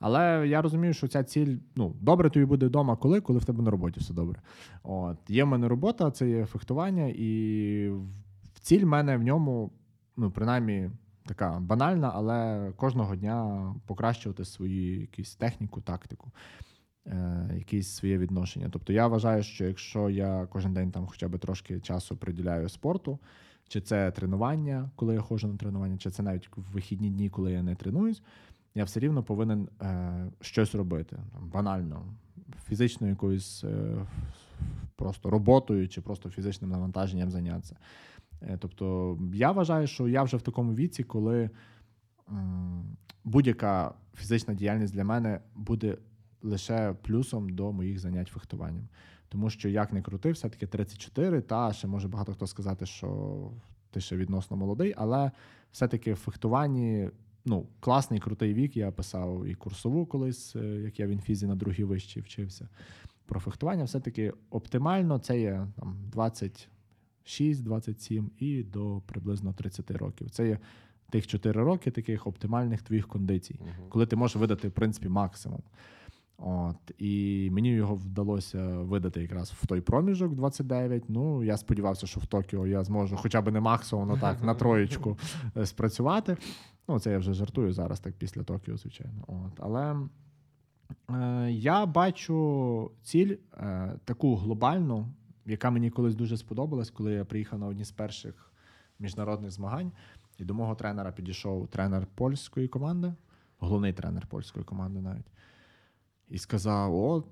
Але 0.00 0.48
я 0.48 0.62
розумію, 0.62 0.94
що 0.94 1.08
ця 1.08 1.24
ціль, 1.24 1.56
ну, 1.76 1.94
добре 2.00 2.30
тобі 2.30 2.46
буде 2.46 2.66
вдома, 2.66 2.96
коли, 2.96 3.20
коли 3.20 3.38
в 3.38 3.44
тебе 3.44 3.62
на 3.62 3.70
роботі 3.70 4.00
все 4.00 4.14
добре. 4.14 4.40
От. 4.82 5.16
Є 5.28 5.44
в 5.44 5.46
мене 5.46 5.68
робота, 5.68 6.10
це 6.10 6.28
є 6.28 6.46
фехтування, 6.46 7.12
і 7.16 7.90
ціль 8.60 8.84
в 8.84 8.86
мене 8.86 9.16
в 9.16 9.22
ньому, 9.22 9.70
ну, 10.16 10.30
принаймні, 10.30 10.90
така 11.26 11.60
банальна, 11.60 12.12
але 12.14 12.70
кожного 12.76 13.16
дня 13.16 13.66
покращувати 13.86 14.44
свою 14.44 15.00
якусь 15.00 15.34
техніку, 15.36 15.80
тактику, 15.80 16.30
е, 17.06 17.50
якісь 17.54 17.88
своє 17.88 18.18
відношення. 18.18 18.68
Тобто 18.72 18.92
я 18.92 19.06
вважаю, 19.06 19.42
що 19.42 19.64
якщо 19.64 20.10
я 20.10 20.46
кожен 20.46 20.74
день 20.74 20.90
там 20.90 21.06
хоча 21.06 21.28
б 21.28 21.38
трошки 21.38 21.80
часу 21.80 22.16
приділяю 22.16 22.68
спорту, 22.68 23.18
чи 23.68 23.80
це 23.80 24.10
тренування, 24.10 24.90
коли 24.96 25.14
я 25.14 25.20
ходжу 25.20 25.48
на 25.48 25.56
тренування, 25.56 25.98
чи 25.98 26.10
це 26.10 26.22
навіть 26.22 26.48
в 26.56 26.72
вихідні 26.72 27.10
дні, 27.10 27.30
коли 27.30 27.52
я 27.52 27.62
не 27.62 27.74
тренуюсь, 27.74 28.22
я 28.74 28.84
все 28.84 29.00
рівно 29.00 29.22
повинен 29.22 29.68
е, 29.82 30.26
щось 30.40 30.74
робити. 30.74 31.16
Там, 31.32 31.48
банально, 31.48 32.04
фізичною 32.68 33.10
якоюсь 33.10 33.64
е, 33.64 34.06
просто 34.96 35.30
роботою, 35.30 35.88
чи 35.88 36.00
просто 36.00 36.30
фізичним 36.30 36.70
навантаженням 36.70 37.30
зайнятися. 37.30 37.76
Е, 38.42 38.58
Тобто, 38.60 39.18
я 39.34 39.52
вважаю, 39.52 39.86
що 39.86 40.08
я 40.08 40.22
вже 40.22 40.36
в 40.36 40.42
такому 40.42 40.74
віці, 40.74 41.04
коли 41.04 41.50
будь-яка 43.24 43.94
фізична 44.14 44.54
діяльність 44.54 44.94
для 44.94 45.04
мене 45.04 45.40
буде 45.54 45.96
лише 46.42 46.94
плюсом 47.02 47.48
до 47.48 47.72
моїх 47.72 47.98
занять 47.98 48.28
фехтуванням. 48.28 48.88
Тому 49.28 49.50
що 49.50 49.68
як 49.68 49.92
не 49.92 50.02
крути, 50.02 50.32
все-таки 50.32 50.66
34, 50.66 51.40
та 51.40 51.72
ще 51.72 51.86
може 51.86 52.08
багато 52.08 52.32
хто 52.32 52.46
сказати, 52.46 52.86
що 52.86 53.50
ти 53.90 54.00
ще 54.00 54.16
відносно 54.16 54.56
молодий, 54.56 54.94
але 54.96 55.30
все-таки 55.72 56.12
в 56.12 56.16
фехтуванні 56.16 57.10
ну, 57.44 57.66
класний 57.80 58.20
крутий 58.20 58.54
вік. 58.54 58.76
Я 58.76 58.92
писав 58.92 59.46
і 59.46 59.54
курсову 59.54 60.06
колись, 60.06 60.56
е, 60.56 60.64
як 60.64 61.00
я 61.00 61.06
в 61.06 61.10
інфізі 61.10 61.46
на 61.46 61.54
другій 61.54 61.84
вищій 61.84 62.20
вчився. 62.20 62.68
Про 63.26 63.40
фехтування 63.40 63.84
все-таки 63.84 64.32
оптимально 64.50 65.18
це 65.18 65.40
є 65.40 65.66
там 65.76 65.96
26-27 67.26 68.24
і 68.38 68.62
до 68.62 69.02
приблизно 69.06 69.52
30 69.52 69.90
років. 69.90 70.30
Це 70.30 70.48
є 70.48 70.58
тих 71.10 71.26
4 71.26 71.62
роки 71.62 71.90
таких 71.90 72.26
оптимальних 72.26 72.82
твоїх 72.82 73.08
кондицій, 73.08 73.60
Мгм. 73.60 73.88
коли 73.88 74.06
ти 74.06 74.16
можеш 74.16 74.36
видати, 74.36 74.68
в 74.68 74.72
принципі, 74.72 75.08
максимум. 75.08 75.62
От, 76.44 76.76
і 76.98 77.48
мені 77.52 77.68
його 77.70 77.94
вдалося 77.94 78.78
видати 78.78 79.22
якраз 79.22 79.50
в 79.52 79.66
той 79.66 79.80
проміжок 79.80 80.34
29. 80.34 81.04
Ну, 81.08 81.44
я 81.44 81.56
сподівався, 81.56 82.06
що 82.06 82.20
в 82.20 82.26
Токіо 82.26 82.66
я 82.66 82.84
зможу 82.84 83.16
хоча 83.16 83.42
б 83.42 83.50
не 83.52 83.60
максимум, 83.60 84.08
ну 84.08 84.18
так, 84.18 84.42
на 84.42 84.54
троєчку 84.54 85.18
е, 85.56 85.66
спрацювати. 85.66 86.36
Ну, 86.88 87.00
це 87.00 87.12
я 87.12 87.18
вже 87.18 87.32
жартую 87.32 87.72
зараз, 87.72 88.00
так 88.00 88.14
після 88.14 88.42
Токіо, 88.42 88.76
звичайно. 88.76 89.24
От, 89.26 89.52
але 89.60 89.96
е, 91.10 91.50
я 91.52 91.86
бачу 91.86 92.90
ціль 93.02 93.36
е, 93.54 93.92
таку 94.04 94.36
глобальну, 94.36 95.08
яка 95.46 95.70
мені 95.70 95.90
колись 95.90 96.14
дуже 96.14 96.36
сподобалась, 96.36 96.90
коли 96.90 97.12
я 97.12 97.24
приїхав 97.24 97.58
на 97.58 97.66
одні 97.66 97.84
з 97.84 97.90
перших 97.90 98.52
міжнародних 98.98 99.50
змагань. 99.50 99.92
І 100.38 100.44
до 100.44 100.54
мого 100.54 100.74
тренера 100.74 101.12
підійшов 101.12 101.68
тренер 101.68 102.06
польської 102.14 102.68
команди, 102.68 103.14
головний 103.58 103.92
тренер 103.92 104.26
польської 104.26 104.64
команди 104.64 105.00
навіть. 105.00 105.32
І 106.28 106.38
сказав: 106.38 106.94
О, 106.94 107.24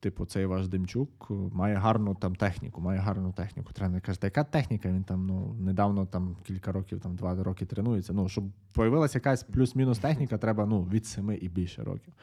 типу, 0.00 0.26
цей 0.26 0.46
ваш 0.46 0.68
Демчук 0.68 1.30
має 1.30 1.76
гарну 1.76 2.14
там 2.14 2.36
техніку, 2.36 2.80
має 2.80 3.00
гарну 3.00 3.32
техніку. 3.32 3.72
Тренер 3.72 4.02
каже, 4.02 4.20
та 4.20 4.26
яка 4.26 4.44
техніка? 4.44 4.88
Він 4.88 5.04
там 5.04 5.26
ну, 5.26 5.54
недавно 5.60 6.06
там 6.06 6.36
кілька 6.44 6.72
років, 6.72 7.00
там 7.00 7.16
два 7.16 7.42
роки 7.42 7.66
тренується. 7.66 8.12
Ну, 8.12 8.28
щоб 8.28 8.44
появилася 8.72 9.18
якась 9.18 9.42
плюс-мінус 9.42 9.98
техніка, 9.98 10.38
треба 10.38 10.66
ну, 10.66 10.82
від 10.82 11.06
семи 11.06 11.36
і 11.36 11.48
більше 11.48 11.84
років. 11.84 12.14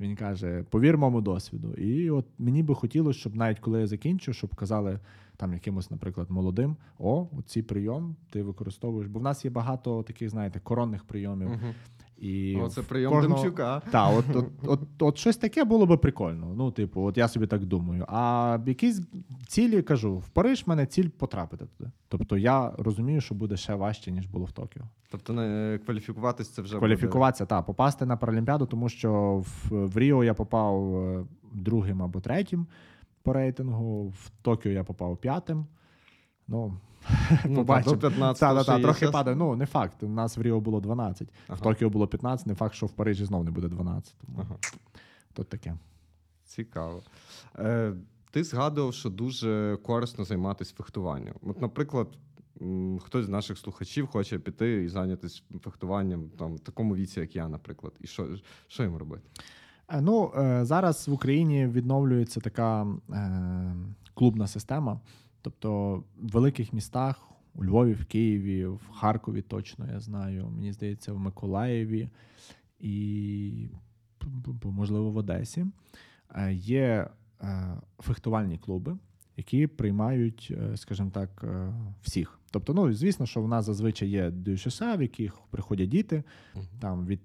Він 0.00 0.16
каже: 0.16 0.64
повір 0.70 0.98
моєму 0.98 1.20
досвіду. 1.20 1.74
І 1.74 2.10
от 2.10 2.26
мені 2.38 2.62
би 2.62 2.74
хотілося, 2.74 3.18
щоб 3.18 3.36
навіть 3.36 3.58
коли 3.58 3.80
я 3.80 3.86
закінчу, 3.86 4.32
щоб 4.32 4.54
казали 4.54 4.98
там 5.36 5.52
якимось, 5.52 5.90
наприклад, 5.90 6.30
молодим: 6.30 6.76
о, 6.98 7.26
цей 7.46 7.62
прийом 7.62 8.16
ти 8.30 8.42
використовуєш. 8.42 9.08
Бо 9.08 9.18
в 9.18 9.22
нас 9.22 9.44
є 9.44 9.50
багато 9.50 10.02
таких, 10.02 10.30
знаєте, 10.30 10.60
коронних 10.60 11.04
прийомів. 11.04 11.48
Мгм. 11.48 11.74
І 12.22 12.56
О, 12.56 12.68
це 12.68 12.82
прийом 12.82 13.12
кожного- 13.12 13.42
Демчука. 13.42 13.82
Так, 13.90 14.12
от, 14.18 14.36
от, 14.36 14.46
от, 14.66 14.80
от 14.98 15.18
щось 15.18 15.36
таке 15.36 15.64
було 15.64 15.86
би 15.86 15.96
прикольно. 15.96 16.54
Ну, 16.56 16.70
типу, 16.70 17.02
от 17.02 17.18
я 17.18 17.28
собі 17.28 17.46
так 17.46 17.64
думаю. 17.64 18.04
А 18.08 18.58
якісь 18.66 19.00
цілі 19.46 19.82
кажу, 19.82 20.16
в 20.16 20.28
Париж 20.28 20.64
в 20.66 20.68
мене 20.68 20.86
ціль 20.86 21.08
потрапити 21.08 21.66
туди. 21.66 21.90
Тобто 22.08 22.38
я 22.38 22.72
розумію, 22.78 23.20
що 23.20 23.34
буде 23.34 23.56
ще 23.56 23.74
важче, 23.74 24.10
ніж 24.10 24.26
було 24.26 24.44
в 24.44 24.52
Токіо. 24.52 24.82
Тобто 25.10 25.32
не 25.32 25.78
кваліфікуватись 25.84 26.48
це 26.50 26.62
вже 26.62 26.78
Кваліфікуватися, 26.78 27.46
так, 27.46 27.66
попасти 27.66 28.06
на 28.06 28.16
Паралімпіаду, 28.16 28.66
тому 28.66 28.88
що 28.88 29.42
в, 29.46 29.86
в 29.86 29.98
Ріо 29.98 30.24
я 30.24 30.34
попав 30.34 30.96
е, 30.96 31.24
другим 31.52 32.02
або 32.02 32.20
третім 32.20 32.66
по 33.22 33.32
рейтингу, 33.32 34.08
в 34.08 34.30
Токіо 34.42 34.72
я 34.72 34.84
попав 34.84 35.16
п'ятим. 35.16 35.66
Ну. 36.48 36.74
Ну, 37.46 37.54
побачимо. 37.56 37.96
та, 37.96 38.00
до 38.00 38.08
15 38.10 38.40
Так, 38.40 38.54
так, 38.54 38.62
ще 38.62 38.72
так, 38.72 38.78
є 38.78 38.84
трохи 38.84 39.08
падає. 39.08 39.36
Ну, 39.36 39.56
не 39.56 39.66
факт. 39.66 40.02
У 40.02 40.08
нас 40.08 40.36
в 40.36 40.42
Ріо 40.42 40.60
було 40.60 40.80
12, 40.80 41.28
Ага. 41.48 41.58
в 41.58 41.62
Токіо 41.62 41.90
було 41.90 42.06
15, 42.06 42.46
не 42.46 42.54
факт, 42.54 42.74
що 42.74 42.86
в 42.86 42.90
Парижі 42.92 43.24
знов 43.24 43.44
не 43.44 43.50
буде 43.50 43.68
12. 43.68 44.14
Тому 44.26 44.38
Ага. 44.40 44.56
тут 45.32 45.48
таке. 45.48 45.74
Цікаво. 46.44 47.02
Е, 47.58 47.92
ти 48.30 48.44
згадував, 48.44 48.94
що 48.94 49.10
дуже 49.10 49.78
корисно 49.82 50.24
займатися 50.24 50.74
фехтуванням. 50.76 51.34
От, 51.42 51.60
наприклад, 51.60 52.08
хтось 53.00 53.26
з 53.26 53.28
наших 53.28 53.58
слухачів 53.58 54.06
хоче 54.06 54.38
піти 54.38 54.84
і 54.84 54.88
зайнятися 54.88 55.42
фехтуванням 55.64 56.28
там, 56.38 56.54
в 56.54 56.60
такому 56.60 56.94
віці, 56.96 57.20
як 57.20 57.36
я, 57.36 57.48
наприклад. 57.48 57.92
І 58.00 58.06
що, 58.06 58.28
що 58.68 58.82
їм 58.82 58.96
робити? 58.96 59.22
Е, 59.88 60.00
Ну, 60.00 60.32
е, 60.36 60.64
зараз 60.64 61.08
в 61.08 61.12
Україні 61.12 61.66
відновлюється 61.66 62.40
така 62.40 62.86
е, 63.12 63.74
клубна 64.14 64.46
система. 64.46 65.00
Тобто 65.42 65.96
в 66.16 66.28
великих 66.28 66.72
містах, 66.72 67.28
у 67.54 67.64
Львові, 67.64 67.92
в 67.92 68.04
Києві, 68.04 68.66
в 68.66 68.88
Харкові 68.92 69.42
точно 69.42 69.88
я 69.92 70.00
знаю. 70.00 70.48
Мені 70.48 70.72
здається, 70.72 71.12
в 71.12 71.18
Миколаєві 71.18 72.08
і, 72.80 73.68
можливо, 74.64 75.10
в 75.10 75.16
Одесі 75.16 75.66
е, 76.34 76.52
є 76.52 77.08
е, 77.40 77.76
фехтувальні 77.98 78.58
клуби, 78.58 78.96
які 79.36 79.66
приймають, 79.66 80.52
е, 80.56 80.76
скажімо 80.76 81.10
так, 81.10 81.44
всіх. 82.02 82.38
Тобто, 82.50 82.74
ну, 82.74 82.92
звісно, 82.92 83.26
що 83.26 83.42
в 83.42 83.48
нас 83.48 83.64
зазвичай 83.64 84.08
є 84.08 84.30
ДЮШСА, 84.30 84.96
в 84.96 85.02
яких 85.02 85.38
приходять 85.50 85.88
діти, 85.88 86.24
там 86.80 87.06
від 87.06 87.20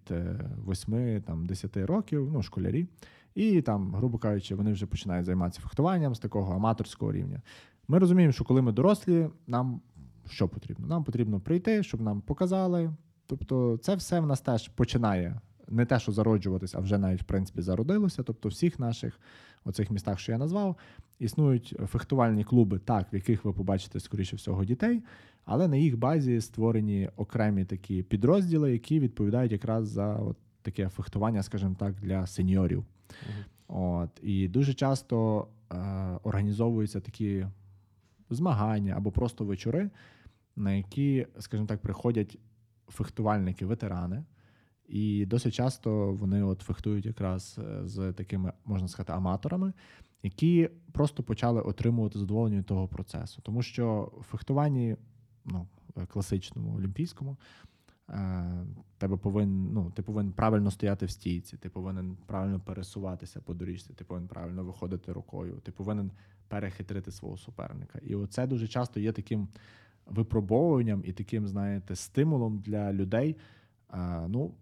8 0.68 1.22
там, 1.22 1.45
10 1.45 1.78
років, 1.78 2.30
ну, 2.34 2.43
школярі. 2.43 2.88
І 3.36 3.61
там, 3.61 3.95
грубо 3.95 4.18
кажучи, 4.18 4.55
вони 4.55 4.72
вже 4.72 4.86
починають 4.86 5.26
займатися 5.26 5.61
фехтуванням 5.61 6.15
з 6.15 6.20
такого 6.20 6.55
аматорського 6.55 7.11
рівня. 7.11 7.41
Ми 7.88 8.00
розуміємо, 8.00 8.32
що 8.32 8.44
коли 8.44 8.62
ми 8.62 8.72
дорослі, 8.72 9.28
нам 9.48 9.82
що 10.30 10.48
потрібно? 10.48 10.88
Нам 10.88 11.04
потрібно 11.04 11.40
прийти, 11.40 11.84
щоб 11.84 12.02
нам 12.02 12.22
показали. 12.22 12.94
Тобто, 13.26 13.78
це 13.78 13.96
все 13.96 14.20
в 14.20 14.26
нас 14.26 14.42
теж 14.42 14.68
починає 14.68 15.42
не 15.68 15.86
те, 15.86 16.00
що 16.00 16.12
зароджуватись, 16.12 16.76
а 16.76 16.80
вже 16.80 16.98
навіть 16.98 17.22
в 17.22 17.26
принципі 17.26 17.62
зародилося. 17.62 18.24
Тобто, 18.24 18.50
в 18.50 18.52
всіх 18.52 18.80
наших 18.80 19.20
оцих 19.66 19.92
містах, 19.92 20.20
що 20.20 20.32
я 20.32 20.38
назвав, 20.38 20.76
існують 21.20 21.76
фехтувальні 21.88 22.44
клуби, 22.44 22.80
так, 22.80 23.14
в 23.14 23.16
яких 23.16 23.46
ви 23.46 23.54
побачите, 23.54 24.00
скоріше 24.00 24.36
всього, 24.36 24.66
дітей, 24.66 25.04
але 25.46 25.68
на 25.68 25.78
їх 25.78 25.98
базі 25.98 26.42
створені 26.42 27.10
окремі 27.16 27.66
такі 27.66 28.04
підрозділи, 28.04 28.72
які 28.72 29.00
відповідають 29.00 29.52
якраз 29.52 29.88
за 29.88 30.16
от 30.16 30.38
таке 30.62 30.90
фехтування, 30.90 31.44
скажімо 31.44 31.76
так, 31.80 31.96
для 31.96 32.28
сеньорів. 32.28 32.86
От, 33.68 34.10
і 34.22 34.48
дуже 34.48 34.74
часто 34.74 35.48
е, 35.72 35.76
організовуються 36.24 37.00
такі 37.00 37.46
змагання 38.30 38.93
або 38.97 39.11
просто 39.11 39.45
вечори, 39.45 39.89
на 40.55 40.73
які, 40.73 41.28
скажімо 41.39 41.67
так, 41.67 41.82
приходять 41.82 42.38
фехтувальники, 42.88 43.65
ветерани. 43.65 44.23
І 44.88 45.25
досить 45.25 45.53
часто 45.53 46.13
вони 46.13 46.43
от 46.43 46.61
фехтують 46.61 47.05
якраз 47.05 47.59
е, 47.63 47.88
з 47.88 48.13
такими, 48.13 48.53
можна 48.65 48.88
сказати, 48.88 49.13
аматорами, 49.13 49.73
які 50.23 50.69
просто 50.91 51.23
почали 51.23 51.61
отримувати 51.61 52.19
задоволення 52.19 52.57
від 52.57 52.65
того 52.65 52.88
процесу. 52.88 53.41
Тому 53.41 53.61
що 53.61 54.11
в 54.19 54.23
фехтуванні, 54.23 54.95
ну, 55.45 55.67
класичному, 56.07 56.78
олімпійському, 56.78 57.38
тебе 58.97 59.18
повинен, 59.18 59.74
ну, 59.74 59.91
ти 59.91 60.01
повинен 60.01 60.32
правильно 60.32 60.72
стояти 60.72 61.05
в 61.05 61.10
стійці, 61.10 61.58
ти 61.58 61.70
повинен 61.70 62.18
правильно 62.26 62.60
пересуватися 62.60 63.41
по 63.41 63.53
доріжці, 63.53 63.93
ти 63.93 64.03
повинен 64.03 64.28
правильно 64.28 64.64
виходити 64.64 65.12
рукою, 65.14 65.60
ти 65.64 65.72
повинен 65.72 66.12
перехитрити 66.47 67.12
свого 67.12 67.38
суперника. 67.38 67.99
І 68.03 68.16
оце 68.16 68.47
дуже 68.47 68.68
часто 68.68 68.99
є 68.99 69.12
таким 69.12 69.47
випробовуванням 70.05 71.01
і 71.05 71.14
таким, 71.14 71.47
знаєте, 71.47 71.95
стимулом 71.95 72.60
для 72.60 72.93
людей. 72.93 73.36
е, 73.93 74.28
ну, 74.28 74.53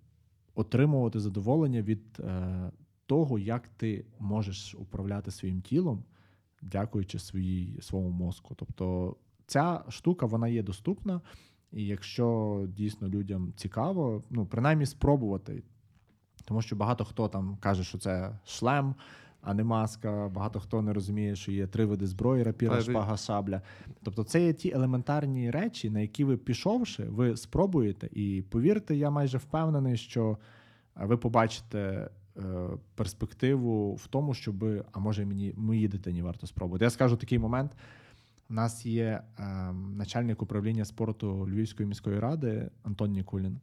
отримувати 0.56 1.20
задоволення 1.20 1.82
від 1.82 2.20
е, 2.20 2.72
того, 3.06 3.40
як 3.40 3.68
ти 3.68 4.06
можеш 4.20 4.76
управляти 4.76 5.32
своїм 5.32 5.62
тілом, 5.62 6.04
дякуючи 6.62 7.20
своїй, 7.20 7.82
своєму 7.82 8.12
мозку. 8.12 8.56
Тобто 8.56 9.16
ця 9.48 9.84
штука 9.90 10.26
вона 10.26 10.48
є 10.48 10.64
доступна, 10.64 11.22
і 11.76 11.86
якщо 11.86 12.68
дійсно 12.78 13.10
людям 13.10 13.54
цікаво, 13.56 14.24
ну 14.30 14.46
принаймні 14.46 14.86
спробувати. 14.86 15.64
Тому 16.46 16.62
що 16.62 16.76
багато 16.76 17.06
хто 17.06 17.28
там 17.28 17.58
каже, 17.60 17.84
що 17.84 17.98
це 17.98 18.40
шлем, 18.46 18.96
а 19.42 19.54
не 19.54 19.64
маска. 19.64 20.32
Багато 20.34 20.60
хто 20.60 20.82
не 20.82 20.94
розуміє, 20.94 21.36
що 21.36 21.52
є 21.52 21.68
три 21.68 21.86
види 21.86 22.08
зброї: 22.08 22.44
рапіра, 22.44 22.82
шпага, 22.82 23.18
шабля. 23.18 23.62
Тобто, 24.04 24.24
це 24.24 24.46
є 24.46 24.54
ті 24.54 24.72
елементарні 24.72 25.52
речі, 25.52 25.90
на 25.90 26.00
які 26.00 26.24
ви 26.24 26.38
пішовши, 26.38 27.04
ви 27.04 27.38
спробуєте. 27.38 28.10
І 28.12 28.44
повірте, 28.50 28.96
я 28.96 29.10
майже 29.10 29.38
впевнений, 29.38 29.98
що 29.98 30.38
ви 30.96 31.18
побачите 31.18 32.10
е, 32.38 32.42
перспективу 32.96 33.96
в 33.96 34.08
тому, 34.08 34.34
щоб, 34.34 34.66
а 34.92 35.00
може 35.00 35.26
мені 35.26 35.54
моїй 35.58 35.88
дитині 35.88 36.22
варто 36.22 36.48
спробувати. 36.48 36.86
Я 36.86 36.90
скажу 36.90 37.16
такий 37.16 37.40
момент. 37.40 37.72
У 38.50 38.54
нас 38.54 38.86
є 38.86 39.24
е, 39.40 39.44
начальник 39.74 40.42
управління 40.42 40.86
спорту 40.86 41.48
Львівської 41.50 41.90
міської 41.90 42.20
ради 42.20 42.70
Антон 42.84 43.12
Нікулін. 43.12 43.60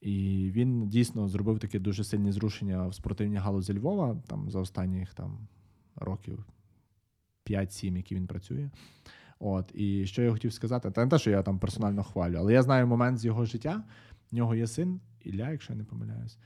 І 0.00 0.50
він 0.52 0.88
дійсно 0.88 1.28
зробив 1.28 1.58
таке 1.58 1.78
дуже 1.78 2.04
сильне 2.04 2.32
зрушення 2.32 2.86
в 2.86 2.94
спортивній 2.94 3.36
галузі 3.36 3.74
Львова 3.74 4.16
там 4.26 4.50
за 4.50 4.60
останніх 4.60 5.14
там 5.14 5.48
років 5.96 6.44
5-7, 7.46 7.96
які 7.96 8.14
він 8.14 8.26
працює. 8.26 8.70
От, 9.38 9.72
і 9.74 10.06
що 10.06 10.22
я 10.22 10.32
хотів 10.32 10.52
сказати, 10.52 10.90
це 10.90 11.04
не 11.04 11.10
те, 11.10 11.18
що 11.18 11.30
я 11.30 11.42
там 11.42 11.58
персонально 11.58 12.02
хвалю, 12.02 12.36
але 12.38 12.52
я 12.52 12.62
знаю 12.62 12.86
момент 12.86 13.18
з 13.18 13.24
його 13.24 13.44
життя. 13.44 13.84
В 14.32 14.34
нього 14.34 14.54
є 14.54 14.66
син 14.66 15.00
Ілля, 15.20 15.50
якщо 15.50 15.72
я 15.72 15.78
не 15.78 15.84
помиляюсь. 15.84 16.38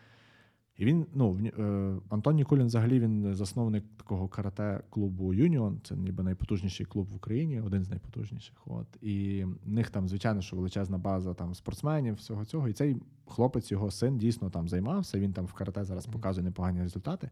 І 0.79 0.85
він, 0.85 1.07
ну, 1.15 1.39
е, 1.59 1.95
Антон 2.09 2.35
Нікулін 2.35 2.67
взагалі 2.67 3.01
він 3.01 3.35
засновник 3.35 3.85
такого 3.97 4.29
карате-клубу 4.29 5.35
Юніон. 5.35 5.81
Це 5.85 5.97
ніби 5.97 6.23
найпотужніший 6.23 6.87
клуб 6.87 7.09
в 7.09 7.17
Україні, 7.17 7.61
один 7.61 7.85
з 7.85 7.91
найпотужніших. 7.91 8.57
От. 8.67 8.87
І 9.01 9.45
в 9.45 9.69
них 9.69 9.91
там, 9.91 10.09
звичайно, 10.09 10.43
що 10.43 10.57
величезна 10.57 10.99
база 10.99 11.35
там 11.35 11.55
спортсменів, 11.55 12.15
всього 12.15 12.45
цього. 12.45 12.69
І 12.69 12.73
цей 12.73 12.97
хлопець, 13.27 13.73
його 13.73 13.91
син, 13.91 14.19
дійсно 14.19 14.51
там 14.51 14.69
займався. 14.69 15.19
Він 15.19 15.33
там 15.33 15.47
в 15.47 15.53
карате 15.53 15.85
зараз 15.85 16.07
показує 16.07 16.45
непогані 16.45 16.83
результати. 16.83 17.31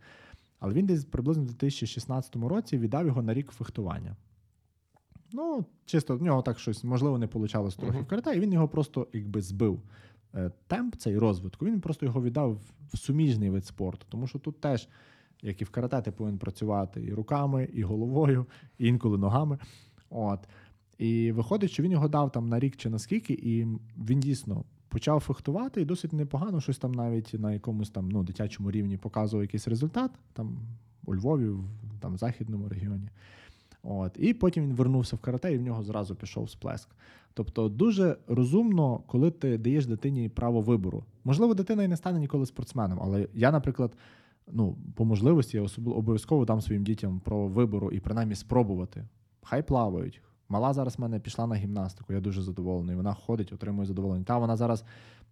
Але 0.59 0.75
він 0.75 0.87
десь 0.87 1.05
приблизно 1.05 1.43
в 1.43 1.47
2016 1.47 2.37
році 2.37 2.79
віддав 2.79 3.07
його 3.07 3.23
на 3.23 3.35
рік 3.35 3.51
фехтування. 3.51 4.17
Ну, 5.33 5.65
чисто 5.85 6.17
в 6.17 6.23
нього 6.23 6.43
так 6.43 6.59
щось, 6.59 6.85
можливо, 6.85 7.19
не 7.19 7.27
вийшло 7.27 7.71
трохи 7.71 7.93
Мгм. 7.93 8.05
в 8.05 8.07
карате, 8.07 8.37
і 8.37 8.41
він 8.41 8.53
його 8.53 8.69
просто 8.69 9.09
якби 9.13 9.41
збив. 9.43 9.83
Е, 10.35 10.51
Темп 10.67 10.97
цей 10.97 11.19
розвитку, 11.19 11.67
він 11.67 11.81
просто 11.81 12.07
його 12.07 12.23
віддав 12.23 12.61
в 12.93 12.99
суміжний 12.99 13.51
вид 13.51 13.67
спорту. 13.67 14.07
Тому 14.09 14.27
що 14.27 14.39
тут 14.39 14.61
теж, 14.61 14.89
як 15.43 15.61
і 15.61 15.65
в 15.65 15.71
карате, 15.71 16.03
ти 16.03 16.11
повинен 16.11 16.39
працювати 16.39 17.05
і 17.05 17.15
руками, 17.15 17.69
і 17.73 17.83
головою, 17.83 18.47
і 18.79 18.87
інколи 18.87 19.19
ногами. 19.19 19.59
От. 20.11 20.49
І 20.99 21.33
виходить, 21.33 21.71
що 21.71 21.83
він 21.83 21.93
його 21.93 22.09
дав 22.09 22.33
там 22.33 22.49
на 22.49 22.59
рік 22.59 22.77
чи 22.77 22.91
на 22.91 22.99
скільки, 22.99 23.33
і 23.33 23.67
він 23.99 24.21
дійсно 24.21 24.65
почав 24.89 25.21
фехтувати 25.21 25.81
і 25.81 25.85
досить 25.85 26.13
непогано, 26.13 26.61
щось 26.61 26.79
там 26.79 26.93
навіть 26.93 27.35
на 27.35 27.53
якомусь 27.53 27.91
там 27.91 28.09
ну, 28.09 28.23
дитячому 28.23 28.71
рівні 28.71 28.97
показував 28.97 29.45
якийсь 29.45 29.69
результат, 29.69 30.11
там 30.33 30.59
у 31.05 31.15
Львові, 31.15 31.57
там, 32.01 32.15
в 32.15 32.17
західному 32.17 32.69
регіоні. 32.69 33.09
От. 33.89 34.13
І 34.19 34.35
потім 34.35 34.65
він 34.65 34.75
вернувся 34.75 35.17
в 35.17 35.19
карате, 35.19 35.53
і 35.53 35.59
в 35.59 35.63
нього 35.63 35.83
зразу 35.83 36.15
пішов 36.15 36.51
сплеск. 36.51 36.89
Тобто, 37.35 37.69
дуже 37.69 38.17
розумно, 38.27 39.01
коли 39.07 39.31
ти 39.31 39.59
даєш 39.59 39.87
дитині 39.87 40.29
право 40.29 40.61
вибору. 40.61 41.05
Можливо, 41.25 41.55
дитина 41.55 41.83
і 41.83 41.89
не 41.89 41.97
стане 41.97 42.19
ніколи 42.19 42.47
спортсменом, 42.47 42.99
але 43.03 43.29
я, 43.35 43.53
наприклад, 43.53 43.97
ну, 44.53 44.77
по 44.95 45.05
можливості 45.05 45.57
я 45.57 45.67
обов'язково 45.87 46.45
дам 46.45 46.61
своїм 46.61 46.85
дітям 46.85 47.21
право 47.21 47.49
вибору 47.49 47.91
і 47.91 48.01
принаймні 48.01 48.35
спробувати. 48.35 49.05
Хай 49.43 49.63
плавають. 49.63 50.23
Мала 50.49 50.73
зараз 50.73 50.99
в 50.99 51.01
мене 51.01 51.21
пішла 51.21 51.47
на 51.47 51.55
гімнастику, 51.55 52.13
я 52.13 52.21
дуже 52.21 52.43
задоволений. 52.43 52.97
Вона 52.97 53.15
ходить, 53.15 53.53
отримує 53.53 53.87
задоволення. 53.87 54.25
Та 54.25 54.39
вона 54.39 54.57
зараз 54.57 54.85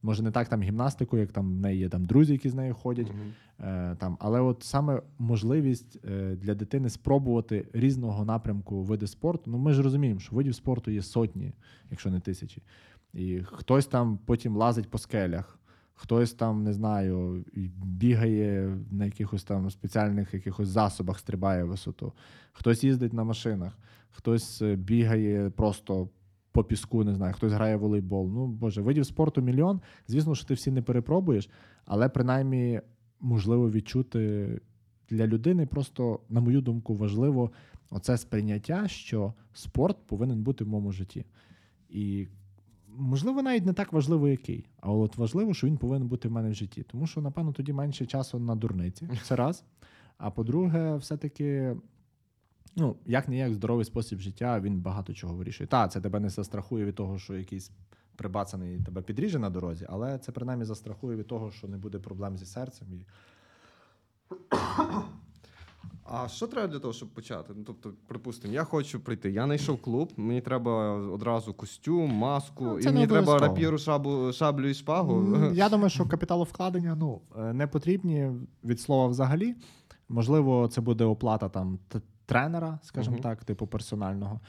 Може, 0.05 0.23
не 0.23 0.31
так 0.31 0.49
там 0.49 0.63
гімнастику, 0.63 1.19
як 1.19 1.33
там 1.33 1.57
в 1.57 1.61
неї 1.61 1.79
є 1.79 1.89
там 1.89 2.05
друзі, 2.05 2.33
які 2.33 2.49
з 2.49 2.55
нею 2.55 2.75
ходять. 2.75 3.13
Е, 3.61 3.97
там, 3.99 4.17
але 4.21 4.41
от 4.41 4.63
саме 4.63 5.03
можливість 5.19 5.99
е, 6.05 6.37
для 6.37 6.55
дитини 6.55 6.91
спробувати 6.91 7.69
різного 7.73 8.25
напрямку 8.25 8.83
види 8.83 9.07
спорту. 9.07 9.51
Ну, 9.51 9.59
ми 9.59 9.73
ж 9.73 9.83
розуміємо, 9.83 10.21
що 10.21 10.37
видів 10.37 10.55
спорту 10.55 10.91
є 10.91 11.03
сотні, 11.03 11.53
якщо 11.91 12.11
не 12.11 12.21
тисячі. 12.21 12.63
І 13.15 13.41
хтось 13.45 13.87
там 13.87 14.19
потім 14.25 14.57
лазить 14.57 14.91
по 14.91 14.99
скелях, 14.99 15.59
хтось 15.95 16.33
там, 16.33 16.63
не 16.63 16.73
знаю, 16.73 17.45
бігає 17.85 18.79
на 18.91 19.05
якихось 19.05 19.45
там 19.45 19.71
спеціальних 19.71 20.35
якихось 20.35 20.69
засобах, 20.69 21.19
стрибає 21.19 21.65
висоту, 21.65 22.13
хтось 22.53 22.85
їздить 22.85 23.13
на 23.13 23.25
машинах, 23.25 23.79
хтось 24.11 24.63
е, 24.63 24.77
бігає 24.77 25.51
просто. 25.51 26.09
По 26.55 26.65
піску, 26.65 27.05
не 27.05 27.15
знаю, 27.15 27.35
хтось 27.35 27.53
грає 27.53 27.77
в 27.77 27.81
волейбол. 27.81 28.31
Ну, 28.33 28.47
боже, 28.47 28.83
видів 28.83 29.07
спорту 29.07 29.43
мільйон. 29.43 29.81
Звісно, 30.09 30.35
що 30.35 30.47
ти 30.47 30.55
всі 30.55 30.71
не 30.71 30.83
перепробуєш, 30.83 31.51
але 31.85 32.09
принаймні 32.09 32.81
можливо 33.21 33.71
відчути 33.71 34.49
для 35.11 35.27
людини 35.27 35.67
просто, 35.67 36.21
на 36.29 36.41
мою 36.41 36.61
думку, 36.61 36.95
важливо 36.95 37.51
оце 37.91 38.19
сприйняття, 38.19 38.89
що 38.89 39.35
спорт 39.53 39.97
повинен 40.07 40.43
бути 40.43 40.65
в 40.65 40.69
моєму 40.69 40.93
житті. 40.93 41.25
І 41.89 42.27
можливо, 42.89 43.43
навіть 43.43 43.67
не 43.67 43.73
так 43.73 43.93
важливо, 43.93 44.29
який, 44.29 44.67
а 44.81 44.93
от 44.93 45.17
важливо, 45.17 45.55
що 45.55 45.67
він 45.67 45.77
повинен 45.77 46.09
бути 46.09 46.29
в 46.29 46.33
мене 46.33 46.51
в 46.51 46.55
житті. 46.55 46.83
Тому 46.83 47.07
що, 47.07 47.21
напевно, 47.21 47.53
тоді 47.53 47.73
менше 47.73 48.07
часу 48.07 48.39
на 48.39 48.55
дурниці. 48.55 49.09
Це 49.23 49.37
раз. 49.37 49.65
А 50.19 50.31
по-друге, 50.31 50.97
все-таки. 50.97 51.77
Ну, 52.77 52.97
як 53.07 53.29
не 53.29 53.37
як 53.37 53.55
здоровий 53.55 53.85
спосіб 53.85 54.19
життя, 54.19 54.61
він 54.61 54.81
багато 54.81 55.15
чого 55.15 55.35
вирішує. 55.35 55.67
Так, 55.67 55.93
це 55.93 56.01
тебе 56.01 56.21
не 56.21 56.29
застрахує 56.29 56.85
від 56.85 56.95
того, 56.95 57.19
що 57.19 57.35
якийсь 57.35 57.71
прибацаний 58.17 58.81
тебе 58.81 59.03
підріже 59.03 59.39
на 59.39 59.51
дорозі, 59.51 59.87
але 59.89 60.19
це 60.19 60.33
принаймні 60.33 60.65
застрахує 60.65 61.17
від 61.17 61.27
того, 61.27 61.51
що 61.51 61.69
не 61.69 61.77
буде 61.77 61.99
проблем 61.99 62.39
зі 62.39 62.47
серцем. 62.47 62.89
І... 62.93 63.07
А 66.05 66.29
що 66.29 66.47
треба 66.47 66.69
для 66.69 66.79
того, 66.79 66.93
щоб 66.93 67.09
почати? 67.09 67.53
Ну, 67.57 67.65
тобто, 67.67 67.93
припустимо, 68.07 68.55
я 68.55 68.65
хочу 68.65 69.01
прийти. 69.01 69.31
Я 69.31 69.45
знайшов 69.45 69.83
клуб, 69.83 70.13
мені 70.17 70.41
треба 70.41 70.93
одразу 70.93 71.55
костюм, 71.55 72.11
маску, 72.11 72.65
Ну, 72.65 72.79
і 72.79 72.85
мені 72.87 73.07
треба 73.07 73.39
рапіру, 73.39 73.79
шабу, 73.79 74.33
шаблю 74.33 74.69
і 74.69 74.75
шпагу. 74.75 75.37
Я 75.53 75.69
думаю, 75.69 75.91
що 75.91 76.07
капіталовкладення 76.07 76.97
ну, 77.01 77.21
е, 77.39 77.53
не 77.53 77.67
потрібні 77.67 78.31
від 78.65 78.81
слова 78.81 79.07
взагалі. 79.07 79.55
Можливо, 80.09 80.69
це 80.69 80.81
буде 80.81 81.05
оплата 81.05 81.49
там 81.49 81.79
тренера, 82.27 82.79
скажімо 82.83 83.15
Мгм. 83.15 83.23
так, 83.23 83.45
типу 83.45 83.67
персонального. 83.67 84.41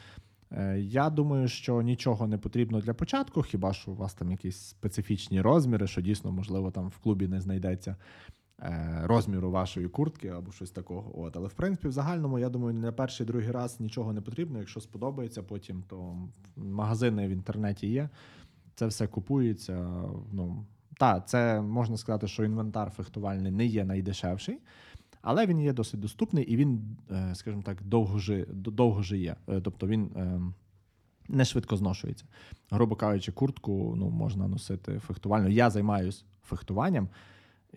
Е, 0.52 0.80
Я 0.80 1.10
думаю, 1.10 1.48
що 1.48 1.82
нічого 1.82 2.28
не 2.28 2.38
потрібно 2.38 2.80
для 2.80 2.94
початку, 2.94 3.42
хіба 3.42 3.74
що 3.74 3.92
у 3.92 3.96
вас 3.96 4.14
там 4.14 4.32
якісь 4.32 4.58
специфічні 4.58 5.42
розміри, 5.42 5.88
що 5.88 6.02
дійсно, 6.02 6.32
можливо, 6.32 6.72
там 6.72 6.88
в 6.88 6.98
клубі 6.98 7.28
не 7.28 7.42
знайдеться 7.42 7.96
е, 8.62 9.02
розміру 9.04 9.52
вашої 9.52 9.88
куртки 9.88 10.28
або 10.28 10.52
щось 10.52 10.72
такого. 10.72 11.22
От. 11.22 11.38
Але 11.38 11.48
в 11.48 11.54
принципі, 11.54 11.88
в 11.88 11.92
загальному, 11.92 12.40
я 12.40 12.50
думаю, 12.50 12.74
на 12.74 12.92
перший 12.92 13.26
другий 13.26 13.52
раз 13.52 13.80
нічого 13.80 14.14
не 14.14 14.22
потрібно. 14.22 14.60
Якщо 14.60 14.82
сподобається, 14.82 15.44
потім 15.44 15.84
то 15.88 16.16
магазини 16.56 17.28
в 17.28 17.32
інтернеті 17.32 17.88
є. 17.88 18.10
Це 18.76 18.88
все 18.88 19.08
купується. 19.08 20.04
Ну, 20.32 20.66
так, 20.98 21.28
це 21.28 21.62
можна 21.62 21.98
сказати, 21.98 22.28
що 22.28 22.44
інвентар 22.44 22.90
фехтувальний 22.90 23.52
не 23.52 23.66
є 23.66 23.86
найдешевший, 23.86 24.60
але 25.26 25.46
він 25.46 25.62
є 25.62 25.74
досить 25.74 26.00
доступний 26.00 26.44
і 26.46 26.56
він, 26.56 26.98
е, 27.12 27.36
скажімо 27.36 27.62
так, 27.66 27.84
довго, 27.84 28.20
жи, 28.20 28.46
довго 28.52 29.02
жиє. 29.02 29.36
Е, 29.50 29.62
Тобто 29.62 29.88
він 29.88 30.12
е, 30.16 30.42
не 31.28 31.46
швидко 31.46 31.78
зношується. 31.78 32.26
Грубо 32.70 32.96
кажучи, 32.96 33.32
куртку 33.32 33.94
ну, 33.98 34.10
можна 34.10 34.48
носити 34.48 35.00
фехтувально. 35.00 35.50
Я 35.50 35.70
займаюся 35.70 36.24
фехтуванням. 36.44 37.10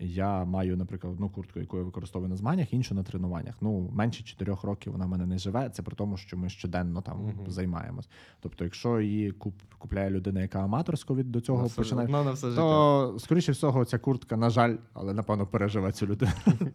Я 0.01 0.45
маю, 0.45 0.77
наприклад, 0.77 1.13
одну 1.13 1.29
куртку, 1.29 1.59
яку 1.59 1.77
я 1.77 1.83
використовую 1.83 2.29
на 2.29 2.35
змаганнях, 2.35 2.73
іншу 2.73 2.95
на 2.95 3.03
тренуваннях. 3.03 3.55
Ну, 3.61 3.89
менше 3.93 4.23
чотирьох 4.23 4.63
років 4.63 4.91
вона 4.93 5.05
в 5.05 5.09
мене 5.09 5.25
не 5.25 5.37
живе. 5.37 5.69
Це 5.69 5.83
при 5.83 5.95
тому, 5.95 6.17
що 6.17 6.37
ми 6.37 6.49
щоденно 6.49 7.01
там 7.01 7.17
Мгм. 7.23 7.33
займаємось. 7.47 8.09
Тобто, 8.41 8.63
якщо 8.63 8.99
її 8.99 9.31
куп, 9.31 9.53
купляє 9.77 10.09
людина, 10.09 10.41
яка 10.41 10.59
аматорсько 10.63 11.15
від 11.15 11.31
до 11.31 11.41
цього 11.41 11.59
На 11.61 11.65
все- 11.67 11.75
починає, 11.75 12.07
ну, 12.11 12.23
на 12.23 12.31
все 12.31 12.49
життя. 12.49 12.61
то 12.61 13.15
скоріше 13.19 13.51
всього, 13.51 13.85
ця 13.85 13.99
куртка, 13.99 14.37
на 14.37 14.49
жаль, 14.49 14.75
але 14.93 15.13
напевно 15.13 15.47
переживе 15.47 15.91
цю 15.91 16.07
людину. 16.07 16.31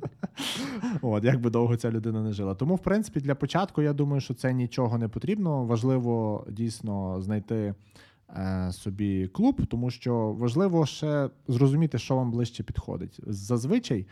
От, 1.02 1.24
як 1.24 1.40
би 1.40 1.50
довго 1.50 1.76
ця 1.76 1.90
людина 1.90 2.22
не 2.22 2.32
жила. 2.32 2.54
Тому, 2.54 2.74
в 2.74 2.78
принципі, 2.82 3.20
для 3.20 3.34
початку 3.34 3.82
я 3.82 3.92
думаю, 3.92 4.20
що 4.20 4.34
це 4.34 4.52
нічого 4.52 4.98
не 4.98 5.08
потрібно. 5.08 5.64
Важливо 5.64 6.44
дійсно 6.50 7.20
знайти 7.22 7.74
собі 8.70 9.28
клуб, 9.28 9.66
тому 9.66 9.90
що 9.90 10.32
важливо 10.32 10.86
ще 10.86 11.30
зрозуміти, 11.48 11.98
що 11.98 12.16
вам 12.16 12.30
ближче 12.30 12.62
підходить. 12.62 13.20
Зазвичай 13.26 14.06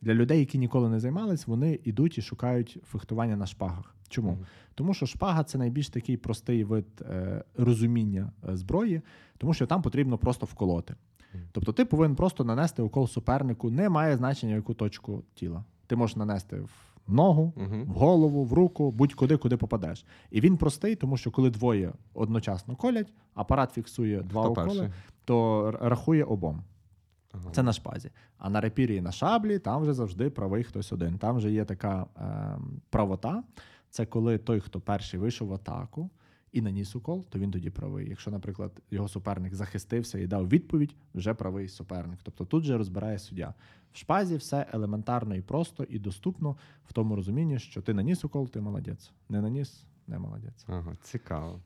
для 0.00 0.14
людей, 0.14 0.38
які 0.38 0.58
ніколи 0.58 0.88
не 0.88 1.00
займались, 1.00 1.46
вони 1.46 1.78
йдуть 1.84 2.18
і 2.18 2.22
шукають 2.22 2.78
фехтування 2.84 3.36
на 3.36 3.46
шпагах. 3.46 3.94
Чому? 4.08 4.38
Тому 4.74 4.94
що 4.94 5.06
шпага 5.06 5.44
це 5.44 5.58
найбільш 5.58 5.88
такий 5.88 6.16
простий 6.16 6.64
вид 6.64 6.86
е, 7.00 7.44
розуміння 7.56 8.32
е, 8.48 8.56
зброї, 8.56 9.00
тому 9.38 9.54
що 9.54 9.66
там 9.66 9.82
потрібно 9.82 10.18
просто 10.18 10.46
вколоти. 10.46 10.94
Тобто 11.52 11.72
ти 11.72 11.84
повинен 11.84 12.16
просто 12.16 12.44
нанести 12.44 12.82
укол 12.82 13.08
супернику, 13.08 13.70
не 13.70 13.88
має 13.88 14.16
значення 14.16 14.54
яку 14.54 14.74
точку 14.74 15.22
тіла. 15.34 15.64
Ти 15.86 15.96
можеш 15.96 16.16
нанести 16.16 16.56
в 16.56 16.70
ногу, 17.12 17.52
Мгм. 17.56 17.84
в 17.84 17.88
голову, 17.92 18.44
в 18.44 18.52
руку, 18.52 18.90
будь-куди, 18.90 19.36
куди 19.36 19.56
попадеш. 19.56 20.04
І 20.30 20.40
він 20.40 20.56
простий, 20.56 20.96
тому 20.96 21.16
що 21.16 21.30
коли 21.30 21.50
двоє 21.50 21.92
одночасно 22.14 22.76
колять, 22.76 23.12
апарат 23.34 23.72
фіксує 23.72 24.22
два 24.22 24.42
Хто 24.42 24.50
уколи, 24.52 24.66
перший? 24.68 24.88
то 25.24 25.70
рахує 25.80 26.24
обом. 26.24 26.62
Ага. 27.32 27.50
Це 27.52 27.62
на 27.62 27.72
шпазі. 27.72 28.10
А 28.38 28.50
на 28.50 28.60
репірі 28.60 28.96
і 28.96 29.00
на 29.00 29.12
шаблі 29.12 29.58
там 29.58 29.82
вже 29.82 29.92
завжди 29.94 30.30
правий 30.30 30.64
хтось 30.64 30.92
один. 30.92 31.18
Там 31.18 31.36
вже 31.36 31.50
є 31.50 31.64
така 31.64 32.06
е, 32.16 32.58
правота. 32.90 33.42
Це 33.90 34.06
коли 34.06 34.38
той, 34.38 34.60
хто 34.60 34.80
перший 34.80 35.20
вийшов 35.20 35.48
в 35.48 35.52
атаку 35.54 36.10
і 36.52 36.60
наніс 36.60 36.96
укол, 36.96 37.24
то 37.28 37.38
він 37.38 37.50
тоді 37.50 37.70
правий. 37.70 38.08
Якщо, 38.08 38.30
наприклад, 38.30 38.72
його 38.90 39.08
суперник 39.08 39.54
захистився 39.54 40.18
і 40.18 40.26
дав 40.26 40.48
відповідь, 40.48 40.94
вже 41.14 41.34
правий 41.34 41.68
суперник. 41.68 42.18
Тобто 42.22 42.44
тут 42.44 42.64
же 42.64 42.78
розбирає 42.78 43.18
суддя. 43.18 43.54
В 43.92 43.98
шпазі 43.98 44.36
все 44.36 44.66
елементарно 44.72 45.34
і 45.34 45.42
просто 45.42 45.84
і 45.88 45.98
доступно 45.98 46.56
в 46.88 46.92
тому 46.92 47.16
розумінні, 47.16 47.58
що 47.58 47.82
ти 47.82 47.94
наніс 47.94 48.24
укол, 48.24 48.48
ти 48.48 48.60
молодець. 48.60 49.10
Не 49.28 49.40
наніс, 49.40 49.84
не 50.06 50.18
молодець. 50.18 50.64
Ага, 50.66 50.92
цікаво. 51.02 51.60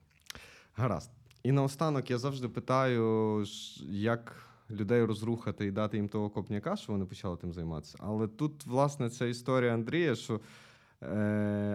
Гаразд. 0.74 1.10
І 1.42 1.52
наостанок 1.52 2.10
я 2.10 2.18
завжди 2.18 2.48
питаю, 2.48 3.44
як 3.88 4.48
людей 4.70 5.04
розрухати 5.04 5.66
і 5.66 5.70
дати 5.70 5.96
їм 5.96 6.08
того 6.08 6.30
копняка, 6.30 6.76
що 6.76 6.92
вони 6.92 7.04
почали 7.04 7.36
тим 7.36 7.52
займатися. 7.52 7.98
Але 8.00 8.28
тут, 8.28 8.66
власне, 8.66 9.10
ця 9.10 9.26
історія 9.26 9.74
Андрія, 9.74 10.14
що 10.14 10.40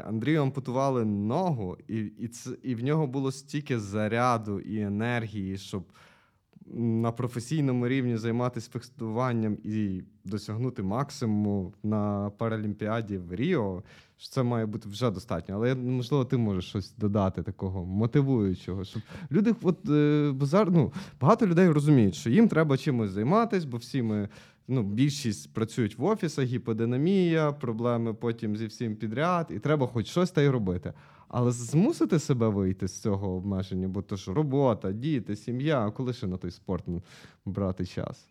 Андрію 0.06 0.42
ампутували 0.42 1.06
ногу, 1.06 1.78
і, 1.88 1.98
і, 1.98 2.28
це, 2.28 2.50
і 2.64 2.76
в 2.76 2.84
нього 2.84 3.08
було 3.08 3.32
стільки 3.32 3.80
заряду 3.80 4.60
і 4.60 4.82
енергії, 4.82 5.58
щоб 5.58 5.84
на 6.76 7.12
професійному 7.12 7.88
рівні 7.88 8.18
займатися 8.18 8.70
фехтуванням 8.74 9.58
і 9.64 10.04
досягнути 10.26 10.84
максимуму 10.84 11.74
на 11.84 12.30
Паралімпіаді 12.38 13.18
в 13.18 13.36
Ріо, 13.36 13.84
що 14.18 14.30
це 14.30 14.44
має 14.44 14.66
бути 14.66 14.90
вже 14.90 15.12
достатньо. 15.12 15.56
Але 15.56 15.76
можливо, 15.76 16.26
ти 16.26 16.38
можеш 16.38 16.66
щось 16.70 16.94
додати 16.98 17.44
такого 17.44 17.86
мотивуючого, 17.86 18.86
щоб 18.86 19.02
люди, 19.32 19.56
от 19.62 19.90
е, 19.90 20.32
бо 20.34 20.46
ну, 20.72 20.94
багато 21.22 21.48
людей 21.48 21.70
розуміють, 21.70 22.16
що 22.16 22.30
їм 22.30 22.48
треба 22.48 22.78
чимось 22.78 23.10
займатися, 23.10 23.68
бо 23.72 23.78
всі 23.78 24.02
ми. 24.02 24.30
Ну, 24.68 24.84
більшість 24.84 25.54
працюють 25.54 25.98
в 25.98 26.04
офісах, 26.04 26.46
гіподинамія, 26.46 27.52
проблеми 27.52 28.14
потім 28.14 28.58
зі 28.58 28.66
всім 28.66 28.96
підряд, 28.96 29.48
і 29.50 29.60
треба 29.60 29.88
хоч 29.88 30.08
щось 30.08 30.32
та 30.32 30.42
й 30.42 30.48
робити. 30.48 30.94
Але 31.28 31.52
змусити 31.52 32.20
себе 32.20 32.50
вийти 32.50 32.88
з 32.88 33.02
цього 33.02 33.36
обмеження, 33.36 33.88
бо 33.88 34.02
то 34.02 34.16
ж 34.16 34.34
робота, 34.34 34.92
діти, 34.92 35.36
сім'я, 35.36 35.92
коли 35.92 36.14
ще 36.14 36.28
на 36.28 36.38
той 36.38 36.52
спорт 36.52 36.86
брати 37.46 37.86
час? 37.86 38.28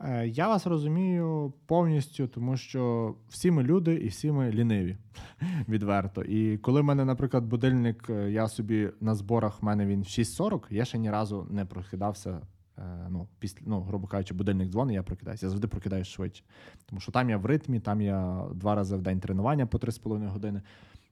Е, 0.00 0.26
Я 0.28 0.48
вас 0.48 0.66
розумію 0.66 1.52
повністю, 1.66 2.26
тому 2.26 2.56
що 2.56 3.14
всі 3.28 3.50
ми 3.50 3.62
люди 3.62 3.94
і 3.94 4.08
всі 4.08 4.32
ми 4.32 4.50
ліниві 4.50 4.96
відверто. 5.68 6.22
І 6.22 6.58
коли 6.58 6.80
в 6.80 6.84
мене, 6.84 7.04
наприклад, 7.04 7.44
будильник, 7.44 8.10
е, 8.10 8.30
я 8.30 8.48
собі 8.48 8.90
на 9.00 9.14
зборах 9.14 9.62
в 9.62 9.64
мене 9.64 9.86
він 9.86 10.00
в 10.00 10.04
6.40, 10.04 10.60
я 10.70 10.84
ще 10.84 10.98
ні 10.98 11.10
разу 11.10 11.46
не 11.50 11.64
прокидався. 11.64 12.40
Е, 12.78 12.82
Ну, 13.10 13.28
після, 13.38 13.62
ну, 13.66 13.80
грубо 13.80 14.06
кажучи, 14.06 14.34
будильник 14.34 14.68
дзвонить, 14.68 14.94
я 14.94 15.02
прокидаюся. 15.02 15.46
Я 15.46 15.50
завжди 15.50 15.68
прокидаюсь 15.68 16.08
швидше. 16.08 16.44
Тому 16.86 17.00
що 17.00 17.12
там 17.12 17.30
я 17.30 17.36
в 17.36 17.46
ритмі, 17.46 17.80
там 17.80 18.00
я 18.00 18.44
два 18.54 18.74
рази 18.74 18.96
в 18.96 19.02
день 19.02 19.20
тренування 19.20 19.66
по 19.66 19.78
3,5 19.78 20.28
години. 20.28 20.62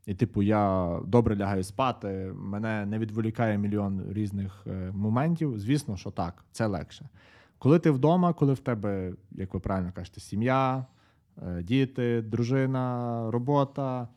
І, 0.06 0.14
типу, 0.14 0.42
я 0.42 0.98
добре 1.06 1.36
лягаю 1.36 1.62
спати, 1.62 2.32
мене 2.34 2.86
не 2.86 2.98
відволікає 2.98 3.58
мільйон 3.58 4.02
різних 4.12 4.64
е, 4.66 4.92
моментів. 4.94 5.58
Звісно, 5.58 5.96
що 5.96 6.10
так, 6.10 6.44
це 6.52 6.66
легше. 6.66 7.08
Коли 7.58 7.78
ти 7.78 7.90
вдома, 7.90 8.32
коли 8.32 8.52
в 8.52 8.58
тебе, 8.58 9.12
як 9.30 9.54
ви 9.54 9.60
правильно 9.60 9.92
кажете, 9.94 10.20
сім'я, 10.20 10.86
е, 11.42 11.62
діти, 11.62 12.22
дружина, 12.22 13.24
робота, 13.30 14.08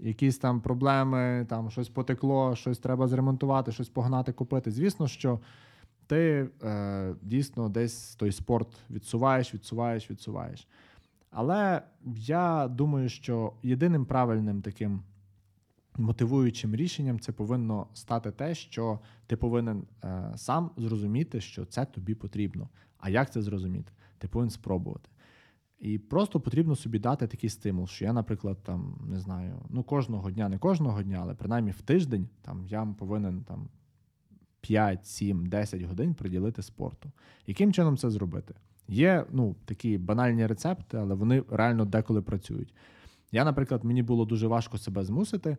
якісь 0.00 0.38
там 0.38 0.60
проблеми, 0.60 1.46
там 1.48 1.70
щось 1.70 1.88
потекло, 1.88 2.56
щось 2.56 2.78
треба 2.78 3.08
зремонтувати, 3.08 3.72
щось 3.72 3.88
погнати, 3.88 4.32
купити. 4.32 4.70
Звісно, 4.70 5.08
що 5.08 5.40
ти 6.12 6.48
е, 6.62 7.14
дійсно 7.22 7.68
десь 7.68 8.14
той 8.14 8.32
спорт 8.32 8.68
відсуваєш, 8.90 9.54
відсуваєш, 9.54 10.10
відсуваєш. 10.10 10.68
Але 11.30 11.82
я 12.16 12.68
думаю, 12.68 13.08
що 13.08 13.52
єдиним 13.62 14.06
правильним 14.06 14.62
таким 14.62 15.02
мотивуючим 15.96 16.74
рішенням 16.74 17.20
це 17.20 17.32
повинно 17.32 17.86
стати 17.94 18.30
те, 18.30 18.54
що 18.54 19.00
ти 19.26 19.36
повинен 19.36 19.84
е, 20.04 20.32
сам 20.36 20.70
зрозуміти, 20.76 21.40
що 21.40 21.64
це 21.64 21.84
тобі 21.84 22.14
потрібно. 22.14 22.68
А 22.98 23.10
як 23.10 23.32
це 23.32 23.42
зрозуміти? 23.42 23.92
Ти 24.18 24.28
повинен 24.28 24.50
спробувати. 24.50 25.08
І 25.78 25.98
просто 25.98 26.40
потрібно 26.40 26.76
собі 26.76 26.98
дати 26.98 27.26
такий 27.26 27.50
стимул, 27.50 27.86
що 27.86 28.04
я, 28.04 28.12
наприклад, 28.12 28.58
там 28.62 28.98
не 29.08 29.20
знаю, 29.20 29.54
ну 29.70 29.82
кожного 29.82 30.30
дня, 30.30 30.48
не 30.48 30.58
кожного 30.58 31.02
дня, 31.02 31.18
але 31.22 31.34
принаймні 31.34 31.70
в 31.70 31.82
тиждень 31.82 32.28
там 32.42 32.66
я 32.66 32.86
повинен 32.98 33.42
там 33.42 33.68
5, 34.62 35.06
7, 35.06 35.46
10 35.46 35.82
годин 35.82 36.14
приділити 36.14 36.62
спорту. 36.62 37.10
Яким 37.46 37.72
чином 37.72 37.96
це 37.96 38.10
зробити? 38.10 38.54
Є 38.88 39.24
ну, 39.30 39.56
такі 39.64 39.98
банальні 39.98 40.46
рецепти, 40.46 40.96
але 40.98 41.14
вони 41.14 41.42
реально 41.50 41.84
деколи 41.84 42.22
працюють. 42.22 42.74
Я, 43.32 43.44
наприклад, 43.44 43.84
мені 43.84 44.02
було 44.02 44.24
дуже 44.24 44.46
важко 44.46 44.78
себе 44.78 45.04
змусити, 45.04 45.56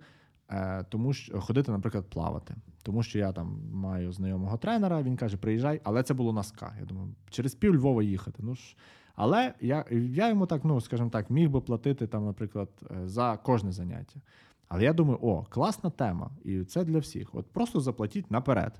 е, 0.49 0.83
тому 0.89 1.13
що 1.13 1.41
ходити, 1.41 1.71
наприклад, 1.71 2.05
плавати. 2.09 2.55
Тому 2.83 3.03
що 3.03 3.19
я 3.19 3.31
там 3.31 3.59
маю 3.73 4.11
знайомого 4.11 4.57
тренера, 4.57 5.01
він 5.01 5.15
каже, 5.15 5.37
приїжджай, 5.37 5.81
але 5.83 6.03
це 6.03 6.13
було 6.13 6.33
на 6.33 6.43
СКА. 6.43 6.73
Я 6.79 6.85
думаю, 6.85 7.15
через 7.29 7.55
пів 7.55 7.75
Львова 7.75 8.03
їхати. 8.03 8.43
Ну 8.43 8.55
ж. 8.55 8.75
Але 9.15 9.53
я, 9.61 9.85
я 9.91 10.29
йому 10.29 10.45
так, 10.45 10.65
ну 10.65 10.81
скажімо 10.81 11.09
так, 11.09 11.29
міг 11.29 11.49
би 11.49 11.61
платити 11.61 12.07
там, 12.07 12.25
наприклад, 12.25 12.69
е, 12.91 13.07
за 13.07 13.37
кожне 13.37 13.71
заняття. 13.71 14.19
Але 14.67 14.83
я 14.83 14.93
думаю, 14.93 15.19
о, 15.21 15.43
класна 15.49 15.89
тема, 15.89 16.29
і 16.43 16.63
це 16.63 16.83
для 16.83 16.99
всіх. 16.99 17.35
От 17.35 17.45
просто 17.45 17.79
заплатіть 17.79 18.31
наперед. 18.31 18.79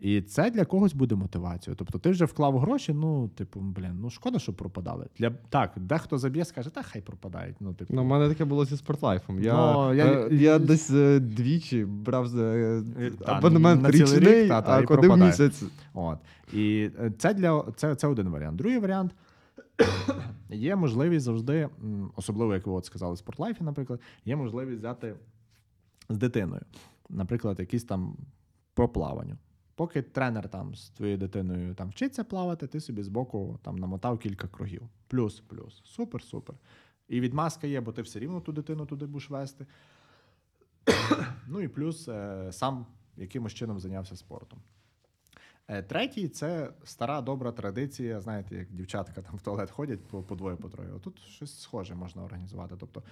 І 0.00 0.22
це 0.22 0.50
для 0.50 0.64
когось 0.64 0.94
буде 0.94 1.14
мотивацією. 1.14 1.76
Тобто 1.76 1.98
ти 1.98 2.10
вже 2.10 2.24
вклав 2.24 2.58
гроші, 2.58 2.92
ну, 2.92 3.28
типу, 3.28 3.60
блін, 3.60 3.98
ну 4.00 4.10
шкода, 4.10 4.38
що 4.38 4.52
пропадали. 4.52 5.06
Для 5.18 5.30
так, 5.30 5.72
дехто 5.76 6.18
заб'є, 6.18 6.44
скаже, 6.44 6.70
та 6.70 6.82
хай 6.82 7.02
пропадають. 7.02 7.56
Ну, 7.60 7.74
типу, 7.74 7.94
Ну, 7.94 8.02
у 8.02 8.04
мене 8.04 8.28
таке 8.28 8.44
було 8.44 8.64
зі 8.64 8.76
спортлайфом. 8.76 9.40
Я, 9.42 9.54
Ну, 9.74 9.94
я- 9.94 10.04
я, 10.04 10.28
я 10.28 10.58
десь 10.58 10.90
е, 10.90 11.20
двічі 11.20 11.84
брав 11.84 12.28
за 12.28 12.42
е, 12.42 12.82
Та, 13.26 13.32
абонемент 13.32 13.82
на 13.82 13.90
річний, 13.90 14.18
рік, 14.42 14.48
та, 14.48 14.62
та, 14.62 14.70
а 14.72 14.76
ходив 14.76 14.86
пропадає. 14.86 15.26
місяць. 15.30 15.62
От. 15.94 16.18
І 16.52 16.90
е, 17.00 17.12
це 17.18 17.34
для 17.34 17.64
це, 17.76 17.94
це 17.94 18.06
один 18.06 18.28
варіант. 18.28 18.56
Другий 18.56 18.78
варіант 18.78 19.14
є 20.50 20.76
можливість 20.76 21.24
завжди, 21.24 21.68
особливо, 22.16 22.54
як 22.54 22.66
ви 22.66 22.72
от 22.72 22.84
сказали, 22.84 23.14
в 23.14 23.18
спортлайфі, 23.18 23.64
наприклад, 23.64 24.00
є 24.24 24.36
можливість 24.36 24.78
взяти 24.78 25.14
з 26.08 26.16
дитиною, 26.16 26.62
наприклад, 27.10 27.60
якісь 27.60 27.84
там 27.84 28.16
по 28.74 28.88
плаванню. 28.88 29.36
Поки 29.76 30.02
тренер 30.02 30.48
там 30.48 30.74
з 30.74 30.90
твоєю 30.90 31.18
дитиною 31.18 31.74
там 31.74 31.88
вчиться 31.88 32.24
плавати, 32.24 32.66
ти 32.66 32.80
собі 32.80 33.02
збоку 33.02 33.58
там 33.62 33.76
намотав 33.76 34.18
кілька 34.18 34.48
кругів. 34.48 34.82
Плюс, 35.08 35.40
плюс. 35.40 35.82
Супер, 35.84 36.22
супер. 36.22 36.56
І 37.08 37.20
відмазка 37.20 37.66
є, 37.66 37.80
бо 37.80 37.92
ти 37.92 38.02
все 38.02 38.18
рівно 38.18 38.40
ту 38.40 38.52
дитину 38.52 38.86
туди 38.86 39.06
будеш 39.06 39.30
вести. 39.30 39.66
ну 41.46 41.60
і 41.60 41.68
плюс 41.68 42.08
е, 42.08 42.48
сам 42.52 42.86
якимось 43.16 43.54
чином 43.54 43.80
зайнявся 43.80 44.16
спортом. 44.16 44.58
Е, 45.68 45.82
Третій 45.82 46.28
це 46.28 46.72
стара 46.84 47.20
добра 47.20 47.52
традиція. 47.52 48.20
Знаєте, 48.20 48.56
як 48.56 48.72
дівчатка 48.72 49.22
там 49.22 49.36
в 49.36 49.42
туалет 49.42 49.70
ходять 49.70 50.04
по, 50.04 50.22
по 50.22 50.34
двоє, 50.34 50.56
по 50.56 50.68
троє. 50.68 50.88
Тут 51.00 51.18
щось 51.18 51.60
схоже 51.60 51.94
можна 51.94 52.24
організувати. 52.24 52.74
Тобто 52.78 53.02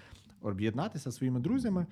об'єднатися 0.41 1.13
своїми 1.13 1.41
друзями 1.41 1.87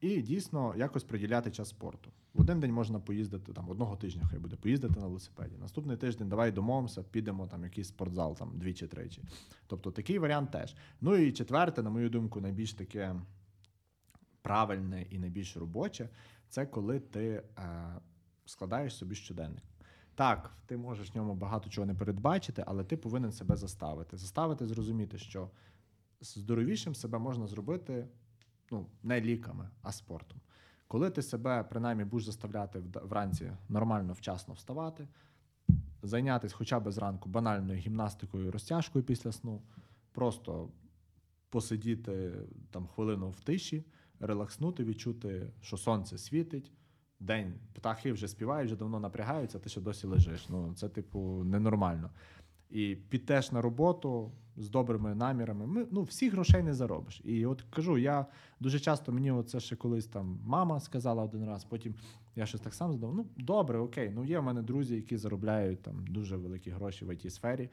і 0.00 0.22
дійсно 0.22 0.74
якось 0.76 1.04
приділяти 1.04 1.50
час 1.50 1.68
спорту. 1.68 2.10
В 2.34 2.40
один 2.40 2.60
день 2.60 2.72
можна 2.72 3.00
поїздити 3.00 3.52
там 3.52 3.70
одного 3.70 3.96
тижня, 3.96 4.22
хай 4.30 4.38
буде 4.38 4.56
поїздити 4.56 5.00
на 5.00 5.06
велосипеді. 5.06 5.56
Наступний 5.60 5.96
тиждень 5.96 6.28
давай 6.28 6.52
домовимося, 6.52 7.02
підемо 7.02 7.46
там 7.46 7.64
якийсь 7.64 7.88
спортзал 7.88 8.36
там 8.36 8.52
двічі-тричі. 8.54 9.22
Тобто 9.66 9.90
такий 9.90 10.18
варіант 10.18 10.50
теж. 10.50 10.76
Ну 11.00 11.16
і 11.16 11.32
четверте, 11.32 11.82
на 11.82 11.90
мою 11.90 12.10
думку, 12.10 12.40
найбільш 12.40 12.72
таке 12.72 13.14
правильне 14.42 15.02
і 15.10 15.18
найбільш 15.18 15.56
робоче 15.56 16.08
це 16.48 16.66
коли 16.66 17.00
ти 17.00 17.42
е, 17.58 18.00
складаєш 18.46 18.96
собі 18.96 19.14
щоденник. 19.14 19.64
Так, 20.14 20.56
ти 20.66 20.76
можеш 20.76 21.14
в 21.14 21.16
ньому 21.16 21.34
багато 21.34 21.70
чого 21.70 21.86
не 21.86 21.94
передбачити, 21.94 22.64
але 22.66 22.84
ти 22.84 22.96
повинен 22.96 23.32
себе 23.32 23.56
заставити. 23.56 24.16
Заставити 24.16 24.66
зрозуміти, 24.66 25.18
що 25.18 25.50
здоровішим 26.20 26.94
себе 26.94 27.18
можна 27.18 27.46
зробити 27.46 28.06
ну, 28.70 28.86
не 29.02 29.20
ліками, 29.20 29.68
а 29.82 29.92
спортом. 29.92 30.40
Коли 30.88 31.10
ти 31.10 31.22
себе 31.22 31.64
принаймні 31.70 32.04
будеш 32.04 32.26
заставляти 32.26 32.82
вранці 33.02 33.52
нормально 33.68 34.12
вчасно 34.12 34.54
вставати, 34.54 35.08
зайнятися 36.02 36.56
хоча 36.56 36.80
б 36.80 36.92
зранку 36.92 37.28
банальною 37.28 37.78
гімнастикою, 37.78 38.50
розтяжкою 38.50 39.04
після 39.04 39.32
сну, 39.32 39.62
просто 40.12 40.68
посидіти 41.50 42.32
там 42.70 42.86
хвилину 42.86 43.30
в 43.30 43.40
тиші, 43.40 43.84
релакснути, 44.20 44.84
відчути, 44.84 45.52
що 45.60 45.76
сонце 45.76 46.18
світить. 46.18 46.72
День 47.20 47.54
птахи 47.72 48.12
вже 48.12 48.28
співають, 48.28 48.66
вже 48.66 48.76
давно 48.76 49.00
напрягаються, 49.00 49.58
ти 49.58 49.68
ще 49.68 49.80
досі 49.80 50.06
лежиш. 50.06 50.48
Ну 50.48 50.74
це, 50.74 50.88
типу, 50.88 51.44
ненормально. 51.44 52.10
І 52.70 52.96
підеш 52.96 53.52
на 53.52 53.62
роботу 53.62 54.32
з 54.56 54.68
добрими 54.70 55.14
намірами. 55.14 55.66
Ми 55.66 55.86
ну 55.90 56.02
всіх 56.02 56.32
грошей 56.32 56.62
не 56.62 56.74
заробиш. 56.74 57.20
І 57.24 57.46
от 57.46 57.62
кажу, 57.70 57.98
я 57.98 58.26
дуже 58.60 58.80
часто 58.80 59.12
мені 59.12 59.30
оце 59.30 59.60
ще 59.60 59.76
колись 59.76 60.06
там 60.06 60.40
мама 60.44 60.80
сказала 60.80 61.22
один 61.22 61.44
раз, 61.44 61.64
потім 61.64 61.94
я 62.36 62.46
щось 62.46 62.60
так 62.60 62.74
сам 62.74 62.92
задав. 62.92 63.14
Ну 63.14 63.26
добре, 63.36 63.78
окей. 63.78 64.10
Ну 64.14 64.24
є 64.24 64.38
в 64.38 64.42
мене 64.42 64.62
друзі, 64.62 64.96
які 64.96 65.16
заробляють 65.16 65.82
там 65.82 66.06
дуже 66.06 66.36
великі 66.36 66.70
гроші 66.70 67.04
в 67.04 67.08
it 67.08 67.30
сфері. 67.30 67.70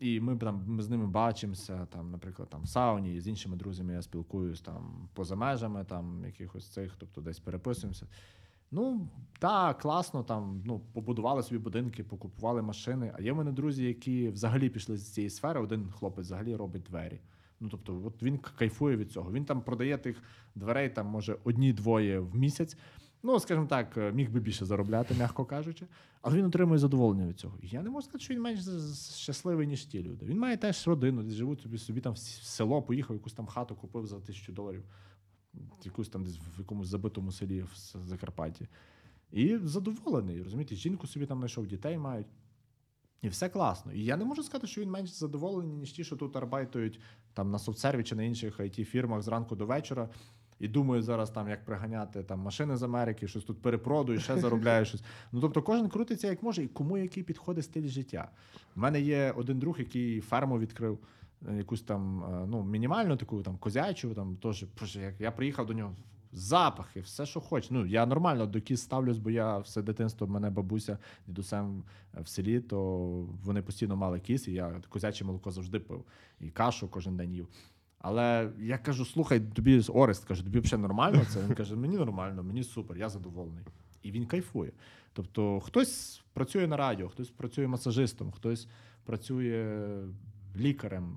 І 0.00 0.20
ми 0.20 0.36
там 0.36 0.64
ми 0.66 0.82
з 0.82 0.90
ними 0.90 1.06
бачимося, 1.06 1.86
там, 1.86 2.10
наприклад, 2.10 2.48
там 2.50 2.62
в 2.62 2.68
сауні, 2.68 3.20
з 3.20 3.28
іншими 3.28 3.56
друзями 3.56 3.92
я 3.92 4.02
спілкуюсь 4.02 4.60
там 4.60 5.08
поза 5.14 5.36
межами, 5.36 5.84
там 5.84 6.24
якихось 6.26 6.68
цих, 6.68 6.96
тобто 6.98 7.20
десь 7.20 7.40
переписуємося. 7.40 8.06
Ну, 8.72 9.08
так, 9.38 9.78
класно, 9.78 10.22
там 10.22 10.62
ну, 10.64 10.80
побудували 10.92 11.42
собі 11.42 11.58
будинки, 11.58 12.04
покупували 12.04 12.62
машини. 12.62 13.12
А 13.18 13.22
є 13.22 13.32
в 13.32 13.36
мене 13.36 13.52
друзі, 13.52 13.84
які 13.84 14.28
взагалі 14.28 14.68
пішли 14.68 14.96
з 14.96 15.12
цієї 15.12 15.30
сфери. 15.30 15.60
Один 15.60 15.90
хлопець 15.90 16.26
взагалі 16.26 16.56
робить 16.56 16.82
двері. 16.82 17.20
Ну, 17.60 17.68
тобто, 17.70 18.02
от 18.04 18.22
він 18.22 18.38
кайфує 18.38 18.96
від 18.96 19.12
цього. 19.12 19.32
Він 19.32 19.44
там 19.44 19.62
продає 19.62 19.98
тих 19.98 20.22
дверей, 20.54 20.90
там, 20.90 21.06
може, 21.06 21.36
одні-двоє 21.44 22.18
в 22.20 22.36
місяць. 22.36 22.76
Ну, 23.22 23.40
скажімо 23.40 23.66
так, 23.66 23.96
е, 23.96 24.12
міг 24.12 24.30
би 24.30 24.40
більше 24.40 24.64
заробляти, 24.64 25.14
м'яко 25.14 25.44
кажучи, 25.44 25.86
але 26.22 26.38
він 26.38 26.44
отримує 26.44 26.78
задоволення 26.78 27.26
від 27.26 27.38
цього. 27.38 27.58
Я 27.62 27.82
не 27.82 27.90
можу 27.90 28.04
сказати, 28.04 28.24
що 28.24 28.34
він 28.34 28.40
менш 28.40 28.60
щасливий, 29.16 29.66
ніж 29.66 29.84
ті 29.84 30.02
люди. 30.02 30.26
Він 30.26 30.38
має 30.38 30.56
теж 30.56 30.86
родину, 30.86 31.22
десь 31.22 31.34
живуть 31.34 31.60
собі, 31.60 31.78
собі 31.78 32.00
там 32.00 32.12
в 32.12 32.18
село, 32.18 32.82
поїхав, 32.82 33.16
якусь 33.16 33.32
там 33.32 33.46
хату 33.46 33.74
купив 33.74 34.06
за 34.06 34.20
тисячу 34.20 34.52
доларів, 34.52 34.84
якусь 35.84 36.08
там 36.08 36.24
десь 36.24 36.38
в 36.56 36.58
якомусь 36.58 36.88
забитому 36.88 37.32
селі 37.32 37.62
в 37.62 38.06
Закарпатті. 38.06 38.68
І 39.32 39.56
задоволений, 39.56 40.42
розумієте, 40.42 40.74
жінку 40.74 41.06
собі 41.06 41.26
там 41.26 41.38
знайшов, 41.38 41.66
дітей 41.66 41.98
мають. 41.98 42.26
І 43.22 43.28
все 43.28 43.48
класно. 43.48 43.92
І 43.92 44.04
я 44.04 44.16
не 44.16 44.24
можу 44.24 44.42
сказати, 44.42 44.66
що 44.66 44.80
він 44.80 44.90
менш 44.90 45.10
задоволений, 45.10 45.76
ніж 45.76 45.92
ті, 45.92 46.04
що 46.04 46.16
тут 46.16 46.36
арбайтують 46.36 47.00
там 47.34 47.50
на 47.50 47.58
софтсерві 47.58 48.04
чи 48.04 48.14
на 48.14 48.22
інших 48.22 48.60
it 48.60 48.84
фірмах 48.84 49.22
зранку 49.22 49.56
до 49.56 49.66
вечора. 49.66 50.08
І 50.58 50.68
думаю 50.68 51.02
зараз 51.02 51.30
там, 51.30 51.48
як 51.48 51.64
приганяти 51.64 52.22
там 52.22 52.40
машини 52.40 52.76
з 52.76 52.82
Америки, 52.82 53.28
щось 53.28 53.44
тут 53.44 53.62
перепродаю, 53.62 54.20
ще 54.20 54.36
заробляю 54.36 54.84
щось. 54.84 55.02
Ну 55.32 55.40
тобто 55.40 55.62
кожен 55.62 55.88
крутиться 55.88 56.28
як 56.28 56.42
може, 56.42 56.62
і 56.62 56.68
кому 56.68 56.98
який 56.98 57.22
підходить 57.22 57.64
стиль 57.64 57.88
життя. 57.88 58.30
У 58.76 58.80
мене 58.80 59.00
є 59.00 59.34
один 59.36 59.58
друг, 59.58 59.78
який 59.78 60.20
ферму 60.20 60.58
відкрив, 60.58 60.98
якусь 61.56 61.82
там 61.82 62.24
е, 62.24 62.46
ну, 62.46 62.64
мінімальну 62.64 63.16
таку 63.16 63.42
там 63.42 63.56
козячу, 63.56 64.14
там 64.14 64.36
теж 64.36 64.66
як 64.94 65.20
я 65.20 65.30
приїхав 65.30 65.66
до 65.66 65.72
нього. 65.72 65.94
Запахи, 66.34 67.00
все, 67.00 67.26
що 67.26 67.40
хочеш. 67.40 67.70
Ну, 67.70 67.86
я 67.86 68.06
нормально 68.06 68.46
до 68.46 68.60
кіз 68.60 68.82
ставлюсь, 68.82 69.18
бо 69.18 69.30
я 69.30 69.58
все 69.58 69.82
дитинство 69.82 70.26
мене 70.26 70.50
бабуся 70.50 70.98
дідусем 71.26 71.84
в 72.14 72.28
селі, 72.28 72.60
то 72.60 72.78
вони 73.44 73.62
постійно 73.62 73.96
мали 73.96 74.20
кіз, 74.20 74.48
і 74.48 74.52
я 74.52 74.82
козяче 74.88 75.24
молоко 75.24 75.50
завжди 75.50 75.80
пив. 75.80 76.04
І 76.40 76.50
кашу 76.50 76.88
кожен 76.88 77.16
день 77.16 77.32
їв. 77.32 77.48
Але 77.98 78.50
я 78.58 78.78
кажу: 78.78 79.04
слухай, 79.04 79.40
тобі 79.40 79.82
Орест 79.88 80.24
каже, 80.24 80.44
тобі 80.44 80.58
взагалі 80.58 80.82
нормально 80.82 81.22
це? 81.28 81.42
Він 81.42 81.54
каже, 81.54 81.76
мені 81.76 81.96
нормально, 81.96 82.42
мені 82.42 82.64
супер, 82.64 82.98
я 82.98 83.08
задоволений. 83.08 83.64
І 84.02 84.10
він 84.10 84.26
кайфує. 84.26 84.72
Тобто, 85.12 85.60
хтось 85.60 86.22
працює 86.32 86.66
на 86.66 86.76
радіо, 86.76 87.08
хтось 87.08 87.30
працює 87.30 87.66
масажистом, 87.66 88.30
хтось 88.30 88.68
працює 89.04 89.86
лікарем, 90.56 91.16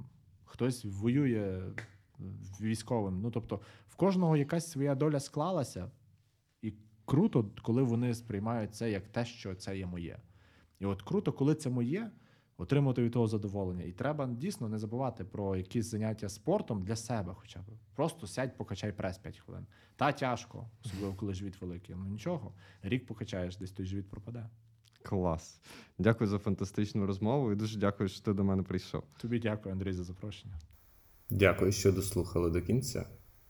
хтось 0.55 0.85
воює 0.85 1.61
військовим. 2.61 3.21
Ну 3.21 3.31
тобто, 3.31 3.61
в 3.87 3.95
кожного 3.95 4.37
якась 4.37 4.71
своя 4.71 4.95
доля 4.95 5.19
склалася, 5.19 5.91
і 6.61 6.73
круто, 7.05 7.51
коли 7.61 7.83
вони 7.83 8.13
сприймають 8.13 8.75
це 8.75 8.91
як 8.91 9.07
те, 9.07 9.25
що 9.25 9.55
це 9.55 9.77
є 9.77 9.85
моє. 9.85 10.17
І 10.79 10.85
от 10.85 11.01
круто, 11.01 11.33
коли 11.33 11.55
це 11.55 11.69
моє, 11.69 12.11
отримати 12.57 13.03
від 13.03 13.11
того 13.11 13.27
задоволення. 13.27 13.83
І 13.83 13.91
треба 13.91 14.27
дійсно 14.27 14.69
не 14.69 14.77
забувати 14.77 15.23
про 15.25 15.55
якісь 15.55 15.85
заняття 15.85 16.29
спортом 16.29 16.83
для 16.83 16.95
себе, 16.95 17.33
хоча 17.35 17.59
б. 17.59 17.65
Просто 17.95 18.27
сядь, 18.27 18.57
покачай 18.57 18.91
прес 18.91 19.17
5 19.17 19.37
хвилин. 19.37 19.65
Та 19.95 20.11
тяжко, 20.11 20.69
особливо 20.85 21.15
коли 21.15 21.33
живіт 21.33 21.61
великий. 21.61 21.95
Ну 21.95 22.05
нічого, 22.05 22.53
рік 22.81 23.05
покачаєш, 23.05 23.57
десь 23.57 23.71
той 23.71 23.85
живіт 23.85 24.09
пропаде. 24.09 24.49
Клас. 25.09 25.59
Дякую 25.97 26.29
за 26.29 26.37
фантастичну 26.37 27.05
розмову 27.05 27.51
і 27.51 27.55
дуже 27.55 27.79
дякую, 27.79 28.09
що 28.09 28.21
ти 28.21 28.33
до 28.33 28.43
мене 28.43 28.63
прийшов. 28.63 29.03
Тобі 29.21 29.39
дякую, 29.39 29.73
Андрій, 29.73 29.93
за 29.93 30.03
запрошення. 30.03 30.59
Дякую, 31.29 31.71
що 31.71 31.91
дослухали 31.91 32.49
до 32.49 32.61
кінця. 32.61 33.05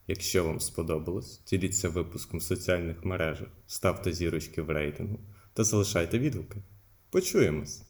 Якщо 0.06 0.44
вам 0.44 0.60
сподобалось, 0.60 1.42
діліться 1.46 1.88
випуском 1.88 2.40
в 2.40 2.42
соціальних 2.42 3.04
мережах, 3.04 3.48
ставте 3.66 4.12
зірочки 4.12 4.62
в 4.62 4.70
рейтингу 4.70 5.18
та 5.52 5.64
залишайте 5.64 6.18
відгуки. 6.18 6.62
Почуємось! 7.10 7.85